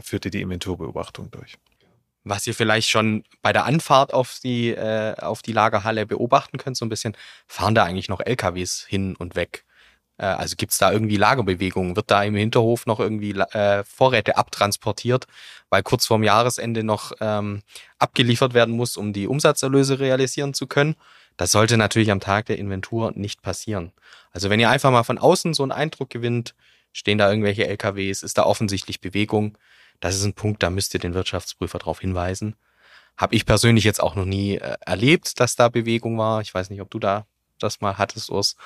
führt 0.00 0.24
ihr 0.24 0.30
die 0.30 0.40
Inventurbeobachtung 0.40 1.30
durch. 1.30 1.58
Was 2.26 2.46
ihr 2.46 2.54
vielleicht 2.54 2.88
schon 2.88 3.22
bei 3.42 3.52
der 3.52 3.66
Anfahrt 3.66 4.14
auf 4.14 4.38
die, 4.42 4.70
äh, 4.70 5.14
auf 5.18 5.42
die 5.42 5.52
Lagerhalle 5.52 6.06
beobachten 6.06 6.56
könnt, 6.56 6.78
so 6.78 6.86
ein 6.86 6.88
bisschen, 6.88 7.14
fahren 7.46 7.74
da 7.74 7.84
eigentlich 7.84 8.08
noch 8.08 8.20
LKWs 8.20 8.86
hin 8.88 9.14
und 9.16 9.36
weg? 9.36 9.64
Äh, 10.18 10.26
also 10.26 10.56
gibt 10.56 10.72
es 10.72 10.78
da 10.78 10.92
irgendwie 10.92 11.16
Lagerbewegungen? 11.16 11.96
Wird 11.96 12.10
da 12.10 12.22
im 12.22 12.34
Hinterhof 12.34 12.86
noch 12.86 13.00
irgendwie 13.00 13.32
äh, 13.32 13.84
Vorräte 13.84 14.36
abtransportiert, 14.36 15.26
weil 15.70 15.82
kurz 15.82 16.06
vorm 16.06 16.22
Jahresende 16.22 16.84
noch 16.84 17.12
ähm, 17.20 17.62
abgeliefert 17.98 18.54
werden 18.54 18.74
muss, 18.74 18.96
um 18.96 19.12
die 19.12 19.26
Umsatzerlöse 19.26 19.98
realisieren 19.98 20.54
zu 20.54 20.66
können? 20.66 20.96
Das 21.36 21.50
sollte 21.50 21.76
natürlich 21.76 22.10
am 22.10 22.20
Tag 22.20 22.46
der 22.46 22.58
Inventur 22.58 23.12
nicht 23.14 23.42
passieren. 23.42 23.92
Also 24.30 24.50
wenn 24.50 24.60
ihr 24.60 24.70
einfach 24.70 24.90
mal 24.90 25.02
von 25.02 25.18
außen 25.18 25.54
so 25.54 25.64
einen 25.64 25.72
Eindruck 25.72 26.10
gewinnt, 26.10 26.54
stehen 26.92 27.18
da 27.18 27.28
irgendwelche 27.28 27.66
LKWs, 27.66 28.22
ist 28.22 28.38
da 28.38 28.44
offensichtlich 28.44 29.00
Bewegung, 29.00 29.58
das 30.00 30.16
ist 30.16 30.24
ein 30.24 30.34
Punkt, 30.34 30.62
da 30.62 30.70
müsst 30.70 30.94
ihr 30.94 31.00
den 31.00 31.14
Wirtschaftsprüfer 31.14 31.78
darauf 31.78 32.00
hinweisen. 32.00 32.56
Habe 33.16 33.34
ich 33.34 33.46
persönlich 33.46 33.84
jetzt 33.84 34.02
auch 34.02 34.16
noch 34.16 34.24
nie 34.24 34.56
äh, 34.56 34.76
erlebt, 34.80 35.38
dass 35.40 35.56
da 35.56 35.68
Bewegung 35.68 36.18
war. 36.18 36.40
Ich 36.40 36.52
weiß 36.52 36.70
nicht, 36.70 36.80
ob 36.80 36.90
du 36.90 36.98
da 36.98 37.26
das 37.58 37.80
mal 37.80 37.96
hattest, 37.98 38.30
Urs. 38.30 38.56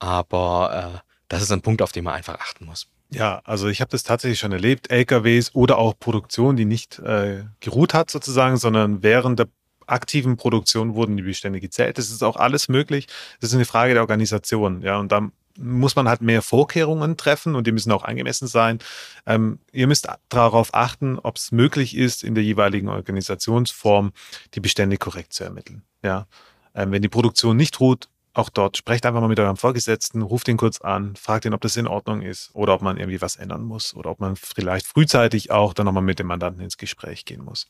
Aber 0.00 0.94
äh, 0.96 1.08
das 1.28 1.42
ist 1.42 1.52
ein 1.52 1.62
Punkt, 1.62 1.80
auf 1.80 1.92
den 1.92 2.04
man 2.04 2.14
einfach 2.14 2.40
achten 2.40 2.66
muss. 2.66 2.88
Ja, 3.12 3.40
also 3.44 3.68
ich 3.68 3.80
habe 3.80 3.90
das 3.90 4.02
tatsächlich 4.02 4.38
schon 4.38 4.52
erlebt, 4.52 4.90
LKWs 4.90 5.54
oder 5.54 5.78
auch 5.78 5.98
Produktion, 5.98 6.56
die 6.56 6.64
nicht 6.64 6.98
äh, 7.00 7.44
geruht 7.60 7.94
hat 7.94 8.10
sozusagen, 8.10 8.56
sondern 8.56 9.02
während 9.02 9.38
der 9.38 9.48
aktiven 9.86 10.36
Produktion 10.36 10.94
wurden 10.94 11.16
die 11.16 11.22
Bestände 11.22 11.60
gezählt. 11.60 11.98
Das 11.98 12.10
ist 12.10 12.22
auch 12.22 12.36
alles 12.36 12.68
möglich. 12.68 13.08
Das 13.40 13.50
ist 13.50 13.56
eine 13.56 13.64
Frage 13.64 13.94
der 13.94 14.02
Organisation, 14.02 14.82
ja, 14.82 14.98
und 14.98 15.10
dann 15.10 15.32
muss 15.58 15.96
man 15.96 16.08
halt 16.08 16.22
mehr 16.22 16.42
Vorkehrungen 16.42 17.16
treffen 17.16 17.54
und 17.54 17.66
die 17.66 17.72
müssen 17.72 17.92
auch 17.92 18.04
angemessen 18.04 18.46
sein. 18.46 18.78
Ähm, 19.26 19.58
ihr 19.72 19.88
müsst 19.88 20.08
darauf 20.28 20.72
achten, 20.72 21.18
ob 21.18 21.36
es 21.36 21.52
möglich 21.52 21.96
ist, 21.96 22.22
in 22.22 22.34
der 22.34 22.44
jeweiligen 22.44 22.88
Organisationsform 22.88 24.12
die 24.54 24.60
Bestände 24.60 24.96
korrekt 24.96 25.32
zu 25.32 25.44
ermitteln. 25.44 25.82
Ja, 26.02 26.26
ähm, 26.74 26.92
wenn 26.92 27.02
die 27.02 27.08
Produktion 27.08 27.56
nicht 27.56 27.80
ruht, 27.80 28.08
auch 28.32 28.48
dort, 28.48 28.76
sprecht 28.76 29.06
einfach 29.06 29.20
mal 29.20 29.28
mit 29.28 29.40
eurem 29.40 29.56
Vorgesetzten, 29.56 30.22
ruft 30.22 30.48
ihn 30.48 30.56
kurz 30.56 30.80
an, 30.80 31.16
fragt 31.16 31.44
ihn, 31.44 31.54
ob 31.54 31.60
das 31.60 31.76
in 31.76 31.88
Ordnung 31.88 32.22
ist 32.22 32.50
oder 32.54 32.74
ob 32.74 32.82
man 32.82 32.96
irgendwie 32.96 33.20
was 33.20 33.36
ändern 33.36 33.64
muss 33.64 33.94
oder 33.94 34.10
ob 34.10 34.20
man 34.20 34.36
vielleicht 34.36 34.86
frühzeitig 34.86 35.50
auch 35.50 35.74
dann 35.74 35.86
nochmal 35.86 36.02
mit 36.02 36.18
dem 36.18 36.28
Mandanten 36.28 36.62
ins 36.62 36.76
Gespräch 36.76 37.24
gehen 37.24 37.44
muss. 37.44 37.66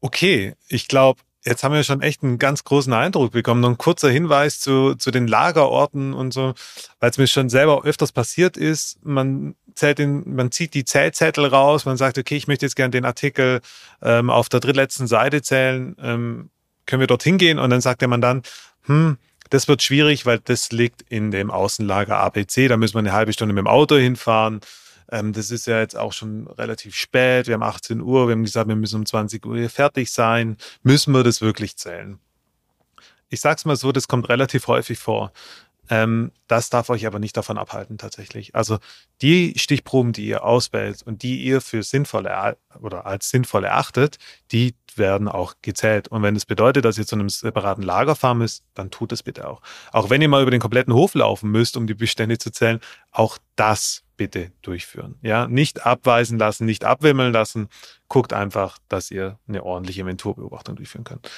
Okay, 0.00 0.54
ich 0.68 0.88
glaube, 0.88 1.20
jetzt 1.44 1.64
haben 1.64 1.74
wir 1.74 1.82
schon 1.82 2.02
echt 2.02 2.22
einen 2.22 2.38
ganz 2.38 2.64
großen 2.64 2.92
Eindruck 2.92 3.32
bekommen. 3.32 3.60
Noch 3.60 3.70
ein 3.70 3.78
kurzer 3.78 4.10
Hinweis 4.10 4.60
zu, 4.60 4.94
zu 4.94 5.10
den 5.10 5.26
Lagerorten 5.26 6.14
und 6.14 6.32
so, 6.32 6.54
weil 7.00 7.10
es 7.10 7.18
mir 7.18 7.26
schon 7.26 7.48
selber 7.48 7.84
öfters 7.84 8.12
passiert 8.12 8.56
ist. 8.56 9.04
Man 9.04 9.54
zählt 9.74 9.98
den, 9.98 10.34
man 10.34 10.52
zieht 10.52 10.74
die 10.74 10.84
Zählzettel 10.84 11.46
raus, 11.46 11.84
man 11.84 11.96
sagt, 11.96 12.18
okay, 12.18 12.36
ich 12.36 12.46
möchte 12.46 12.66
jetzt 12.66 12.76
gerne 12.76 12.90
den 12.90 13.04
Artikel 13.04 13.60
ähm, 14.02 14.30
auf 14.30 14.48
der 14.48 14.60
drittletzten 14.60 15.06
Seite 15.06 15.42
zählen. 15.42 15.96
Ähm, 16.00 16.50
können 16.92 17.00
wir 17.00 17.06
dorthin 17.06 17.38
gehen? 17.38 17.58
Und 17.58 17.70
dann 17.70 17.80
sagt 17.80 18.02
der 18.02 18.08
Mandant, 18.08 18.50
hm, 18.82 19.16
das 19.48 19.66
wird 19.66 19.82
schwierig, 19.82 20.26
weil 20.26 20.40
das 20.40 20.72
liegt 20.72 21.00
in 21.08 21.30
dem 21.30 21.50
Außenlager 21.50 22.18
ABC. 22.18 22.68
Da 22.68 22.76
müssen 22.76 22.92
wir 22.92 22.98
eine 22.98 23.14
halbe 23.14 23.32
Stunde 23.32 23.54
mit 23.54 23.62
dem 23.62 23.66
Auto 23.66 23.96
hinfahren. 23.96 24.60
Ähm, 25.10 25.32
das 25.32 25.50
ist 25.50 25.66
ja 25.66 25.80
jetzt 25.80 25.96
auch 25.96 26.12
schon 26.12 26.48
relativ 26.48 26.94
spät. 26.94 27.46
Wir 27.46 27.54
haben 27.54 27.62
18 27.62 28.02
Uhr. 28.02 28.28
Wir 28.28 28.32
haben 28.32 28.44
gesagt, 28.44 28.68
wir 28.68 28.76
müssen 28.76 28.96
um 28.96 29.06
20 29.06 29.46
Uhr 29.46 29.70
fertig 29.70 30.10
sein. 30.10 30.58
Müssen 30.82 31.14
wir 31.14 31.22
das 31.22 31.40
wirklich 31.40 31.78
zählen? 31.78 32.18
Ich 33.30 33.40
sag's 33.40 33.64
mal 33.64 33.76
so, 33.76 33.90
das 33.90 34.06
kommt 34.06 34.28
relativ 34.28 34.66
häufig 34.66 34.98
vor. 34.98 35.32
Ähm, 35.88 36.30
das 36.46 36.68
darf 36.68 36.90
euch 36.90 37.06
aber 37.06 37.20
nicht 37.20 37.38
davon 37.38 37.56
abhalten, 37.56 37.96
tatsächlich. 37.96 38.54
Also 38.54 38.80
die 39.22 39.54
Stichproben, 39.56 40.12
die 40.12 40.26
ihr 40.26 40.44
auswählt 40.44 41.02
und 41.02 41.22
die 41.22 41.42
ihr 41.42 41.62
für 41.62 41.82
sinnvoll 41.82 42.28
oder 42.82 43.06
als 43.06 43.30
sinnvoll 43.30 43.64
erachtet, 43.64 44.18
die 44.50 44.74
werden 44.98 45.28
auch 45.28 45.54
gezählt. 45.62 46.08
Und 46.08 46.22
wenn 46.22 46.36
es 46.36 46.42
das 46.42 46.46
bedeutet, 46.46 46.84
dass 46.84 46.98
ihr 46.98 47.06
zu 47.06 47.16
einem 47.16 47.28
separaten 47.28 47.82
Lager 47.82 48.16
fahren 48.16 48.38
müsst, 48.38 48.64
dann 48.74 48.90
tut 48.90 49.12
es 49.12 49.22
bitte 49.22 49.48
auch. 49.48 49.60
Auch 49.92 50.10
wenn 50.10 50.22
ihr 50.22 50.28
mal 50.28 50.42
über 50.42 50.50
den 50.50 50.60
kompletten 50.60 50.94
Hof 50.94 51.14
laufen 51.14 51.50
müsst, 51.50 51.76
um 51.76 51.86
die 51.86 51.94
Bestände 51.94 52.38
zu 52.38 52.50
zählen, 52.50 52.80
auch 53.10 53.38
das 53.56 54.02
bitte 54.16 54.52
durchführen. 54.62 55.16
Ja, 55.22 55.46
nicht 55.48 55.84
abweisen 55.84 56.38
lassen, 56.38 56.64
nicht 56.64 56.84
abwimmeln 56.84 57.32
lassen. 57.32 57.68
Guckt 58.08 58.32
einfach, 58.32 58.78
dass 58.88 59.10
ihr 59.10 59.38
eine 59.48 59.64
ordentliche 59.64 60.02
Inventurbeobachtung 60.02 60.76
durchführen 60.76 61.04
könnt. 61.04 61.28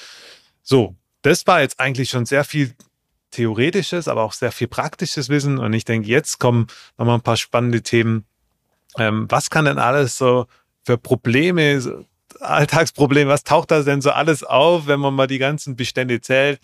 So, 0.62 0.94
das 1.22 1.46
war 1.46 1.60
jetzt 1.60 1.80
eigentlich 1.80 2.10
schon 2.10 2.26
sehr 2.26 2.44
viel 2.44 2.74
theoretisches, 3.30 4.08
aber 4.08 4.22
auch 4.22 4.32
sehr 4.32 4.52
viel 4.52 4.68
praktisches 4.68 5.28
Wissen. 5.28 5.58
Und 5.58 5.72
ich 5.72 5.84
denke, 5.84 6.08
jetzt 6.08 6.38
kommen 6.38 6.66
nochmal 6.98 7.16
ein 7.16 7.22
paar 7.22 7.36
spannende 7.36 7.82
Themen. 7.82 8.26
Ähm, 8.98 9.26
was 9.28 9.50
kann 9.50 9.64
denn 9.64 9.78
alles 9.78 10.18
so 10.18 10.46
für 10.84 10.98
Probleme, 10.98 12.04
so 12.38 12.44
Alltagsprobleme, 12.44 13.30
was 13.30 13.44
taucht 13.44 13.70
da 13.70 13.82
denn 13.82 14.00
so 14.00 14.10
alles 14.10 14.42
auf, 14.42 14.86
wenn 14.86 15.00
man 15.00 15.14
mal 15.14 15.26
die 15.26 15.38
ganzen 15.38 15.76
Bestände 15.76 16.20
zählt? 16.20 16.60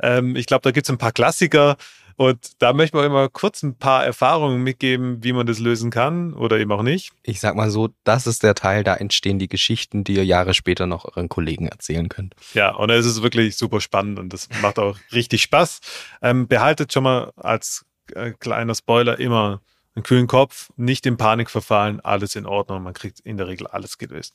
Ähm, 0.00 0.36
ich 0.36 0.46
glaube, 0.46 0.62
da 0.62 0.70
gibt 0.70 0.86
es 0.86 0.90
ein 0.90 0.98
paar 0.98 1.12
Klassiker. 1.12 1.76
Und 2.18 2.60
da 2.60 2.72
möchten 2.72 2.98
wir 2.98 3.04
immer 3.04 3.28
kurz 3.28 3.62
ein 3.62 3.76
paar 3.76 4.04
Erfahrungen 4.04 4.60
mitgeben, 4.64 5.22
wie 5.22 5.32
man 5.32 5.46
das 5.46 5.60
lösen 5.60 5.92
kann 5.92 6.34
oder 6.34 6.58
eben 6.58 6.72
auch 6.72 6.82
nicht. 6.82 7.12
Ich 7.22 7.38
sag 7.38 7.54
mal 7.54 7.70
so, 7.70 7.90
das 8.02 8.26
ist 8.26 8.42
der 8.42 8.56
Teil, 8.56 8.82
da 8.82 8.96
entstehen 8.96 9.38
die 9.38 9.46
Geschichten, 9.46 10.02
die 10.02 10.14
ihr 10.14 10.24
Jahre 10.24 10.52
später 10.52 10.88
noch 10.88 11.04
euren 11.04 11.28
Kollegen 11.28 11.68
erzählen 11.68 12.08
könnt. 12.08 12.34
Ja, 12.54 12.74
und 12.74 12.90
es 12.90 13.06
ist 13.06 13.22
wirklich 13.22 13.56
super 13.56 13.80
spannend 13.80 14.18
und 14.18 14.32
das 14.32 14.48
macht 14.60 14.80
auch 14.80 14.98
richtig 15.12 15.42
Spaß. 15.42 15.78
Ähm, 16.20 16.48
behaltet 16.48 16.92
schon 16.92 17.04
mal 17.04 17.32
als 17.36 17.86
äh, 18.12 18.32
kleiner 18.32 18.74
Spoiler 18.74 19.20
immer 19.20 19.60
einen 19.94 20.02
kühlen 20.02 20.26
Kopf, 20.26 20.70
nicht 20.76 21.06
in 21.06 21.18
Panik 21.18 21.50
verfallen, 21.50 22.00
alles 22.00 22.34
in 22.34 22.46
Ordnung, 22.46 22.82
man 22.82 22.94
kriegt 22.94 23.20
in 23.20 23.36
der 23.36 23.46
Regel 23.46 23.68
alles 23.68 23.96
gelöst. 23.96 24.34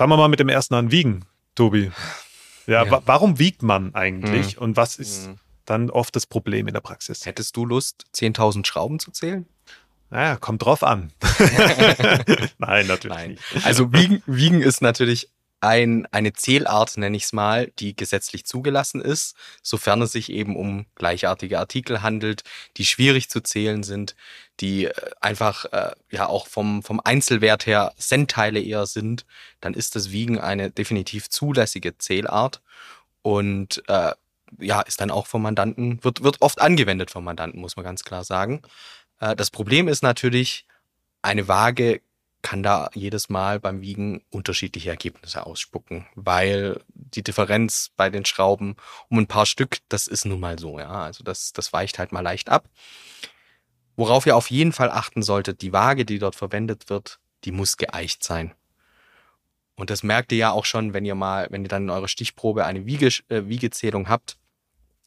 Fangen 0.00 0.12
wir 0.12 0.16
mal 0.16 0.28
mit 0.28 0.40
dem 0.40 0.48
ersten 0.48 0.72
an, 0.74 0.90
Wiegen, 0.90 1.26
Tobi. 1.54 1.92
Ja, 2.66 2.84
ja. 2.84 2.90
Wa 2.90 3.02
warum 3.04 3.38
wiegt 3.38 3.62
man 3.62 3.94
eigentlich 3.94 4.56
mhm. 4.56 4.62
und 4.62 4.76
was 4.78 4.96
ist 4.96 5.28
mhm 5.28 5.38
dann 5.70 5.88
oft 5.88 6.16
das 6.16 6.26
Problem 6.26 6.66
in 6.66 6.74
der 6.74 6.80
Praxis. 6.80 7.24
Hättest 7.26 7.56
du 7.56 7.64
Lust, 7.64 8.04
10.000 8.14 8.66
Schrauben 8.66 8.98
zu 8.98 9.12
zählen? 9.12 9.46
Naja, 10.10 10.36
kommt 10.36 10.64
drauf 10.64 10.82
an. 10.82 11.12
Nein, 12.58 12.88
natürlich 12.88 13.16
Nein. 13.16 13.30
nicht. 13.30 13.64
Also 13.64 13.92
Wiegen, 13.92 14.22
Wiegen 14.26 14.62
ist 14.62 14.82
natürlich 14.82 15.28
ein, 15.60 16.06
eine 16.10 16.32
Zählart, 16.32 16.96
nenne 16.96 17.16
ich 17.16 17.24
es 17.24 17.32
mal, 17.32 17.70
die 17.78 17.94
gesetzlich 17.94 18.46
zugelassen 18.46 19.00
ist, 19.00 19.36
sofern 19.62 20.02
es 20.02 20.12
sich 20.12 20.30
eben 20.30 20.56
um 20.56 20.86
gleichartige 20.94 21.58
Artikel 21.58 22.02
handelt, 22.02 22.42
die 22.76 22.84
schwierig 22.84 23.28
zu 23.28 23.40
zählen 23.40 23.82
sind, 23.82 24.16
die 24.60 24.86
äh, 24.86 24.92
einfach 25.20 25.66
äh, 25.66 25.92
ja 26.10 26.26
auch 26.26 26.46
vom, 26.46 26.82
vom 26.82 27.00
Einzelwert 27.00 27.66
her 27.66 27.92
Centteile 27.96 28.60
eher 28.60 28.86
sind, 28.86 29.26
dann 29.60 29.74
ist 29.74 29.96
das 29.96 30.10
Wiegen 30.10 30.38
eine 30.38 30.70
definitiv 30.70 31.28
zulässige 31.28 31.98
Zählart. 31.98 32.62
Und 33.22 33.82
äh, 33.88 34.12
ja, 34.58 34.80
ist 34.80 35.00
dann 35.00 35.10
auch 35.10 35.26
vom 35.26 35.42
Mandanten, 35.42 36.02
wird, 36.02 36.22
wird 36.22 36.40
oft 36.40 36.60
angewendet 36.60 37.10
vom 37.10 37.24
Mandanten, 37.24 37.60
muss 37.60 37.76
man 37.76 37.84
ganz 37.84 38.02
klar 38.04 38.24
sagen. 38.24 38.62
Äh, 39.20 39.36
das 39.36 39.50
Problem 39.50 39.88
ist 39.88 40.02
natürlich, 40.02 40.66
eine 41.22 41.48
Waage 41.48 42.00
kann 42.42 42.62
da 42.62 42.90
jedes 42.94 43.28
Mal 43.28 43.60
beim 43.60 43.82
Wiegen 43.82 44.22
unterschiedliche 44.30 44.90
Ergebnisse 44.90 45.46
ausspucken, 45.46 46.06
weil 46.14 46.80
die 46.94 47.22
Differenz 47.22 47.90
bei 47.96 48.10
den 48.10 48.24
Schrauben 48.24 48.76
um 49.08 49.18
ein 49.18 49.26
paar 49.26 49.46
Stück, 49.46 49.78
das 49.88 50.06
ist 50.06 50.24
nun 50.24 50.40
mal 50.40 50.58
so, 50.58 50.78
ja. 50.78 50.90
Also 50.90 51.22
das, 51.24 51.52
das 51.52 51.72
weicht 51.72 51.98
halt 51.98 52.12
mal 52.12 52.20
leicht 52.20 52.48
ab. 52.48 52.68
Worauf 53.96 54.26
ihr 54.26 54.36
auf 54.36 54.50
jeden 54.50 54.72
Fall 54.72 54.90
achten 54.90 55.22
solltet, 55.22 55.60
die 55.60 55.72
Waage, 55.72 56.04
die 56.04 56.18
dort 56.18 56.36
verwendet 56.36 56.88
wird, 56.88 57.20
die 57.44 57.52
muss 57.52 57.76
geeicht 57.76 58.24
sein. 58.24 58.54
Und 59.74 59.90
das 59.90 60.02
merkt 60.02 60.32
ihr 60.32 60.38
ja 60.38 60.50
auch 60.52 60.64
schon, 60.64 60.94
wenn 60.94 61.04
ihr 61.04 61.14
mal, 61.14 61.48
wenn 61.50 61.62
ihr 61.62 61.68
dann 61.68 61.84
in 61.84 61.90
eurer 61.90 62.08
Stichprobe 62.08 62.64
eine 62.64 62.86
Wiege, 62.86 63.08
äh, 63.28 63.46
Wiegezählung 63.46 64.08
habt, 64.08 64.36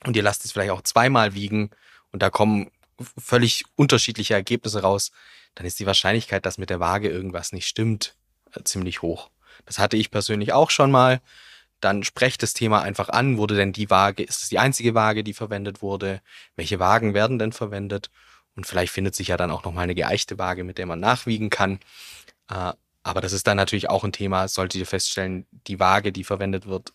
und 0.06 0.16
ihr 0.16 0.24
lasst 0.24 0.46
es 0.46 0.52
vielleicht 0.52 0.72
auch 0.72 0.82
zweimal 0.82 1.34
wiegen 1.34 1.70
und 2.12 2.22
da 2.22 2.30
kommen 2.30 2.70
völlig 3.18 3.66
unterschiedliche 3.76 4.34
Ergebnisse 4.34 4.82
raus, 4.82 5.12
dann 5.56 5.66
ist 5.66 5.80
die 5.80 5.86
Wahrscheinlichkeit, 5.86 6.46
dass 6.46 6.58
mit 6.58 6.70
der 6.70 6.80
Waage 6.80 7.10
irgendwas 7.10 7.52
nicht 7.52 7.68
stimmt, 7.68 8.16
äh, 8.54 8.64
ziemlich 8.64 9.02
hoch. 9.02 9.30
Das 9.66 9.80
hatte 9.80 9.98
ich 9.98 10.12
persönlich 10.12 10.54
auch 10.54 10.70
schon 10.70 10.92
mal. 10.92 11.22
Dann 11.80 12.04
sprecht 12.04 12.44
das 12.44 12.54
Thema 12.54 12.82
einfach 12.82 13.10
an. 13.10 13.38
Wurde 13.38 13.56
denn 13.56 13.74
die 13.74 13.90
Waage, 13.90 14.24
ist 14.24 14.42
es 14.42 14.50
die 14.50 14.60
einzige 14.60 14.96
Waage, 14.96 15.24
die 15.24 15.34
verwendet 15.34 15.82
wurde? 15.82 16.22
Welche 16.56 16.80
Wagen 16.80 17.14
werden 17.14 17.40
denn 17.40 17.52
verwendet? 17.52 18.10
Und 18.56 18.66
vielleicht 18.66 18.94
findet 18.94 19.16
sich 19.16 19.30
ja 19.30 19.38
dann 19.38 19.52
auch 19.52 19.64
nochmal 19.64 19.84
eine 19.84 19.96
geeichte 19.96 20.38
Waage, 20.38 20.64
mit 20.64 20.78
der 20.78 20.86
man 20.86 21.00
nachwiegen 21.00 21.50
kann. 21.50 21.80
Äh, 22.50 22.74
aber 23.04 23.20
das 23.22 23.34
ist 23.34 23.48
dann 23.48 23.58
natürlich 23.58 23.90
auch 23.90 24.04
ein 24.04 24.14
Thema, 24.14 24.48
solltet 24.48 24.80
ihr 24.80 24.86
feststellen, 24.86 25.46
die 25.68 25.80
Waage, 25.80 26.12
die 26.14 26.24
verwendet 26.24 26.68
wird, 26.68 26.94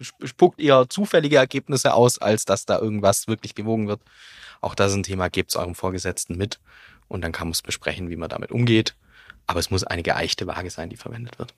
spuckt 0.00 0.60
eher 0.60 0.88
zufällige 0.88 1.36
Ergebnisse 1.36 1.94
aus, 1.94 2.18
als 2.18 2.44
dass 2.44 2.66
da 2.66 2.78
irgendwas 2.78 3.28
wirklich 3.28 3.54
gewogen 3.54 3.88
wird. 3.88 4.00
Auch 4.60 4.74
das 4.74 4.92
ist 4.92 4.98
ein 4.98 5.02
Thema, 5.02 5.28
gebt 5.28 5.50
es 5.50 5.56
eurem 5.56 5.74
Vorgesetzten 5.74 6.36
mit 6.36 6.60
und 7.08 7.22
dann 7.22 7.32
kann 7.32 7.48
man 7.48 7.52
es 7.52 7.62
besprechen, 7.62 8.10
wie 8.10 8.16
man 8.16 8.28
damit 8.28 8.52
umgeht. 8.52 8.94
Aber 9.46 9.60
es 9.60 9.70
muss 9.70 9.84
eine 9.84 10.02
geeichte 10.02 10.46
Waage 10.46 10.70
sein, 10.70 10.88
die 10.88 10.96
verwendet 10.96 11.38
wird. 11.38 11.54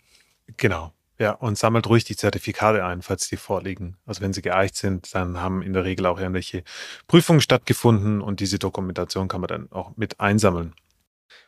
Genau. 0.57 0.93
Ja, 1.17 1.31
und 1.31 1.57
sammelt 1.57 1.87
ruhig 1.87 2.03
die 2.05 2.17
Zertifikate 2.17 2.85
ein, 2.85 3.01
falls 3.01 3.29
die 3.29 3.37
vorliegen. 3.37 3.97
Also 4.05 4.21
wenn 4.21 4.33
sie 4.33 4.43
geeicht 4.43 4.75
sind, 4.75 5.15
dann 5.15 5.41
haben 5.41 5.63
in 5.63 5.73
der 5.73 5.85
Regel 5.85 6.07
auch 6.07 6.19
irgendwelche 6.19 6.65
Prüfungen 7.07 7.41
stattgefunden 7.41 8.21
und 8.21 8.41
diese 8.41 8.59
Dokumentation 8.59 9.29
kann 9.29 9.41
man 9.41 9.49
dann 9.49 9.71
auch 9.71 9.97
mit 9.97 10.19
einsammeln. 10.19 10.75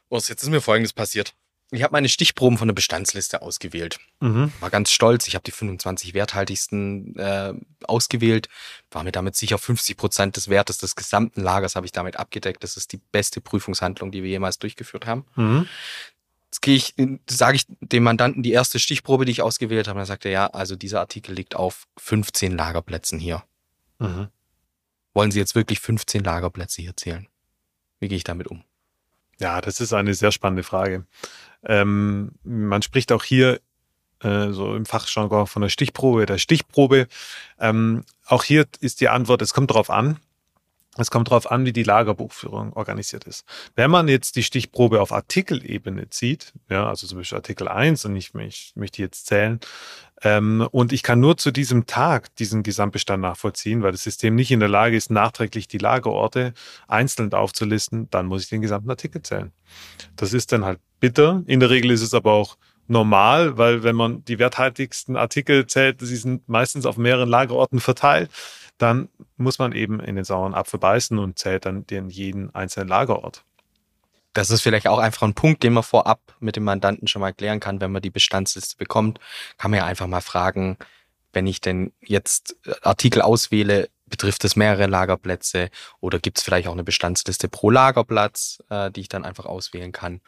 Urs, 0.08 0.28
jetzt 0.28 0.44
ist 0.44 0.50
mir 0.50 0.60
Folgendes 0.60 0.92
passiert. 0.92 1.34
Ich 1.72 1.82
habe 1.82 1.92
meine 1.92 2.08
Stichproben 2.08 2.58
von 2.58 2.68
der 2.68 2.74
Bestandsliste 2.74 3.42
ausgewählt. 3.42 3.98
Mhm. 4.20 4.52
War 4.60 4.70
ganz 4.70 4.92
stolz. 4.92 5.26
Ich 5.26 5.34
habe 5.34 5.42
die 5.42 5.50
25 5.50 6.14
werthaltigsten 6.14 7.16
äh, 7.16 7.54
ausgewählt. 7.84 8.48
War 8.90 9.02
mir 9.02 9.10
damit 9.10 9.34
sicher 9.34 9.58
50 9.58 9.96
Prozent 9.96 10.36
des 10.36 10.48
Wertes 10.48 10.78
des 10.78 10.94
gesamten 10.94 11.42
Lagers 11.42 11.74
habe 11.74 11.84
ich 11.84 11.92
damit 11.92 12.18
abgedeckt. 12.18 12.62
Das 12.62 12.76
ist 12.76 12.92
die 12.92 13.00
beste 13.10 13.40
Prüfungshandlung, 13.40 14.12
die 14.12 14.22
wir 14.22 14.30
jemals 14.30 14.60
durchgeführt 14.60 15.06
haben. 15.06 15.26
Mhm. 15.34 15.66
Jetzt 16.46 16.62
gehe 16.62 16.76
ich, 16.76 16.94
sage 17.28 17.56
ich 17.56 17.66
dem 17.80 18.04
Mandanten 18.04 18.44
die 18.44 18.52
erste 18.52 18.78
Stichprobe, 18.78 19.24
die 19.24 19.32
ich 19.32 19.42
ausgewählt 19.42 19.88
habe. 19.88 19.98
Dann 19.98 20.06
sagt 20.06 20.24
er, 20.24 20.30
ja, 20.30 20.46
also 20.46 20.76
dieser 20.76 21.00
Artikel 21.00 21.34
liegt 21.34 21.56
auf 21.56 21.88
15 21.98 22.56
Lagerplätzen 22.56 23.18
hier. 23.18 23.42
Mhm. 23.98 24.28
Wollen 25.14 25.32
Sie 25.32 25.40
jetzt 25.40 25.56
wirklich 25.56 25.80
15 25.80 26.22
Lagerplätze 26.22 26.80
hier 26.80 26.96
zählen? 26.96 27.26
Wie 27.98 28.08
gehe 28.08 28.18
ich 28.18 28.24
damit 28.24 28.46
um? 28.46 28.62
Ja, 29.38 29.60
das 29.60 29.80
ist 29.80 29.92
eine 29.92 30.14
sehr 30.14 30.32
spannende 30.32 30.62
Frage. 30.62 31.04
Ähm, 31.64 32.32
man 32.44 32.82
spricht 32.82 33.12
auch 33.12 33.24
hier 33.24 33.60
äh, 34.22 34.50
so 34.50 34.74
im 34.74 34.86
Fachjargon 34.86 35.46
von 35.46 35.62
der 35.62 35.68
Stichprobe, 35.68 36.26
der 36.26 36.38
Stichprobe. 36.38 37.06
Ähm, 37.60 38.04
auch 38.26 38.44
hier 38.44 38.66
ist 38.80 39.00
die 39.00 39.08
Antwort, 39.08 39.42
es 39.42 39.52
kommt 39.52 39.70
darauf 39.70 39.90
an. 39.90 40.18
Es 40.98 41.10
kommt 41.10 41.28
darauf 41.28 41.50
an, 41.50 41.64
wie 41.64 41.72
die 41.72 41.82
Lagerbuchführung 41.82 42.72
organisiert 42.72 43.24
ist. 43.24 43.44
Wenn 43.74 43.90
man 43.90 44.08
jetzt 44.08 44.36
die 44.36 44.42
Stichprobe 44.42 45.00
auf 45.00 45.12
Artikelebene 45.12 46.08
zieht, 46.10 46.52
ja, 46.70 46.88
also 46.88 47.06
zum 47.06 47.18
Beispiel 47.18 47.36
Artikel 47.36 47.68
1 47.68 48.04
und 48.06 48.16
ich, 48.16 48.32
möchte 48.34 49.02
jetzt 49.02 49.26
zählen, 49.26 49.60
ähm, 50.22 50.66
und 50.70 50.92
ich 50.92 51.02
kann 51.02 51.20
nur 51.20 51.36
zu 51.36 51.50
diesem 51.50 51.86
Tag 51.86 52.34
diesen 52.36 52.62
Gesamtbestand 52.62 53.20
nachvollziehen, 53.20 53.82
weil 53.82 53.92
das 53.92 54.02
System 54.02 54.34
nicht 54.34 54.50
in 54.50 54.60
der 54.60 54.68
Lage 54.68 54.96
ist, 54.96 55.10
nachträglich 55.10 55.68
die 55.68 55.78
Lagerorte 55.78 56.54
einzeln 56.88 57.32
aufzulisten, 57.32 58.08
dann 58.10 58.26
muss 58.26 58.44
ich 58.44 58.48
den 58.48 58.62
gesamten 58.62 58.90
Artikel 58.90 59.22
zählen. 59.22 59.52
Das 60.16 60.32
ist 60.32 60.52
dann 60.52 60.64
halt 60.64 60.80
bitter. 61.00 61.42
In 61.46 61.60
der 61.60 61.70
Regel 61.70 61.90
ist 61.90 62.02
es 62.02 62.14
aber 62.14 62.32
auch 62.32 62.56
normal, 62.88 63.58
weil 63.58 63.82
wenn 63.82 63.96
man 63.96 64.24
die 64.24 64.38
werthaltigsten 64.38 65.16
Artikel 65.16 65.66
zählt, 65.66 66.00
sie 66.00 66.16
sind 66.16 66.48
meistens 66.48 66.86
auf 66.86 66.96
mehreren 66.96 67.28
Lagerorten 67.28 67.80
verteilt, 67.80 68.30
dann 68.78 69.08
muss 69.36 69.58
man 69.58 69.72
eben 69.72 70.00
in 70.00 70.16
den 70.16 70.24
sauren 70.24 70.54
Apfel 70.54 70.78
beißen 70.78 71.18
und 71.18 71.38
zählt 71.38 71.66
dann 71.66 71.86
den 71.86 72.08
jeden 72.10 72.54
einzelnen 72.54 72.88
Lagerort. 72.88 73.44
Das 74.32 74.50
ist 74.50 74.60
vielleicht 74.60 74.86
auch 74.86 74.98
einfach 74.98 75.22
ein 75.22 75.34
Punkt, 75.34 75.62
den 75.62 75.72
man 75.72 75.82
vorab 75.82 76.20
mit 76.40 76.56
dem 76.56 76.64
Mandanten 76.64 77.08
schon 77.08 77.20
mal 77.20 77.32
klären 77.32 77.58
kann, 77.58 77.80
wenn 77.80 77.92
man 77.92 78.02
die 78.02 78.10
Bestandsliste 78.10 78.76
bekommt, 78.76 79.18
kann 79.56 79.70
man 79.70 79.78
ja 79.78 79.86
einfach 79.86 80.06
mal 80.06 80.20
fragen, 80.20 80.76
wenn 81.32 81.46
ich 81.46 81.60
denn 81.60 81.92
jetzt 82.00 82.56
Artikel 82.82 83.22
auswähle, 83.22 83.88
betrifft 84.06 84.44
es 84.44 84.56
mehrere 84.56 84.86
Lagerplätze 84.86 85.70
oder 86.00 86.18
gibt 86.18 86.38
es 86.38 86.44
vielleicht 86.44 86.68
auch 86.68 86.72
eine 86.72 86.84
Bestandsliste 86.84 87.48
pro 87.48 87.70
Lagerplatz, 87.70 88.62
äh, 88.70 88.90
die 88.90 89.00
ich 89.00 89.08
dann 89.08 89.24
einfach 89.24 89.46
auswählen 89.46 89.92
kann. 89.92 90.20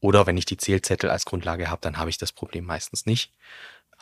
Oder 0.00 0.26
wenn 0.26 0.36
ich 0.36 0.44
die 0.44 0.56
Zählzettel 0.56 1.08
als 1.08 1.24
Grundlage 1.24 1.70
habe, 1.70 1.80
dann 1.80 1.98
habe 1.98 2.10
ich 2.10 2.18
das 2.18 2.32
Problem 2.32 2.64
meistens 2.64 3.06
nicht. 3.06 3.32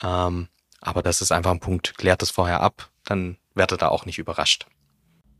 Ähm, 0.03 0.49
aber 0.80 1.03
das 1.03 1.22
ist 1.22 1.32
einfach 1.32 1.53
ein 1.53 1.61
Punkt. 1.61 1.97
Klärt 1.97 2.22
das 2.22 2.30
vorher 2.30 2.61
ab, 2.61 2.91
dann 3.05 3.39
werdet 3.55 3.76
ihr 3.76 3.78
da 3.78 3.88
auch 3.88 4.07
nicht 4.07 4.18
überrascht. 4.18 4.66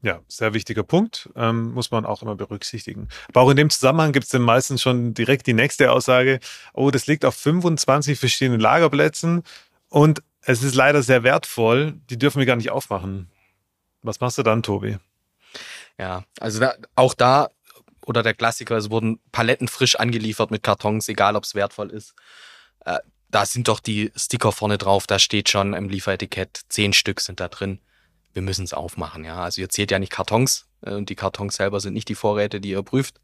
Ja, 0.03 0.21
sehr 0.29 0.53
wichtiger 0.53 0.83
Punkt, 0.83 1.31
ähm, 1.35 1.73
muss 1.73 1.91
man 1.91 2.05
auch 2.05 2.21
immer 2.21 2.37
berücksichtigen. 2.37 3.09
Aber 3.29 3.41
auch 3.41 3.51
in 3.51 3.57
dem 3.57 3.71
Zusammenhang 3.71 4.13
gibt 4.13 4.25
es 4.25 4.31
dann 4.31 4.43
meistens 4.43 4.83
schon 4.83 5.15
direkt 5.15 5.47
die 5.47 5.55
nächste 5.55 5.91
Aussage, 5.91 6.41
oh, 6.75 6.91
das 6.91 7.07
liegt 7.07 7.25
auf 7.25 7.35
25 7.37 8.19
verschiedenen 8.19 8.61
Lagerplätzen 8.61 9.43
und 9.89 10.23
es 10.43 10.63
ist 10.63 10.75
leider 10.75 11.03
sehr 11.03 11.23
wertvoll, 11.23 11.95
die 12.11 12.19
dürfen 12.19 12.39
wir 12.39 12.47
gar 12.47 12.57
nicht 12.57 12.71
aufmachen. 12.71 13.31
Was 14.03 14.21
machst 14.21 14.37
du 14.37 14.43
dann, 14.43 14.63
Tobi? 14.63 14.99
Ja, 15.99 16.25
also 16.39 16.61
da, 16.61 16.75
auch 16.97 17.15
da 17.15 17.49
oder 18.05 18.23
der 18.23 18.35
Klassiker, 18.35 18.77
es 18.77 18.91
wurden 18.91 19.21
Paletten 19.33 19.69
frisch 19.69 19.97
angeliefert 19.97 20.51
mit 20.51 20.63
Kartons, 20.63 21.09
egal 21.09 21.37
ob 21.37 21.45
es 21.45 21.55
wertvoll 21.55 21.91
ist. 21.91 22.15
Äh, 22.85 22.99
da 23.31 23.47
sind 23.47 23.69
doch 23.69 23.81
die 23.81 24.13
Sticker 24.15 24.53
vorne 24.53 24.77
drauf, 24.77 25.07
da 25.07 25.19
steht 25.19 25.49
schon 25.49 25.73
im 25.73 25.89
Lieferetikett, 25.89 26.61
zehn 26.69 26.93
Stück 26.93 27.21
sind 27.23 27.41
da 27.41 27.49
drin. 27.49 27.81
Wir 28.35 28.43
müssen 28.43 28.65
es 28.65 28.75
aufmachen, 28.75 29.25
ja. 29.25 29.39
Also 29.39 29.63
ihr 29.63 29.71
zählt 29.71 29.91
ja 29.91 29.99
nicht 29.99 30.13
Kartons 30.13 30.67
äh, 30.83 30.93
und 30.93 31.09
die 31.09 31.15
Kartons 31.15 31.57
selber 31.57 31.81
sind 31.81 31.95
nicht 31.95 32.09
die 32.09 32.15
Vorräte, 32.15 32.61
die 32.61 32.71
ihr 32.71 32.83
prüft. 32.83 33.21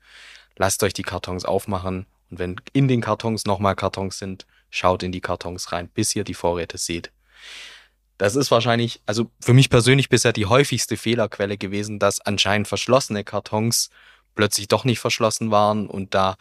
Lasst 0.56 0.82
euch 0.82 0.94
die 0.94 1.02
Kartons 1.02 1.44
aufmachen 1.44 2.06
und 2.30 2.38
wenn 2.38 2.56
in 2.72 2.88
den 2.88 3.00
Kartons 3.00 3.44
nochmal 3.44 3.76
Kartons 3.76 4.18
sind, 4.18 4.46
schaut 4.70 5.02
in 5.02 5.12
die 5.12 5.20
Kartons 5.20 5.72
rein, 5.72 5.88
bis 5.88 6.14
ihr 6.16 6.24
die 6.24 6.34
Vorräte 6.34 6.78
seht. 6.78 7.10
Das 8.18 8.36
ist 8.36 8.50
wahrscheinlich, 8.50 9.00
also 9.06 9.30
für 9.40 9.54
mich 9.54 9.70
persönlich 9.70 10.08
bisher 10.08 10.32
die 10.32 10.46
häufigste 10.46 10.96
Fehlerquelle 10.96 11.56
gewesen, 11.56 11.98
dass 11.98 12.20
anscheinend 12.20 12.68
verschlossene 12.68 13.24
Kartons 13.24 13.90
plötzlich 14.34 14.68
doch 14.68 14.84
nicht 14.84 15.00
verschlossen 15.00 15.50
waren 15.50 15.86
und 15.86 16.14
da 16.14 16.36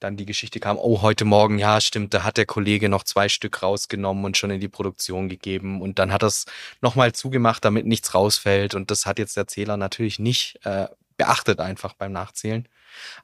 dann 0.00 0.16
die 0.16 0.26
Geschichte 0.26 0.60
kam, 0.60 0.78
oh, 0.78 1.02
heute 1.02 1.24
Morgen, 1.24 1.58
ja, 1.58 1.80
stimmt, 1.80 2.12
da 2.12 2.22
hat 2.22 2.36
der 2.36 2.46
Kollege 2.46 2.88
noch 2.88 3.04
zwei 3.04 3.28
Stück 3.28 3.62
rausgenommen 3.62 4.24
und 4.24 4.36
schon 4.36 4.50
in 4.50 4.60
die 4.60 4.68
Produktion 4.68 5.28
gegeben 5.28 5.80
und 5.80 5.98
dann 5.98 6.12
hat 6.12 6.22
er 6.22 6.28
es 6.28 6.44
nochmal 6.80 7.12
zugemacht, 7.12 7.64
damit 7.64 7.86
nichts 7.86 8.14
rausfällt 8.14 8.74
und 8.74 8.90
das 8.90 9.06
hat 9.06 9.18
jetzt 9.18 9.36
der 9.36 9.46
Zähler 9.46 9.76
natürlich 9.76 10.18
nicht 10.18 10.58
äh, 10.64 10.88
beachtet 11.16 11.60
einfach 11.60 11.94
beim 11.94 12.12
Nachzählen. 12.12 12.68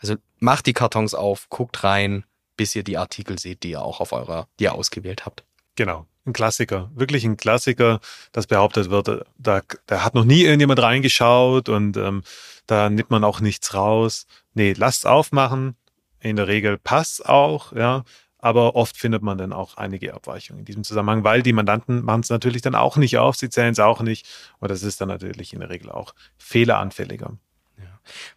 Also 0.01 0.17
macht 0.39 0.67
die 0.67 0.73
Kartons 0.73 1.15
auf, 1.15 1.49
guckt 1.49 1.85
rein, 1.85 2.25
bis 2.57 2.75
ihr 2.75 2.85
die 2.85 2.99
Artikel 2.99 3.39
seht, 3.39 3.63
die 3.63 3.71
ihr 3.71 3.83
auch 3.83 4.01
auf 4.01 4.13
eurer, 4.13 4.49
die 4.59 4.65
ihr 4.65 4.75
ausgewählt 4.75 5.27
habt. 5.27 5.45
Genau. 5.77 6.07
Ein 6.25 6.33
Klassiker, 6.33 6.89
wirklich 6.95 7.25
ein 7.25 7.37
Klassiker, 7.37 7.99
das 8.31 8.47
behauptet 8.47 8.91
wird, 8.91 9.27
da, 9.39 9.63
da 9.87 10.05
hat 10.05 10.15
noch 10.15 10.25
nie 10.25 10.43
irgendjemand 10.43 10.81
reingeschaut 10.81 11.69
und 11.69 11.97
ähm, 11.97 12.23
da 12.67 12.91
nimmt 12.91 13.11
man 13.11 13.25
auch 13.25 13.41
nichts 13.41 13.75
raus. 13.75 14.27
Nee, 14.55 14.73
lasst 14.77 15.05
aufmachen, 15.05 15.77
in 16.23 16.37
der 16.37 16.49
Regel 16.49 16.79
passt 16.79 17.27
auch, 17.29 17.73
ja. 17.73 18.05
Aber 18.39 18.75
oft 18.75 18.97
findet 18.97 19.23
man 19.23 19.39
dann 19.39 19.53
auch 19.53 19.77
einige 19.77 20.15
Abweichungen 20.15 20.61
in 20.61 20.65
diesem 20.65 20.83
Zusammenhang, 20.83 21.23
weil 21.23 21.43
die 21.45 21.53
Mandanten 21.53 22.05
machen 22.05 22.23
es 22.23 22.31
natürlich 22.31 22.61
dann 22.61 22.75
auch 22.75 22.97
nicht 22.97 23.19
auf, 23.19 23.37
sie 23.37 23.51
zählen 23.51 23.71
es 23.71 23.79
auch 23.79 24.01
nicht. 24.01 24.27
Und 24.59 24.71
das 24.71 24.83
ist 24.83 25.01
dann 25.01 25.09
natürlich 25.09 25.53
in 25.53 25.61
der 25.61 25.71
Regel 25.71 25.91
auch 25.91 26.13
fehleranfälliger. 26.39 27.37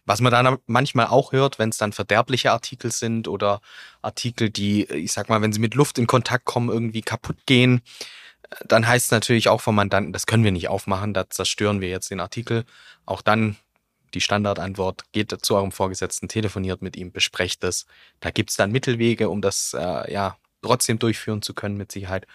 Was 0.04 0.20
man 0.20 0.30
dann 0.30 0.58
manchmal 0.66 1.06
auch 1.06 1.32
hört, 1.32 1.58
wenn 1.58 1.70
es 1.70 1.78
dann 1.78 1.92
verderbliche 1.92 2.52
Artikel 2.52 2.92
sind 2.92 3.26
oder 3.26 3.60
Artikel, 4.00 4.48
die, 4.48 4.84
ich 4.84 5.12
sag 5.12 5.28
mal, 5.28 5.42
wenn 5.42 5.52
sie 5.52 5.58
mit 5.58 5.74
Luft 5.74 5.98
in 5.98 6.06
Kontakt 6.06 6.44
kommen, 6.44 6.68
irgendwie 6.68 7.02
kaputt 7.02 7.38
gehen, 7.46 7.80
dann 8.64 8.86
heißt 8.86 9.06
es 9.06 9.10
natürlich 9.10 9.48
auch 9.48 9.60
vom 9.60 9.74
Mandanten, 9.74 10.12
das 10.12 10.26
können 10.26 10.44
wir 10.44 10.52
nicht 10.52 10.68
aufmachen, 10.68 11.14
da 11.14 11.28
zerstören 11.28 11.80
wir 11.80 11.88
jetzt 11.88 12.12
den 12.12 12.20
Artikel. 12.20 12.64
Auch 13.06 13.22
dann 13.22 13.56
die 14.14 14.20
Standardantwort, 14.20 15.04
geht 15.12 15.36
zu 15.42 15.56
eurem 15.56 15.72
Vorgesetzten, 15.72 16.28
telefoniert 16.28 16.82
mit 16.82 16.96
ihm, 16.96 17.12
besprecht 17.12 17.64
es. 17.64 17.86
Da 18.20 18.30
gibt 18.30 18.50
es 18.50 18.56
dann 18.56 18.72
Mittelwege, 18.72 19.28
um 19.28 19.40
das 19.42 19.74
äh, 19.74 20.12
ja 20.12 20.36
trotzdem 20.62 20.98
durchführen 20.98 21.42
zu 21.42 21.54
können 21.54 21.76
mit 21.76 21.92
Sicherheit. 21.92 22.26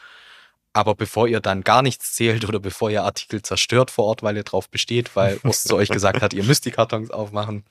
Aber 0.74 0.96
bevor 0.96 1.28
ihr 1.28 1.42
dann 1.42 1.64
gar 1.64 1.82
nichts 1.82 2.14
zählt 2.14 2.48
oder 2.48 2.60
bevor 2.60 2.90
ihr 2.90 3.04
Artikel 3.04 3.42
zerstört 3.42 3.92
vor 3.92 4.06
Ort, 4.06 4.24
weil 4.24 4.38
ihr 4.38 4.44
drauf 4.44 4.70
besteht, 4.70 5.16
weil 5.16 5.40
Urs 5.44 5.64
zu 5.64 5.76
euch 5.76 5.90
gesagt 5.90 6.22
hat, 6.22 6.34
ihr 6.34 6.44
müsst 6.44 6.66
die 6.66 6.72
Kartons 6.72 7.12
aufmachen, 7.12 7.66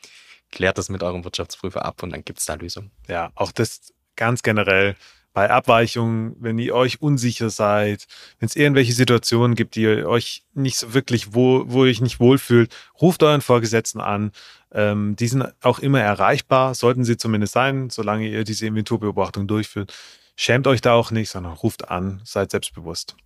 klärt 0.50 0.76
das 0.76 0.90
mit 0.90 1.02
eurem 1.02 1.24
Wirtschaftsprüfer 1.24 1.84
ab 1.84 2.02
und 2.02 2.10
dann 2.10 2.24
gibt 2.24 2.40
es 2.40 2.44
da 2.46 2.54
Lösungen. 2.54 2.90
Ja, 3.08 3.32
auch 3.34 3.52
das 3.52 3.94
ganz 4.16 4.42
generell 4.42 4.96
bei 5.32 5.50
Abweichungen, 5.50 6.36
wenn 6.40 6.58
ihr 6.58 6.74
euch 6.74 7.00
unsicher 7.00 7.50
seid, 7.50 8.06
wenn 8.38 8.48
es 8.48 8.56
irgendwelche 8.56 8.92
Situationen 8.92 9.54
gibt, 9.54 9.76
die 9.76 9.82
ihr 9.82 10.08
euch 10.08 10.44
nicht 10.54 10.76
so 10.76 10.92
wirklich 10.92 11.34
wohl, 11.34 11.64
wo 11.70 11.84
ihr 11.84 11.90
euch 11.90 12.00
nicht 12.00 12.18
wohlfühlt, 12.18 12.74
ruft 13.00 13.22
euren 13.22 13.40
Vorgesetzten 13.40 14.00
an. 14.00 14.32
Ähm, 14.72 15.16
die 15.16 15.28
sind 15.28 15.44
auch 15.62 15.78
immer 15.78 16.00
erreichbar, 16.00 16.74
sollten 16.74 17.04
sie 17.04 17.16
zumindest 17.16 17.52
sein, 17.52 17.90
solange 17.90 18.28
ihr 18.28 18.44
diese 18.44 18.66
Inventurbeobachtung 18.66 19.46
durchführt. 19.46 19.94
Schämt 20.36 20.66
euch 20.66 20.80
da 20.80 20.94
auch 20.94 21.10
nicht, 21.10 21.30
sondern 21.30 21.52
ruft 21.52 21.90
an, 21.90 22.20
seid 22.24 22.50
selbstbewusst. 22.50 23.16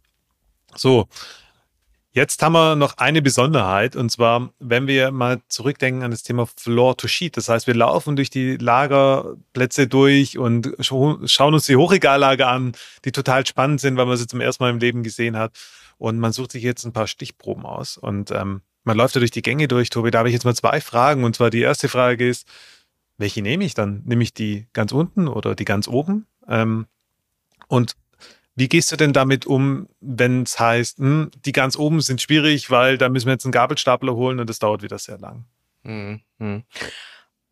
So, 0.74 1.08
Jetzt 2.16 2.40
haben 2.44 2.52
wir 2.52 2.76
noch 2.76 2.98
eine 2.98 3.22
Besonderheit 3.22 3.96
und 3.96 4.08
zwar, 4.08 4.52
wenn 4.60 4.86
wir 4.86 5.10
mal 5.10 5.42
zurückdenken 5.48 6.04
an 6.04 6.12
das 6.12 6.22
Thema 6.22 6.46
Floor 6.46 6.96
to 6.96 7.08
Sheet. 7.08 7.36
Das 7.36 7.48
heißt, 7.48 7.66
wir 7.66 7.74
laufen 7.74 8.14
durch 8.14 8.30
die 8.30 8.56
Lagerplätze 8.56 9.88
durch 9.88 10.38
und 10.38 10.76
schauen 10.78 11.54
uns 11.54 11.66
die 11.66 11.74
Hochregallage 11.74 12.46
an, 12.46 12.70
die 13.04 13.10
total 13.10 13.44
spannend 13.44 13.80
sind, 13.80 13.96
weil 13.96 14.06
man 14.06 14.16
sie 14.16 14.28
zum 14.28 14.40
ersten 14.40 14.62
Mal 14.62 14.70
im 14.70 14.78
Leben 14.78 15.02
gesehen 15.02 15.36
hat. 15.36 15.58
Und 15.98 16.20
man 16.20 16.32
sucht 16.32 16.52
sich 16.52 16.62
jetzt 16.62 16.84
ein 16.84 16.92
paar 16.92 17.08
Stichproben 17.08 17.66
aus 17.66 17.96
und 17.96 18.30
ähm, 18.30 18.62
man 18.84 18.96
läuft 18.96 19.16
da 19.16 19.18
durch 19.18 19.32
die 19.32 19.42
Gänge 19.42 19.66
durch, 19.66 19.90
Tobi. 19.90 20.12
Da 20.12 20.18
habe 20.18 20.28
ich 20.28 20.34
jetzt 20.34 20.44
mal 20.44 20.54
zwei 20.54 20.80
Fragen. 20.80 21.24
Und 21.24 21.34
zwar 21.34 21.50
die 21.50 21.62
erste 21.62 21.88
Frage 21.88 22.28
ist, 22.28 22.46
welche 23.18 23.42
nehme 23.42 23.64
ich 23.64 23.74
dann? 23.74 24.02
Nehme 24.04 24.22
ich 24.22 24.32
die 24.32 24.68
ganz 24.72 24.92
unten 24.92 25.26
oder 25.26 25.56
die 25.56 25.64
ganz 25.64 25.88
oben? 25.88 26.26
Ähm, 26.46 26.86
und 27.66 27.96
wie 28.56 28.68
gehst 28.68 28.92
du 28.92 28.96
denn 28.96 29.12
damit 29.12 29.46
um, 29.46 29.88
wenn 30.00 30.42
es 30.42 30.58
heißt, 30.58 30.98
hm, 30.98 31.30
die 31.44 31.52
ganz 31.52 31.76
oben 31.76 32.00
sind 32.00 32.22
schwierig, 32.22 32.70
weil 32.70 32.98
da 32.98 33.08
müssen 33.08 33.26
wir 33.26 33.32
jetzt 33.32 33.44
einen 33.44 33.52
Gabelstapler 33.52 34.14
holen 34.14 34.38
und 34.40 34.48
das 34.48 34.58
dauert 34.58 34.82
wieder 34.82 34.98
sehr 34.98 35.18
lang? 35.18 35.44
Mhm. 35.82 36.64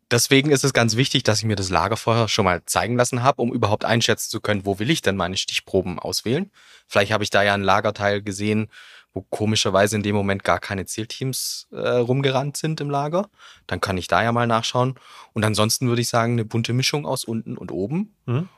Deswegen 0.09 0.51
ist 0.51 0.63
es 0.63 0.73
ganz 0.73 0.95
wichtig, 0.95 1.23
dass 1.23 1.39
ich 1.39 1.45
mir 1.45 1.55
das 1.55 1.69
Lager 1.69 1.97
vorher 1.97 2.27
schon 2.27 2.45
mal 2.45 2.63
zeigen 2.65 2.95
lassen 2.95 3.23
habe, 3.23 3.41
um 3.41 3.51
überhaupt 3.51 3.83
einschätzen 3.83 4.29
zu 4.29 4.41
können, 4.41 4.65
wo 4.65 4.77
will 4.77 4.91
ich 4.91 5.01
denn 5.01 5.15
meine 5.15 5.37
Stichproben 5.37 5.97
auswählen. 5.97 6.51
Vielleicht 6.87 7.11
habe 7.11 7.23
ich 7.23 7.31
da 7.31 7.41
ja 7.41 7.53
ein 7.53 7.63
Lagerteil 7.63 8.21
gesehen, 8.21 8.69
wo 9.13 9.21
komischerweise 9.21 9.95
in 9.95 10.03
dem 10.03 10.15
Moment 10.15 10.43
gar 10.43 10.59
keine 10.59 10.85
Zählteams 10.85 11.67
äh, 11.71 11.77
rumgerannt 11.77 12.57
sind 12.57 12.81
im 12.81 12.89
Lager. 12.89 13.29
Dann 13.67 13.81
kann 13.81 13.97
ich 13.97 14.07
da 14.07 14.23
ja 14.23 14.31
mal 14.31 14.47
nachschauen. 14.47 14.95
Und 15.33 15.45
ansonsten 15.45 15.87
würde 15.87 16.01
ich 16.01 16.09
sagen, 16.09 16.33
eine 16.33 16.45
bunte 16.45 16.73
Mischung 16.73 17.05
aus 17.05 17.23
unten 17.23 17.57
und 17.57 17.71
oben. 17.71 18.15
Mhm. 18.25 18.49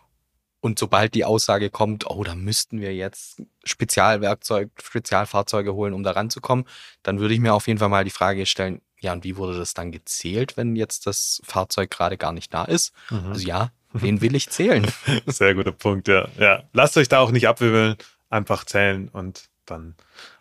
Und 0.66 0.80
sobald 0.80 1.14
die 1.14 1.26
Aussage 1.26 1.70
kommt, 1.70 2.10
oh, 2.10 2.24
da 2.24 2.34
müssten 2.34 2.82
wir 2.82 2.92
jetzt 2.96 3.40
Spezialwerkzeug, 3.66 4.72
Spezialfahrzeuge 4.82 5.76
holen, 5.76 5.94
um 5.94 6.02
da 6.02 6.10
ranzukommen, 6.10 6.66
dann 7.04 7.20
würde 7.20 7.36
ich 7.36 7.40
mir 7.40 7.54
auf 7.54 7.68
jeden 7.68 7.78
Fall 7.78 7.90
mal 7.90 8.04
die 8.04 8.10
Frage 8.10 8.48
stellen, 8.48 8.82
ja, 9.00 9.14
und 9.14 9.24
wie 9.24 9.38
wurde 9.38 9.60
das 9.60 9.76
dann 9.76 9.92
gezählt, 9.92 10.58
wenn 10.58 10.76
jetzt 10.76 11.06
das 11.06 11.40
Fahrzeug 11.46 11.92
gerade 11.92 12.18
gar 12.18 12.32
nicht 12.32 12.52
da 12.52 12.66
ist? 12.66 12.96
Mhm. 13.12 13.28
Also 13.28 13.48
ja, 13.48 13.70
wen 13.94 14.22
will 14.22 14.34
ich 14.34 14.50
zählen? 14.50 14.92
Sehr 15.28 15.54
guter 15.54 15.72
Punkt, 15.72 16.08
ja. 16.08 16.30
ja. 16.40 16.64
Lasst 16.74 16.98
euch 16.98 17.10
da 17.10 17.20
auch 17.20 17.30
nicht 17.30 17.48
abwimmeln, 17.48 17.96
einfach 18.32 18.64
zählen 18.64 19.10
und 19.10 19.44
dann 19.68 19.94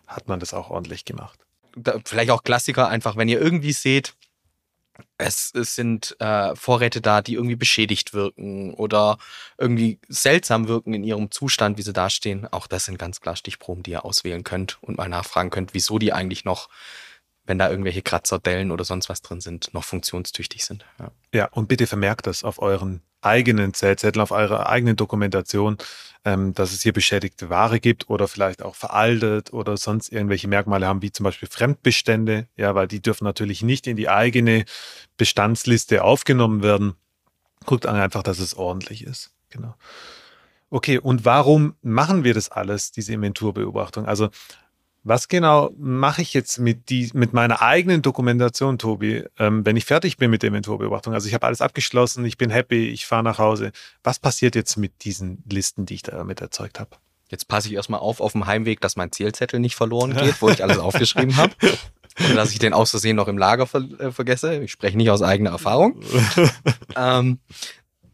hat 0.07 0.27
man 0.27 0.41
das 0.41 0.55
auch 0.55 0.71
ordentlich 0.71 1.05
gemacht. 1.05 1.39
Da, 1.77 1.99
vielleicht 2.03 2.31
auch 2.31 2.45
Klassiker, 2.45 2.89
einfach 2.89 3.17
wenn 3.17 3.29
ihr 3.29 3.43
irgendwie 3.43 3.73
seht, 3.73 4.15
es, 5.19 5.53
es 5.55 5.75
sind 5.75 6.17
äh, 6.21 6.55
Vorräte 6.57 7.01
da, 7.01 7.23
die 7.23 7.35
irgendwie 7.35 7.57
beschädigt 7.57 8.15
wirken 8.15 8.75
oder 8.75 9.19
irgendwie 9.59 9.99
seltsam 10.09 10.69
wirken 10.69 10.95
in 10.95 11.05
ihrem 11.05 11.31
Zustand, 11.31 11.79
wie 11.79 11.83
sie 11.83 11.93
dastehen. 11.93 12.47
Auch 12.53 12.67
das 12.67 12.85
sind 12.85 12.99
ganz 12.99 13.21
klar 13.21 13.37
Stichproben, 13.37 13.83
die 13.83 13.93
ihr 13.93 14.05
auswählen 14.05 14.45
könnt 14.45 14.79
und 14.83 14.99
mal 14.99 15.09
nachfragen 15.09 15.51
könnt, 15.51 15.75
wieso 15.75 15.99
die 15.99 16.13
eigentlich 16.13 16.45
noch, 16.45 16.69
wenn 17.45 17.59
da 17.59 17.71
irgendwelche 17.71 18.03
Kratzer, 18.03 18.39
Dellen 18.39 18.71
oder 18.71 18.85
sonst 18.85 19.09
was 19.09 19.23
drin 19.23 19.41
sind, 19.41 19.73
noch 19.75 19.85
funktionstüchtig 19.85 20.65
sind. 20.65 20.85
Ja, 20.99 21.11
ja 21.33 21.49
und 21.53 21.69
bitte 21.69 21.87
vermerkt 21.87 22.27
das 22.27 22.45
auf 22.45 22.61
euren 22.61 23.03
eigenen 23.25 23.75
Zellzettel, 23.75 24.21
auf 24.21 24.31
eurer 24.31 24.69
eigenen 24.69 24.97
Dokumentation, 24.97 25.79
ähm, 26.25 26.55
dass 26.55 26.73
es 26.73 26.83
hier 26.83 26.93
beschädigte 26.93 27.51
Ware 27.51 27.81
gibt 27.81 28.09
oder 28.09 28.29
vielleicht 28.29 28.63
auch 28.63 28.75
veraltet 28.75 29.53
oder 29.53 29.77
sonst 29.77 30.11
irgendwelche 30.11 30.49
Merkmale 30.49 30.87
haben, 30.87 31.03
wie 31.03 31.13
zum 31.13 31.25
Beispiel 31.25 31.49
Fremdbestände, 31.49 32.49
ja, 32.57 32.75
weil 32.75 32.89
die 32.89 33.01
dürfen 33.03 33.25
natürlich 33.25 33.63
nicht 33.63 33.87
in 33.87 33.97
die 33.97 34.09
eigene 34.09 34.65
Bestandsliste 35.17 36.03
aufgenommen 36.03 36.63
werden. 36.63 36.95
Guckt 37.67 37.87
einfach, 37.87 38.23
dass 38.23 38.39
es 38.39 38.55
ordentlich 38.55 39.05
ist. 39.05 39.33
Genau. 39.51 39.75
Okay, 40.71 40.99
und 40.99 41.25
warum 41.25 41.77
machen 41.83 42.25
wir 42.25 42.35
das 42.35 42.49
alles, 42.49 42.91
diese 42.91 43.13
Inventurbeobachtung? 43.13 44.07
Also 44.07 44.31
was 45.05 45.29
genau 45.29 45.71
mache 45.77 46.23
ich 46.23 46.33
jetzt 46.33 46.59
mit, 46.59 46.89
die, 46.89 47.11
mit 47.13 47.35
meiner 47.35 47.61
eigenen 47.61 48.01
Dokumentation, 48.01 48.79
Tobi, 48.79 49.25
ähm, 49.39 49.65
wenn 49.67 49.77
ich 49.77 49.85
fertig 49.85 50.17
bin 50.17 50.31
mit 50.31 50.43
der 50.43 50.49
Inventurbeobachtung? 50.49 51.13
Also 51.13 51.29
ich 51.29 51.35
habe 51.35 51.47
alles 51.47 51.61
abgeschlossen, 51.61 52.25
ich 52.25 52.39
bin 52.39 52.49
happy, 52.49 52.89
ich 52.89 53.05
fahre 53.05 53.23
nach 53.23 53.39
Hause. 53.39 53.73
Was 54.03 54.19
passiert 54.19 54.55
jetzt 54.55 54.77
mit 54.79 55.05
diesen 55.05 55.45
Listen, 55.49 55.85
die 55.85 55.95
ich 55.95 56.03
damit 56.03 56.41
erzeugt 56.41 56.81
habe? 56.81 56.97
Jetzt 57.29 57.49
passe 57.49 57.69
ich 57.69 57.75
erstmal 57.75 58.01
auf 58.01 58.21
auf 58.21 58.33
dem 58.33 58.47
Heimweg, 58.47 58.81
dass 58.81 58.97
mein 58.97 59.13
Zählzettel 59.13 59.61
nicht 59.61 59.77
verloren 59.77 60.17
geht, 60.17 60.41
wo 60.41 60.49
ich 60.49 60.63
alles 60.63 60.79
aufgeschrieben 60.79 61.37
habe. 61.37 61.55
Und 62.19 62.37
dass 62.37 62.53
ich 62.53 62.59
den 62.59 62.73
aus 62.73 62.91
Versehen 62.91 63.17
noch 63.17 63.29
im 63.29 63.37
Lager 63.37 63.67
ver 63.67 63.83
äh, 63.99 64.11
vergesse. 64.11 64.63
Ich 64.63 64.73
spreche 64.73 64.97
nicht 64.97 65.11
aus 65.11 65.21
eigener 65.21 65.51
Erfahrung. 65.51 66.01
ähm, 66.97 67.41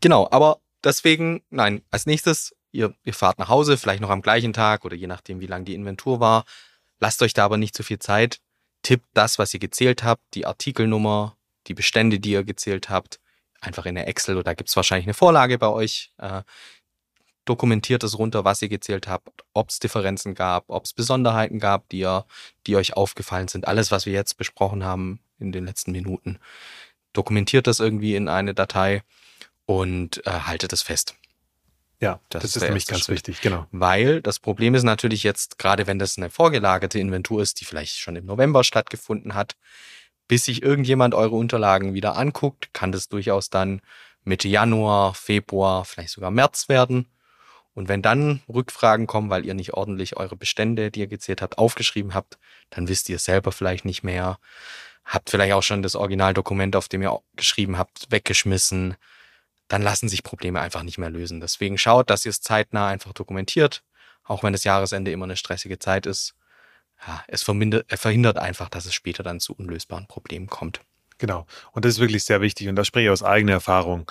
genau, 0.01 0.27
aber 0.31 0.59
deswegen, 0.83 1.43
nein, 1.51 1.83
als 1.91 2.07
nächstes, 2.07 2.57
ihr, 2.73 2.95
ihr 3.05 3.15
fahrt 3.15 3.39
nach 3.39 3.49
Hause, 3.49 3.77
vielleicht 3.77 4.01
noch 4.01 4.11
am 4.11 4.23
gleichen 4.23 4.53
Tag 4.53 4.85
oder 4.85 4.97
je 4.97 5.07
nachdem, 5.07 5.41
wie 5.41 5.47
lang 5.47 5.65
die 5.65 5.75
Inventur 5.75 6.19
war 6.19 6.45
Lasst 7.01 7.23
euch 7.23 7.35
da 7.35 7.45
aber 7.45 7.57
nicht 7.57 7.75
zu 7.75 7.83
viel 7.83 7.99
Zeit. 7.99 8.41
Tippt 8.83 9.07
das, 9.15 9.39
was 9.39 9.53
ihr 9.53 9.61
gezählt 9.61 10.05
habt, 10.05 10.23
die 10.35 10.47
Artikelnummer, 10.47 11.37
die 11.67 11.75
Bestände, 11.75 12.21
die 12.21 12.31
ihr 12.33 12.45
gezählt 12.45 12.89
habt, 12.89 13.21
einfach 13.61 13.87
in 13.87 13.95
der 13.95 14.09
Excel 14.09 14.37
oder 14.37 14.55
gibt 14.55 14.71
es 14.71 14.77
wahrscheinlich 14.77 15.07
eine 15.07 15.15
Vorlage 15.15 15.59
bei 15.59 15.69
euch. 15.69 16.13
Äh, 16.19 16.43
dokumentiert 17.45 18.05
es 18.05 18.19
runter, 18.19 18.45
was 18.45 18.63
ihr 18.63 18.69
gezählt 18.69 19.09
habt, 19.09 19.45
ob 19.55 19.71
es 19.71 19.79
Differenzen 19.79 20.35
gab, 20.35 20.65
ob 20.69 20.85
es 20.85 20.93
Besonderheiten 20.93 21.59
gab, 21.59 21.89
die, 21.89 22.01
ihr, 22.01 22.25
die 22.67 22.77
euch 22.77 22.95
aufgefallen 22.95 23.49
sind. 23.49 23.67
Alles, 23.67 23.91
was 23.91 24.07
wir 24.07 24.13
jetzt 24.13 24.37
besprochen 24.37 24.85
haben 24.85 25.21
in 25.39 25.53
den 25.53 25.65
letzten 25.65 25.93
Minuten. 25.93 26.39
Dokumentiert 27.13 27.67
das 27.67 27.81
irgendwie 27.81 28.15
in 28.15 28.29
eine 28.29 28.55
Datei 28.55 29.03
und 29.67 30.25
äh, 30.27 30.31
haltet 30.31 30.73
es 30.73 30.83
fest. 30.83 31.17
Ja, 32.01 32.19
das, 32.31 32.43
das 32.43 32.57
ist 32.57 32.63
nämlich 32.63 32.87
ganz 32.87 33.03
Schritt. 33.03 33.17
wichtig, 33.17 33.43
genau. 33.43 33.67
Weil 33.73 34.23
das 34.23 34.39
Problem 34.39 34.75
ist 34.75 34.85
natürlich 34.85 35.23
jetzt, 35.23 35.59
gerade 35.59 35.87
wenn 35.87 35.99
das 35.99 36.17
eine 36.17 36.31
vorgelagerte 36.31 36.99
Inventur 36.99 37.43
ist, 37.43 37.61
die 37.61 37.67
vielleicht 37.67 37.99
schon 37.99 38.17
im 38.17 38.25
November 38.25 38.65
stattgefunden 38.65 39.35
hat, 39.35 39.57
bis 40.27 40.47
sich 40.47 40.63
irgendjemand 40.63 41.15
eure 41.15 41.37
Unterlagen 41.37 41.93
wieder 41.93 42.17
anguckt, 42.17 42.73
kann 42.73 42.91
das 42.93 43.09
durchaus 43.09 43.51
dann 43.51 43.83
Mitte 44.25 44.49
Januar, 44.49 45.15
Februar, 45.15 45.85
vielleicht 45.85 46.11
sogar 46.11 46.31
März 46.31 46.69
werden. 46.69 47.07
Und 47.75 47.89
wenn 47.89 48.03
dann 48.03 48.43
Rückfragen 48.49 49.07
kommen, 49.07 49.31
weil 49.31 49.45
ihr 49.45 49.55
nicht 49.55 49.75
ordentlich 49.75 50.17
eure 50.17 50.37
Bestände, 50.37 50.91
die 50.91 51.01
ihr 51.01 51.07
gezählt 51.07 51.43
habt, 51.43 51.59
aufgeschrieben 51.59 52.15
habt, 52.15 52.39
dann 52.71 52.89
wisst 52.89 53.09
ihr 53.09 53.17
es 53.17 53.25
selber 53.25 53.53
vielleicht 53.53 53.85
nicht 53.85 54.03
mehr. 54.03 54.39
Habt 55.05 55.31
vielleicht 55.31 55.53
auch 55.53 55.63
schon 55.63 55.83
das 55.83 55.97
Originaldokument, 55.97 56.77
auf 56.77 56.89
dem 56.89 57.03
ihr 57.03 57.21
geschrieben 57.37 57.79
habt, 57.79 58.07
weggeschmissen. 58.11 58.97
Dann 59.71 59.83
lassen 59.83 60.09
sich 60.09 60.25
Probleme 60.25 60.61
einfach 60.61 60.83
nicht 60.83 60.99
mehr 60.99 61.11
lösen. 61.11 61.41
Deswegen 61.41 61.79
schaut, 61.79 62.11
dass 62.11 62.27
ihr 62.27 62.31
es 62.31 62.41
zeitnah 62.41 62.89
einfach 62.89 63.13
dokumentiert, 63.13 63.85
auch 64.25 64.43
wenn 64.43 64.53
das 64.53 64.65
Jahresende 64.65 65.13
immer 65.13 65.27
eine 65.27 65.37
stressige 65.37 65.79
Zeit 65.79 66.07
ist. 66.07 66.35
Ja, 67.07 67.23
es 67.29 67.45
verhindert 67.45 68.37
einfach, 68.37 68.69
dass 68.69 68.85
es 68.85 68.95
später 68.95 69.23
dann 69.23 69.39
zu 69.39 69.55
unlösbaren 69.55 70.09
Problemen 70.09 70.49
kommt. 70.49 70.81
Genau. 71.19 71.47
Und 71.71 71.85
das 71.85 71.93
ist 71.93 72.01
wirklich 72.01 72.25
sehr 72.25 72.41
wichtig. 72.41 72.69
Und 72.69 72.75
da 72.75 72.85
spreche 72.85 73.05
ich 73.05 73.11
aus 73.11 73.23
eigener 73.23 73.53
Erfahrung. 73.53 74.11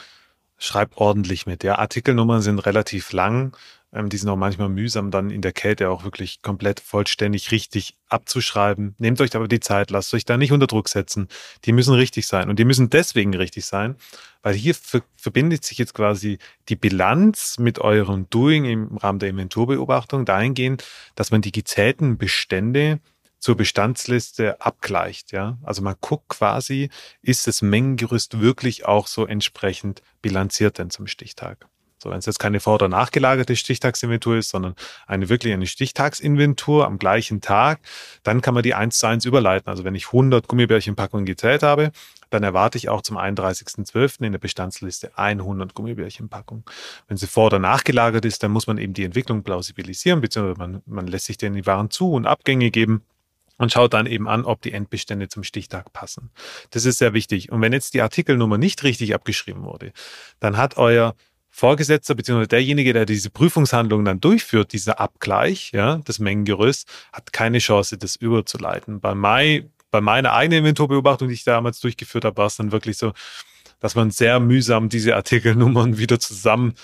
Schreibt 0.58 0.98
ordentlich 0.98 1.46
mit. 1.46 1.64
Ja, 1.64 1.78
Artikelnummern 1.78 2.42
sind 2.42 2.60
relativ 2.60 3.12
lang. 3.12 3.56
Ähm, 3.94 4.10
die 4.10 4.18
sind 4.18 4.30
auch 4.30 4.36
manchmal 4.36 4.70
mühsam, 4.70 5.12
dann 5.12 5.30
in 5.30 5.42
der 5.42 5.52
Kälte 5.52 5.90
auch 5.90 6.04
wirklich 6.04 6.42
komplett 6.42 6.80
vollständig 6.80 7.52
richtig 7.52 7.98
abzuschreiben. 8.08 8.96
Nehmt 9.00 9.20
euch 9.22 9.36
aber 9.36 9.48
die 9.48 9.60
Zeit, 9.60 9.90
lasst 9.92 10.14
euch 10.14 10.26
da 10.26 10.38
nicht 10.38 10.52
unter 10.52 10.68
Druck 10.68 10.90
setzen. 10.90 11.28
Die 11.66 11.72
müssen 11.72 11.94
richtig 11.94 12.28
sein. 12.28 12.50
Und 12.50 12.60
die 12.60 12.66
müssen 12.66 12.90
deswegen 12.90 13.34
richtig 13.34 13.66
sein, 13.66 13.96
weil 14.42 14.54
hier 14.54 14.76
verbindet 15.16 15.66
sich 15.66 15.78
jetzt 15.78 15.94
quasi 15.94 16.38
die 16.70 16.76
Bilanz 16.76 17.58
mit 17.58 17.80
eurem 17.80 18.30
Doing 18.30 18.66
im 18.66 18.98
Rahmen 18.98 19.20
der 19.20 19.30
Inventurbeobachtung 19.30 20.26
dahingehend, 20.26 20.86
dass 21.16 21.32
man 21.32 21.42
die 21.42 21.52
gezählten 21.52 22.18
Bestände 22.18 23.00
zur 23.40 23.56
Bestandsliste 23.56 24.62
abgleicht. 24.62 25.32
Ja? 25.32 25.58
Also 25.64 25.82
man 25.82 25.96
guckt 26.00 26.30
quasi, 26.30 26.90
ist 27.22 27.48
das 27.48 27.62
Mengengerüst 27.62 28.40
wirklich 28.40 28.86
auch 28.86 29.08
so 29.08 29.26
entsprechend 29.26 30.02
bilanziert 30.22 30.78
denn 30.78 30.90
zum 30.90 31.08
Stichtag. 31.08 31.68
So, 32.02 32.10
wenn 32.10 32.20
es 32.20 32.26
jetzt 32.26 32.40
keine 32.40 32.60
vor- 32.60 32.76
oder 32.76 32.88
nachgelagerte 32.88 33.56
Stichtagsinventur 33.56 34.38
ist, 34.38 34.50
sondern 34.50 34.76
eine 35.06 35.30
wirklich 35.30 35.54
eine 35.54 35.68
Stichtagsinventur 35.68 36.86
am 36.86 36.98
gleichen 36.98 37.42
Tag, 37.42 37.80
dann 38.24 38.42
kann 38.42 38.54
man 38.54 38.64
die 38.64 38.74
eins 38.74 38.98
zu 38.98 39.08
eins 39.08 39.26
überleiten. 39.26 39.70
Also 39.70 39.84
wenn 39.84 39.96
ich 39.96 40.08
100 40.08 40.48
Gummibärchenpackungen 40.48 41.26
gezählt 41.26 41.62
habe, 41.62 41.92
dann 42.30 42.44
erwarte 42.44 42.78
ich 42.78 42.90
auch 42.90 43.02
zum 43.02 43.18
31.12. 43.18 44.24
in 44.24 44.32
der 44.32 44.40
Bestandsliste 44.40 45.12
100 45.18 45.74
Gummibärchenpackungen. 45.74 46.64
Wenn 47.08 47.18
sie 47.18 47.28
vor- 47.28 47.48
oder 47.48 47.60
nachgelagert 47.60 48.26
ist, 48.26 48.44
dann 48.44 48.52
muss 48.52 48.68
man 48.68 48.78
eben 48.78 48.94
die 48.94 49.04
Entwicklung 49.04 49.44
plausibilisieren, 49.44 50.22
beziehungsweise 50.22 50.60
man, 50.60 50.82
man 50.86 51.08
lässt 51.08 51.26
sich 51.26 51.38
denn 51.38 51.54
die 51.54 51.66
Waren 51.66 51.90
zu 51.90 52.12
und 52.14 52.26
Abgänge 52.26 52.72
geben 52.72 53.04
und 53.60 53.72
schaut 53.72 53.94
dann 53.94 54.06
eben 54.06 54.28
an, 54.28 54.46
ob 54.46 54.62
die 54.62 54.72
Endbestände 54.72 55.28
zum 55.28 55.44
Stichtag 55.44 55.92
passen. 55.92 56.32
Das 56.72 56.86
ist 56.86 56.98
sehr 56.98 57.14
wichtig. 57.14 57.52
Und 57.52 57.62
wenn 57.62 57.74
jetzt 57.74 57.94
die 57.94 58.02
Artikelnummer 58.02 58.58
nicht 58.58 58.84
richtig 58.84 59.14
abgeschrieben 59.14 59.64
wurde, 59.64 59.92
dann 60.40 60.58
hat 60.58 60.78
euer 60.78 61.14
Vorgesetzter 61.60 62.16
bzw. 62.16 62.48
derjenige, 62.48 62.94
der 62.94 63.06
diese 63.06 63.30
Prüfungshandlung 63.30 64.06
dann 64.06 64.22
durchführt, 64.22 64.72
dieser 64.72 65.00
Abgleich, 65.00 65.72
ja, 65.74 65.98
das 66.06 66.20
Mengengerüst, 66.20 66.90
hat 67.12 67.34
keine 67.34 67.60
Chance, 67.60 67.98
das 67.98 68.16
überzuleiten. 68.16 69.02
Bei, 69.02 69.14
Mai, 69.14 69.66
bei 69.92 70.00
meiner 70.00 70.32
eigenen 70.32 70.60
Inventurbeobachtung, 70.60 71.28
die 71.28 71.34
ich 71.34 71.44
damals 71.44 71.82
durchgeführt 71.82 72.24
habe, 72.24 72.38
war 72.38 72.46
es 72.48 72.56
dann 72.56 72.72
wirklich 72.72 72.98
so, 72.98 73.12
dass 73.82 73.96
man 73.96 74.10
sehr 74.10 74.40
mühsam 74.40 74.88
diese 74.88 75.18
Artikelnummern 75.18 75.98
wieder 75.98 76.18
zusammen 76.20 76.76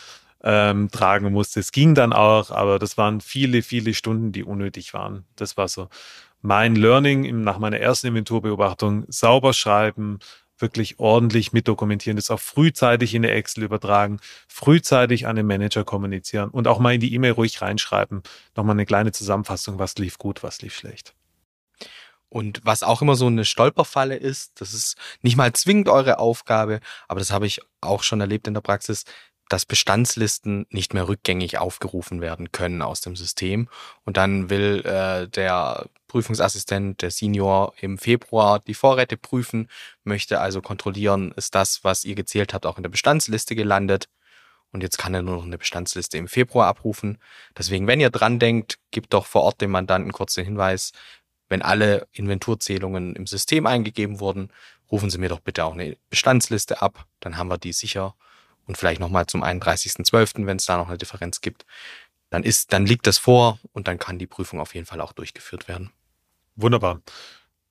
ähm, 0.44 0.92
tragen 0.92 1.32
musste. 1.32 1.62
Es 1.62 1.72
ging 1.72 1.96
dann 1.96 2.12
auch, 2.12 2.52
aber 2.52 2.78
das 2.78 2.98
waren 2.98 3.22
viele, 3.22 3.62
viele 3.62 3.94
Stunden, 3.94 4.34
die 4.34 4.44
unnötig 4.44 4.94
waren. 4.94 5.24
Das 5.38 5.56
war 5.56 5.70
so 5.70 5.88
mein 6.42 6.76
Learning 6.76 7.42
nach 7.44 7.60
meiner 7.60 7.80
ersten 7.80 8.08
Inventurbeobachtung. 8.08 9.06
Sauber 9.08 9.54
schreiben, 9.54 10.20
wirklich 10.58 11.00
ordentlich 11.00 11.54
mitdokumentieren, 11.54 12.16
das 12.16 12.32
auch 12.32 12.40
frühzeitig 12.40 13.14
in 13.14 13.22
der 13.22 13.36
Excel 13.36 13.64
übertragen, 13.64 14.20
frühzeitig 14.48 15.28
an 15.28 15.36
den 15.36 15.48
Manager 15.48 15.84
kommunizieren 15.84 16.50
und 16.50 16.68
auch 16.68 16.80
mal 16.80 16.94
in 16.94 17.02
die 17.02 17.14
E-Mail 17.14 17.32
ruhig 17.32 17.62
reinschreiben. 17.62 18.24
Nochmal 18.56 18.76
eine 18.76 18.86
kleine 18.86 19.12
Zusammenfassung, 19.12 19.80
was 19.80 19.96
lief 19.98 20.18
gut, 20.18 20.44
was 20.44 20.62
lief 20.62 20.76
schlecht. 20.76 21.14
Und 22.30 22.62
was 22.66 22.84
auch 22.84 23.02
immer 23.02 23.16
so 23.16 23.28
eine 23.28 23.46
Stolperfalle 23.46 24.16
ist, 24.16 24.60
das 24.60 24.74
ist 24.74 24.98
nicht 25.22 25.38
mal 25.38 25.54
zwingend 25.54 25.88
eure 25.88 26.20
Aufgabe, 26.20 26.80
aber 27.08 27.20
das 27.20 27.32
habe 27.32 27.46
ich 27.46 27.62
auch 27.82 28.04
schon 28.04 28.20
erlebt 28.20 28.48
in 28.48 28.54
der 28.54 28.62
Praxis, 28.62 29.06
dass 29.50 29.66
Bestandslisten 29.66 30.66
nicht 30.70 30.94
mehr 30.94 31.08
rückgängig 31.08 31.58
aufgerufen 31.58 32.22
werden 32.22 32.52
können 32.52 32.82
aus 32.82 33.02
dem 33.02 33.16
System. 33.16 33.70
Und 34.04 34.18
dann 34.18 34.50
will 34.50 34.84
äh, 34.86 35.28
der 35.28 35.88
Prüfungsassistent, 36.08 37.02
der 37.02 37.12
Senior 37.12 37.74
im 37.80 37.98
Februar 37.98 38.60
die 38.60 38.74
Vorräte 38.74 39.18
prüfen, 39.18 39.70
möchte 40.04 40.40
also 40.40 40.62
kontrollieren, 40.62 41.32
ist 41.36 41.54
das, 41.56 41.84
was 41.84 42.06
ihr 42.06 42.16
gezählt 42.16 42.54
habt, 42.54 42.66
auch 42.66 42.78
in 42.78 42.84
der 42.84 42.90
Bestandsliste 42.90 43.56
gelandet. 43.56 44.10
Und 44.72 44.82
jetzt 44.82 44.98
kann 44.98 45.14
er 45.14 45.22
nur 45.22 45.36
noch 45.36 45.46
eine 45.46 45.58
Bestandsliste 45.58 46.18
im 46.18 46.28
Februar 46.28 46.68
abrufen. 46.68 47.20
Deswegen, 47.58 47.88
wenn 47.88 48.00
ihr 48.00 48.10
dran 48.10 48.40
denkt, 48.40 48.80
gebt 48.92 49.14
doch 49.14 49.26
vor 49.26 49.44
Ort 49.44 49.62
dem 49.62 49.72
Mandanten 49.72 50.12
kurz 50.12 50.34
den 50.34 50.46
Hinweis, 50.46 50.92
wenn 51.48 51.62
alle 51.62 52.08
Inventurzählungen 52.12 53.16
im 53.16 53.28
System 53.28 53.68
eingegeben 53.68 54.20
wurden, 54.20 54.52
rufen 54.92 55.10
Sie 55.10 55.18
mir 55.18 55.30
doch 55.30 55.40
bitte 55.40 55.64
auch 55.66 55.74
eine 55.74 55.98
Bestandsliste 56.10 56.82
ab. 56.82 57.06
Dann 57.20 57.38
haben 57.38 57.48
wir 57.50 57.58
die 57.58 57.74
sicher 57.74 58.16
und 58.68 58.78
vielleicht 58.78 59.00
nochmal 59.00 59.28
zum 59.28 59.44
31.12., 59.44 60.46
wenn 60.46 60.58
es 60.58 60.66
da 60.66 60.78
noch 60.78 60.88
eine 60.88 60.98
Differenz 60.98 61.42
gibt, 61.42 61.66
dann 62.30 62.44
ist, 62.44 62.74
dann 62.74 62.86
liegt 62.86 63.08
das 63.08 63.18
vor 63.18 63.60
und 63.74 63.88
dann 63.88 64.00
kann 64.00 64.20
die 64.20 64.28
Prüfung 64.28 64.60
auf 64.60 64.74
jeden 64.74 64.86
Fall 64.86 65.02
auch 65.02 65.14
durchgeführt 65.14 65.68
werden. 65.68 65.92
Wunderbar. 66.56 67.02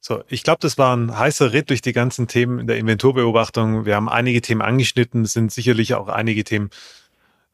So, 0.01 0.23
ich 0.29 0.43
glaube, 0.43 0.59
das 0.61 0.77
war 0.77 0.95
ein 0.95 1.17
heißer 1.17 1.53
Ritt 1.53 1.71
durch 1.71 1.81
die 1.81 1.95
ganzen 1.95 2.29
Themen 2.29 2.59
in 2.59 2.67
der 2.67 2.77
Inventurbeobachtung. 2.77 3.87
Wir 3.87 3.97
haben 3.97 4.09
einige 4.09 4.43
Themen 4.43 4.61
angeschnitten, 4.61 5.25
sind 5.25 5.51
sicherlich 5.51 5.95
auch 5.95 6.09
einige 6.09 6.45
Themen 6.45 6.71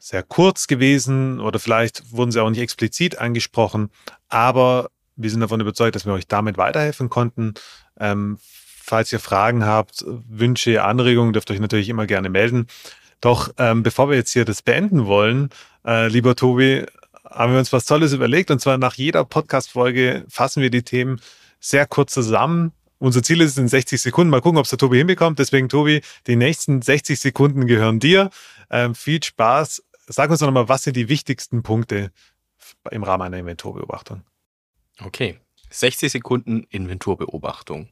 sehr 0.00 0.22
kurz 0.22 0.66
gewesen 0.66 1.40
oder 1.40 1.60
vielleicht 1.60 2.10
wurden 2.10 2.32
sie 2.32 2.42
auch 2.42 2.50
nicht 2.50 2.60
explizit 2.60 3.18
angesprochen, 3.18 3.90
aber 4.28 4.90
wir 5.14 5.30
sind 5.30 5.40
davon 5.40 5.60
überzeugt, 5.60 5.94
dass 5.94 6.06
wir 6.06 6.12
euch 6.14 6.26
damit 6.26 6.56
weiterhelfen 6.56 7.10
konnten. 7.10 7.54
Ähm, 7.98 8.38
falls 8.82 9.12
ihr 9.12 9.20
Fragen 9.20 9.64
habt, 9.64 10.04
Wünsche, 10.06 10.82
Anregungen, 10.82 11.32
dürft 11.32 11.50
ihr 11.50 11.54
euch 11.54 11.60
natürlich 11.60 11.90
immer 11.90 12.06
gerne 12.06 12.30
melden. 12.30 12.66
Doch 13.20 13.52
ähm, 13.58 13.82
bevor 13.82 14.08
wir 14.08 14.16
jetzt 14.16 14.32
hier 14.32 14.44
das 14.44 14.62
beenden 14.62 15.06
wollen, 15.06 15.50
äh, 15.84 16.08
lieber 16.08 16.36
Tobi, 16.36 16.86
haben 17.24 17.52
wir 17.52 17.58
uns 17.58 17.72
was 17.72 17.84
Tolles 17.84 18.12
überlegt. 18.12 18.50
Und 18.50 18.60
zwar 18.60 18.78
nach 18.78 18.94
jeder 18.94 19.24
Podcast-Folge 19.24 20.24
fassen 20.28 20.62
wir 20.62 20.70
die 20.70 20.82
Themen 20.82 21.20
sehr 21.60 21.86
kurz 21.86 22.12
zusammen. 22.12 22.72
Unser 22.98 23.22
Ziel 23.22 23.40
ist 23.40 23.52
es 23.52 23.58
in 23.58 23.68
60 23.68 24.00
Sekunden. 24.00 24.30
Mal 24.30 24.40
gucken, 24.40 24.58
ob 24.58 24.64
es 24.64 24.70
der 24.70 24.78
Tobi 24.78 24.98
hinbekommt. 24.98 25.38
Deswegen, 25.38 25.68
Tobi, 25.68 26.02
die 26.26 26.36
nächsten 26.36 26.82
60 26.82 27.18
Sekunden 27.18 27.66
gehören 27.66 27.98
dir. 27.98 28.30
Ähm, 28.70 28.94
viel 28.94 29.22
Spaß. 29.22 29.82
Sag 30.06 30.30
uns 30.30 30.40
doch 30.40 30.46
nochmal, 30.46 30.68
was 30.68 30.82
sind 30.82 30.96
die 30.96 31.08
wichtigsten 31.08 31.62
Punkte 31.62 32.10
im 32.90 33.02
Rahmen 33.02 33.22
einer 33.22 33.38
Inventurbeobachtung? 33.38 34.22
Okay, 35.02 35.38
60 35.70 36.12
Sekunden 36.12 36.64
Inventurbeobachtung. 36.68 37.88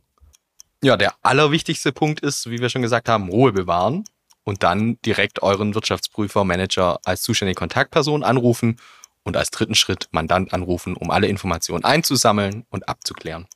Ja, 0.83 0.97
der 0.97 1.15
allerwichtigste 1.23 1.93
Punkt 1.93 2.21
ist, 2.21 2.51
wie 2.51 2.61
wir 2.61 2.69
schon 2.69 2.83
gesagt 2.83 3.09
haben, 3.09 3.29
Ruhe 3.29 3.53
bewahren 3.53 4.05
und 4.49 4.63
dann 4.63 4.99
direkt 5.03 5.43
euren 5.43 5.75
Wirtschaftsprüfer, 5.75 6.43
Manager 6.43 7.01
als 7.05 7.21
zuständige 7.21 7.59
Kontaktperson 7.59 8.25
anrufen 8.25 8.81
und 9.23 9.37
als 9.37 9.51
dritten 9.51 9.75
Schritt 9.75 10.09
Mandant 10.11 10.55
anrufen, 10.55 10.97
um 10.97 11.11
alle 11.11 11.27
Informationen 11.27 11.85
einzusammeln 11.85 12.65
und 12.71 12.89
abzuklären. 12.89 13.47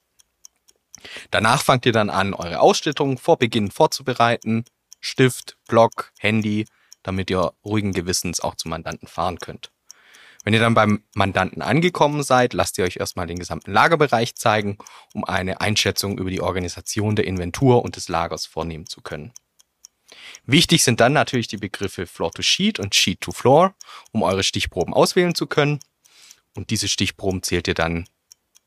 Danach 1.31 1.63
fangt 1.63 1.87
ihr 1.87 1.93
dann 1.93 2.11
an, 2.11 2.35
eure 2.35 2.61
Ausstattung 2.61 3.17
vor 3.17 3.39
Beginn 3.39 3.71
vorzubereiten. 3.71 4.67
Stift, 5.01 5.57
Block, 5.67 6.13
Handy, 6.19 6.67
damit 7.03 7.31
ihr 7.31 7.55
ruhigen 7.65 7.93
Gewissens 7.93 8.41
auch 8.41 8.57
zum 8.57 8.69
Mandanten 8.69 9.09
fahren 9.09 9.39
könnt. 9.39 9.73
Wenn 10.45 10.53
ihr 10.53 10.61
dann 10.61 10.75
beim 10.75 11.05
Mandanten 11.15 11.63
angekommen 11.63 12.23
seid, 12.23 12.53
lasst 12.53 12.77
ihr 12.77 12.85
euch 12.85 12.99
erstmal 12.99 13.27
den 13.27 13.39
gesamten 13.39 13.73
Lagerbereich 13.73 14.35
zeigen, 14.35 14.77
um 15.15 15.25
eine 15.25 15.63
Einschätzung 15.63 16.19
über 16.19 16.29
die 16.29 16.43
Organisation 16.43 17.17
der 17.17 17.27
Inventur 17.27 17.83
und 17.83 17.97
des 17.97 18.11
Lagers 18.11 18.45
vornehmen 18.45 18.87
zu 18.87 19.01
können. 19.01 19.33
Wichtig 20.47 20.85
sind 20.85 21.01
dann 21.01 21.13
natürlich 21.13 21.49
die 21.49 21.57
Begriffe 21.57 22.07
Floor 22.07 22.33
to 22.33 22.43
Sheet 22.43 22.79
und 22.79 22.95
Sheet 22.95 23.21
to 23.21 23.33
Floor, 23.33 23.75
um 24.13 24.23
eure 24.23 24.43
Stichproben 24.43 24.95
auswählen 24.95 25.35
zu 25.35 25.47
können. 25.47 25.81
Und 26.55 26.71
diese 26.71 26.89
Stichproben 26.89 27.43
zählt 27.43 27.69
ihr 27.69 27.75
dann, 27.75 28.07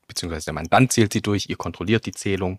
beziehungsweise 0.08 0.46
der 0.46 0.54
Mandant 0.54 0.92
zählt 0.92 1.12
sie 1.12 1.22
durch, 1.22 1.48
ihr 1.48 1.56
kontrolliert 1.56 2.06
die 2.06 2.12
Zählung, 2.12 2.58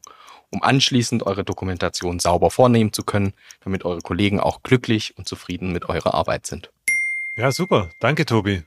um 0.52 0.64
anschließend 0.64 1.24
eure 1.24 1.44
Dokumentation 1.44 2.20
sauber 2.20 2.52
vornehmen 2.52 2.94
zu 2.94 3.04
können, 3.04 3.34
damit 3.62 3.84
eure 3.84 4.02
Kollegen 4.02 4.40
auch 4.40 4.64
glücklich 4.64 5.18
und 5.18 5.28
zufrieden 5.28 5.74
mit 5.74 5.90
eurer 5.90 6.14
Arbeit 6.14 6.46
sind. 6.46 6.70
Ja, 7.36 7.52
super. 7.52 7.90
Danke, 8.00 8.26
Tobi. 8.26 8.64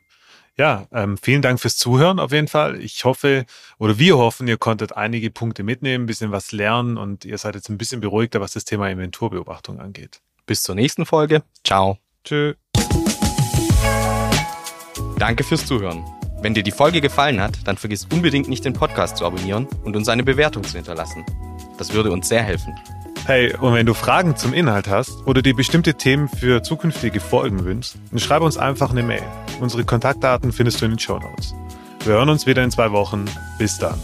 Ja, 0.60 0.86
ähm, 0.92 1.16
vielen 1.16 1.40
Dank 1.40 1.58
fürs 1.58 1.78
Zuhören 1.78 2.18
auf 2.18 2.32
jeden 2.32 2.46
Fall. 2.46 2.82
Ich 2.82 3.06
hoffe 3.06 3.46
oder 3.78 3.98
wir 3.98 4.18
hoffen, 4.18 4.46
ihr 4.46 4.58
konntet 4.58 4.94
einige 4.94 5.30
Punkte 5.30 5.62
mitnehmen, 5.62 6.04
ein 6.04 6.06
bisschen 6.06 6.32
was 6.32 6.52
lernen 6.52 6.98
und 6.98 7.24
ihr 7.24 7.38
seid 7.38 7.54
jetzt 7.54 7.70
ein 7.70 7.78
bisschen 7.78 8.02
beruhigter, 8.02 8.42
was 8.42 8.52
das 8.52 8.66
Thema 8.66 8.90
Inventurbeobachtung 8.90 9.80
angeht. 9.80 10.20
Bis 10.44 10.62
zur 10.62 10.74
nächsten 10.74 11.06
Folge. 11.06 11.42
Ciao. 11.64 11.96
Tschö. 12.24 12.52
Danke 15.18 15.44
fürs 15.44 15.64
Zuhören. 15.64 16.04
Wenn 16.42 16.52
dir 16.52 16.62
die 16.62 16.72
Folge 16.72 17.00
gefallen 17.00 17.40
hat, 17.40 17.66
dann 17.66 17.78
vergiss 17.78 18.06
unbedingt 18.12 18.50
nicht 18.50 18.66
den 18.66 18.74
Podcast 18.74 19.16
zu 19.16 19.24
abonnieren 19.24 19.66
und 19.84 19.96
uns 19.96 20.10
eine 20.10 20.24
Bewertung 20.24 20.62
zu 20.64 20.76
hinterlassen. 20.76 21.24
Das 21.78 21.94
würde 21.94 22.12
uns 22.12 22.28
sehr 22.28 22.42
helfen. 22.42 22.74
Hey, 23.30 23.54
und 23.54 23.74
wenn 23.74 23.86
du 23.86 23.94
Fragen 23.94 24.34
zum 24.34 24.52
Inhalt 24.52 24.88
hast 24.88 25.24
oder 25.24 25.40
dir 25.40 25.54
bestimmte 25.54 25.94
Themen 25.94 26.28
für 26.28 26.64
zukünftige 26.64 27.20
Folgen 27.20 27.64
wünschst, 27.64 27.94
dann 28.10 28.18
schreib 28.18 28.42
uns 28.42 28.56
einfach 28.56 28.90
eine 28.90 29.04
Mail. 29.04 29.22
Unsere 29.60 29.84
Kontaktdaten 29.84 30.50
findest 30.50 30.80
du 30.80 30.86
in 30.86 30.90
den 30.90 30.98
Show 30.98 31.20
Notes. 31.20 31.54
Wir 32.02 32.14
hören 32.14 32.28
uns 32.28 32.46
wieder 32.46 32.64
in 32.64 32.72
zwei 32.72 32.90
Wochen. 32.90 33.26
Bis 33.56 33.78
dann. 33.78 34.00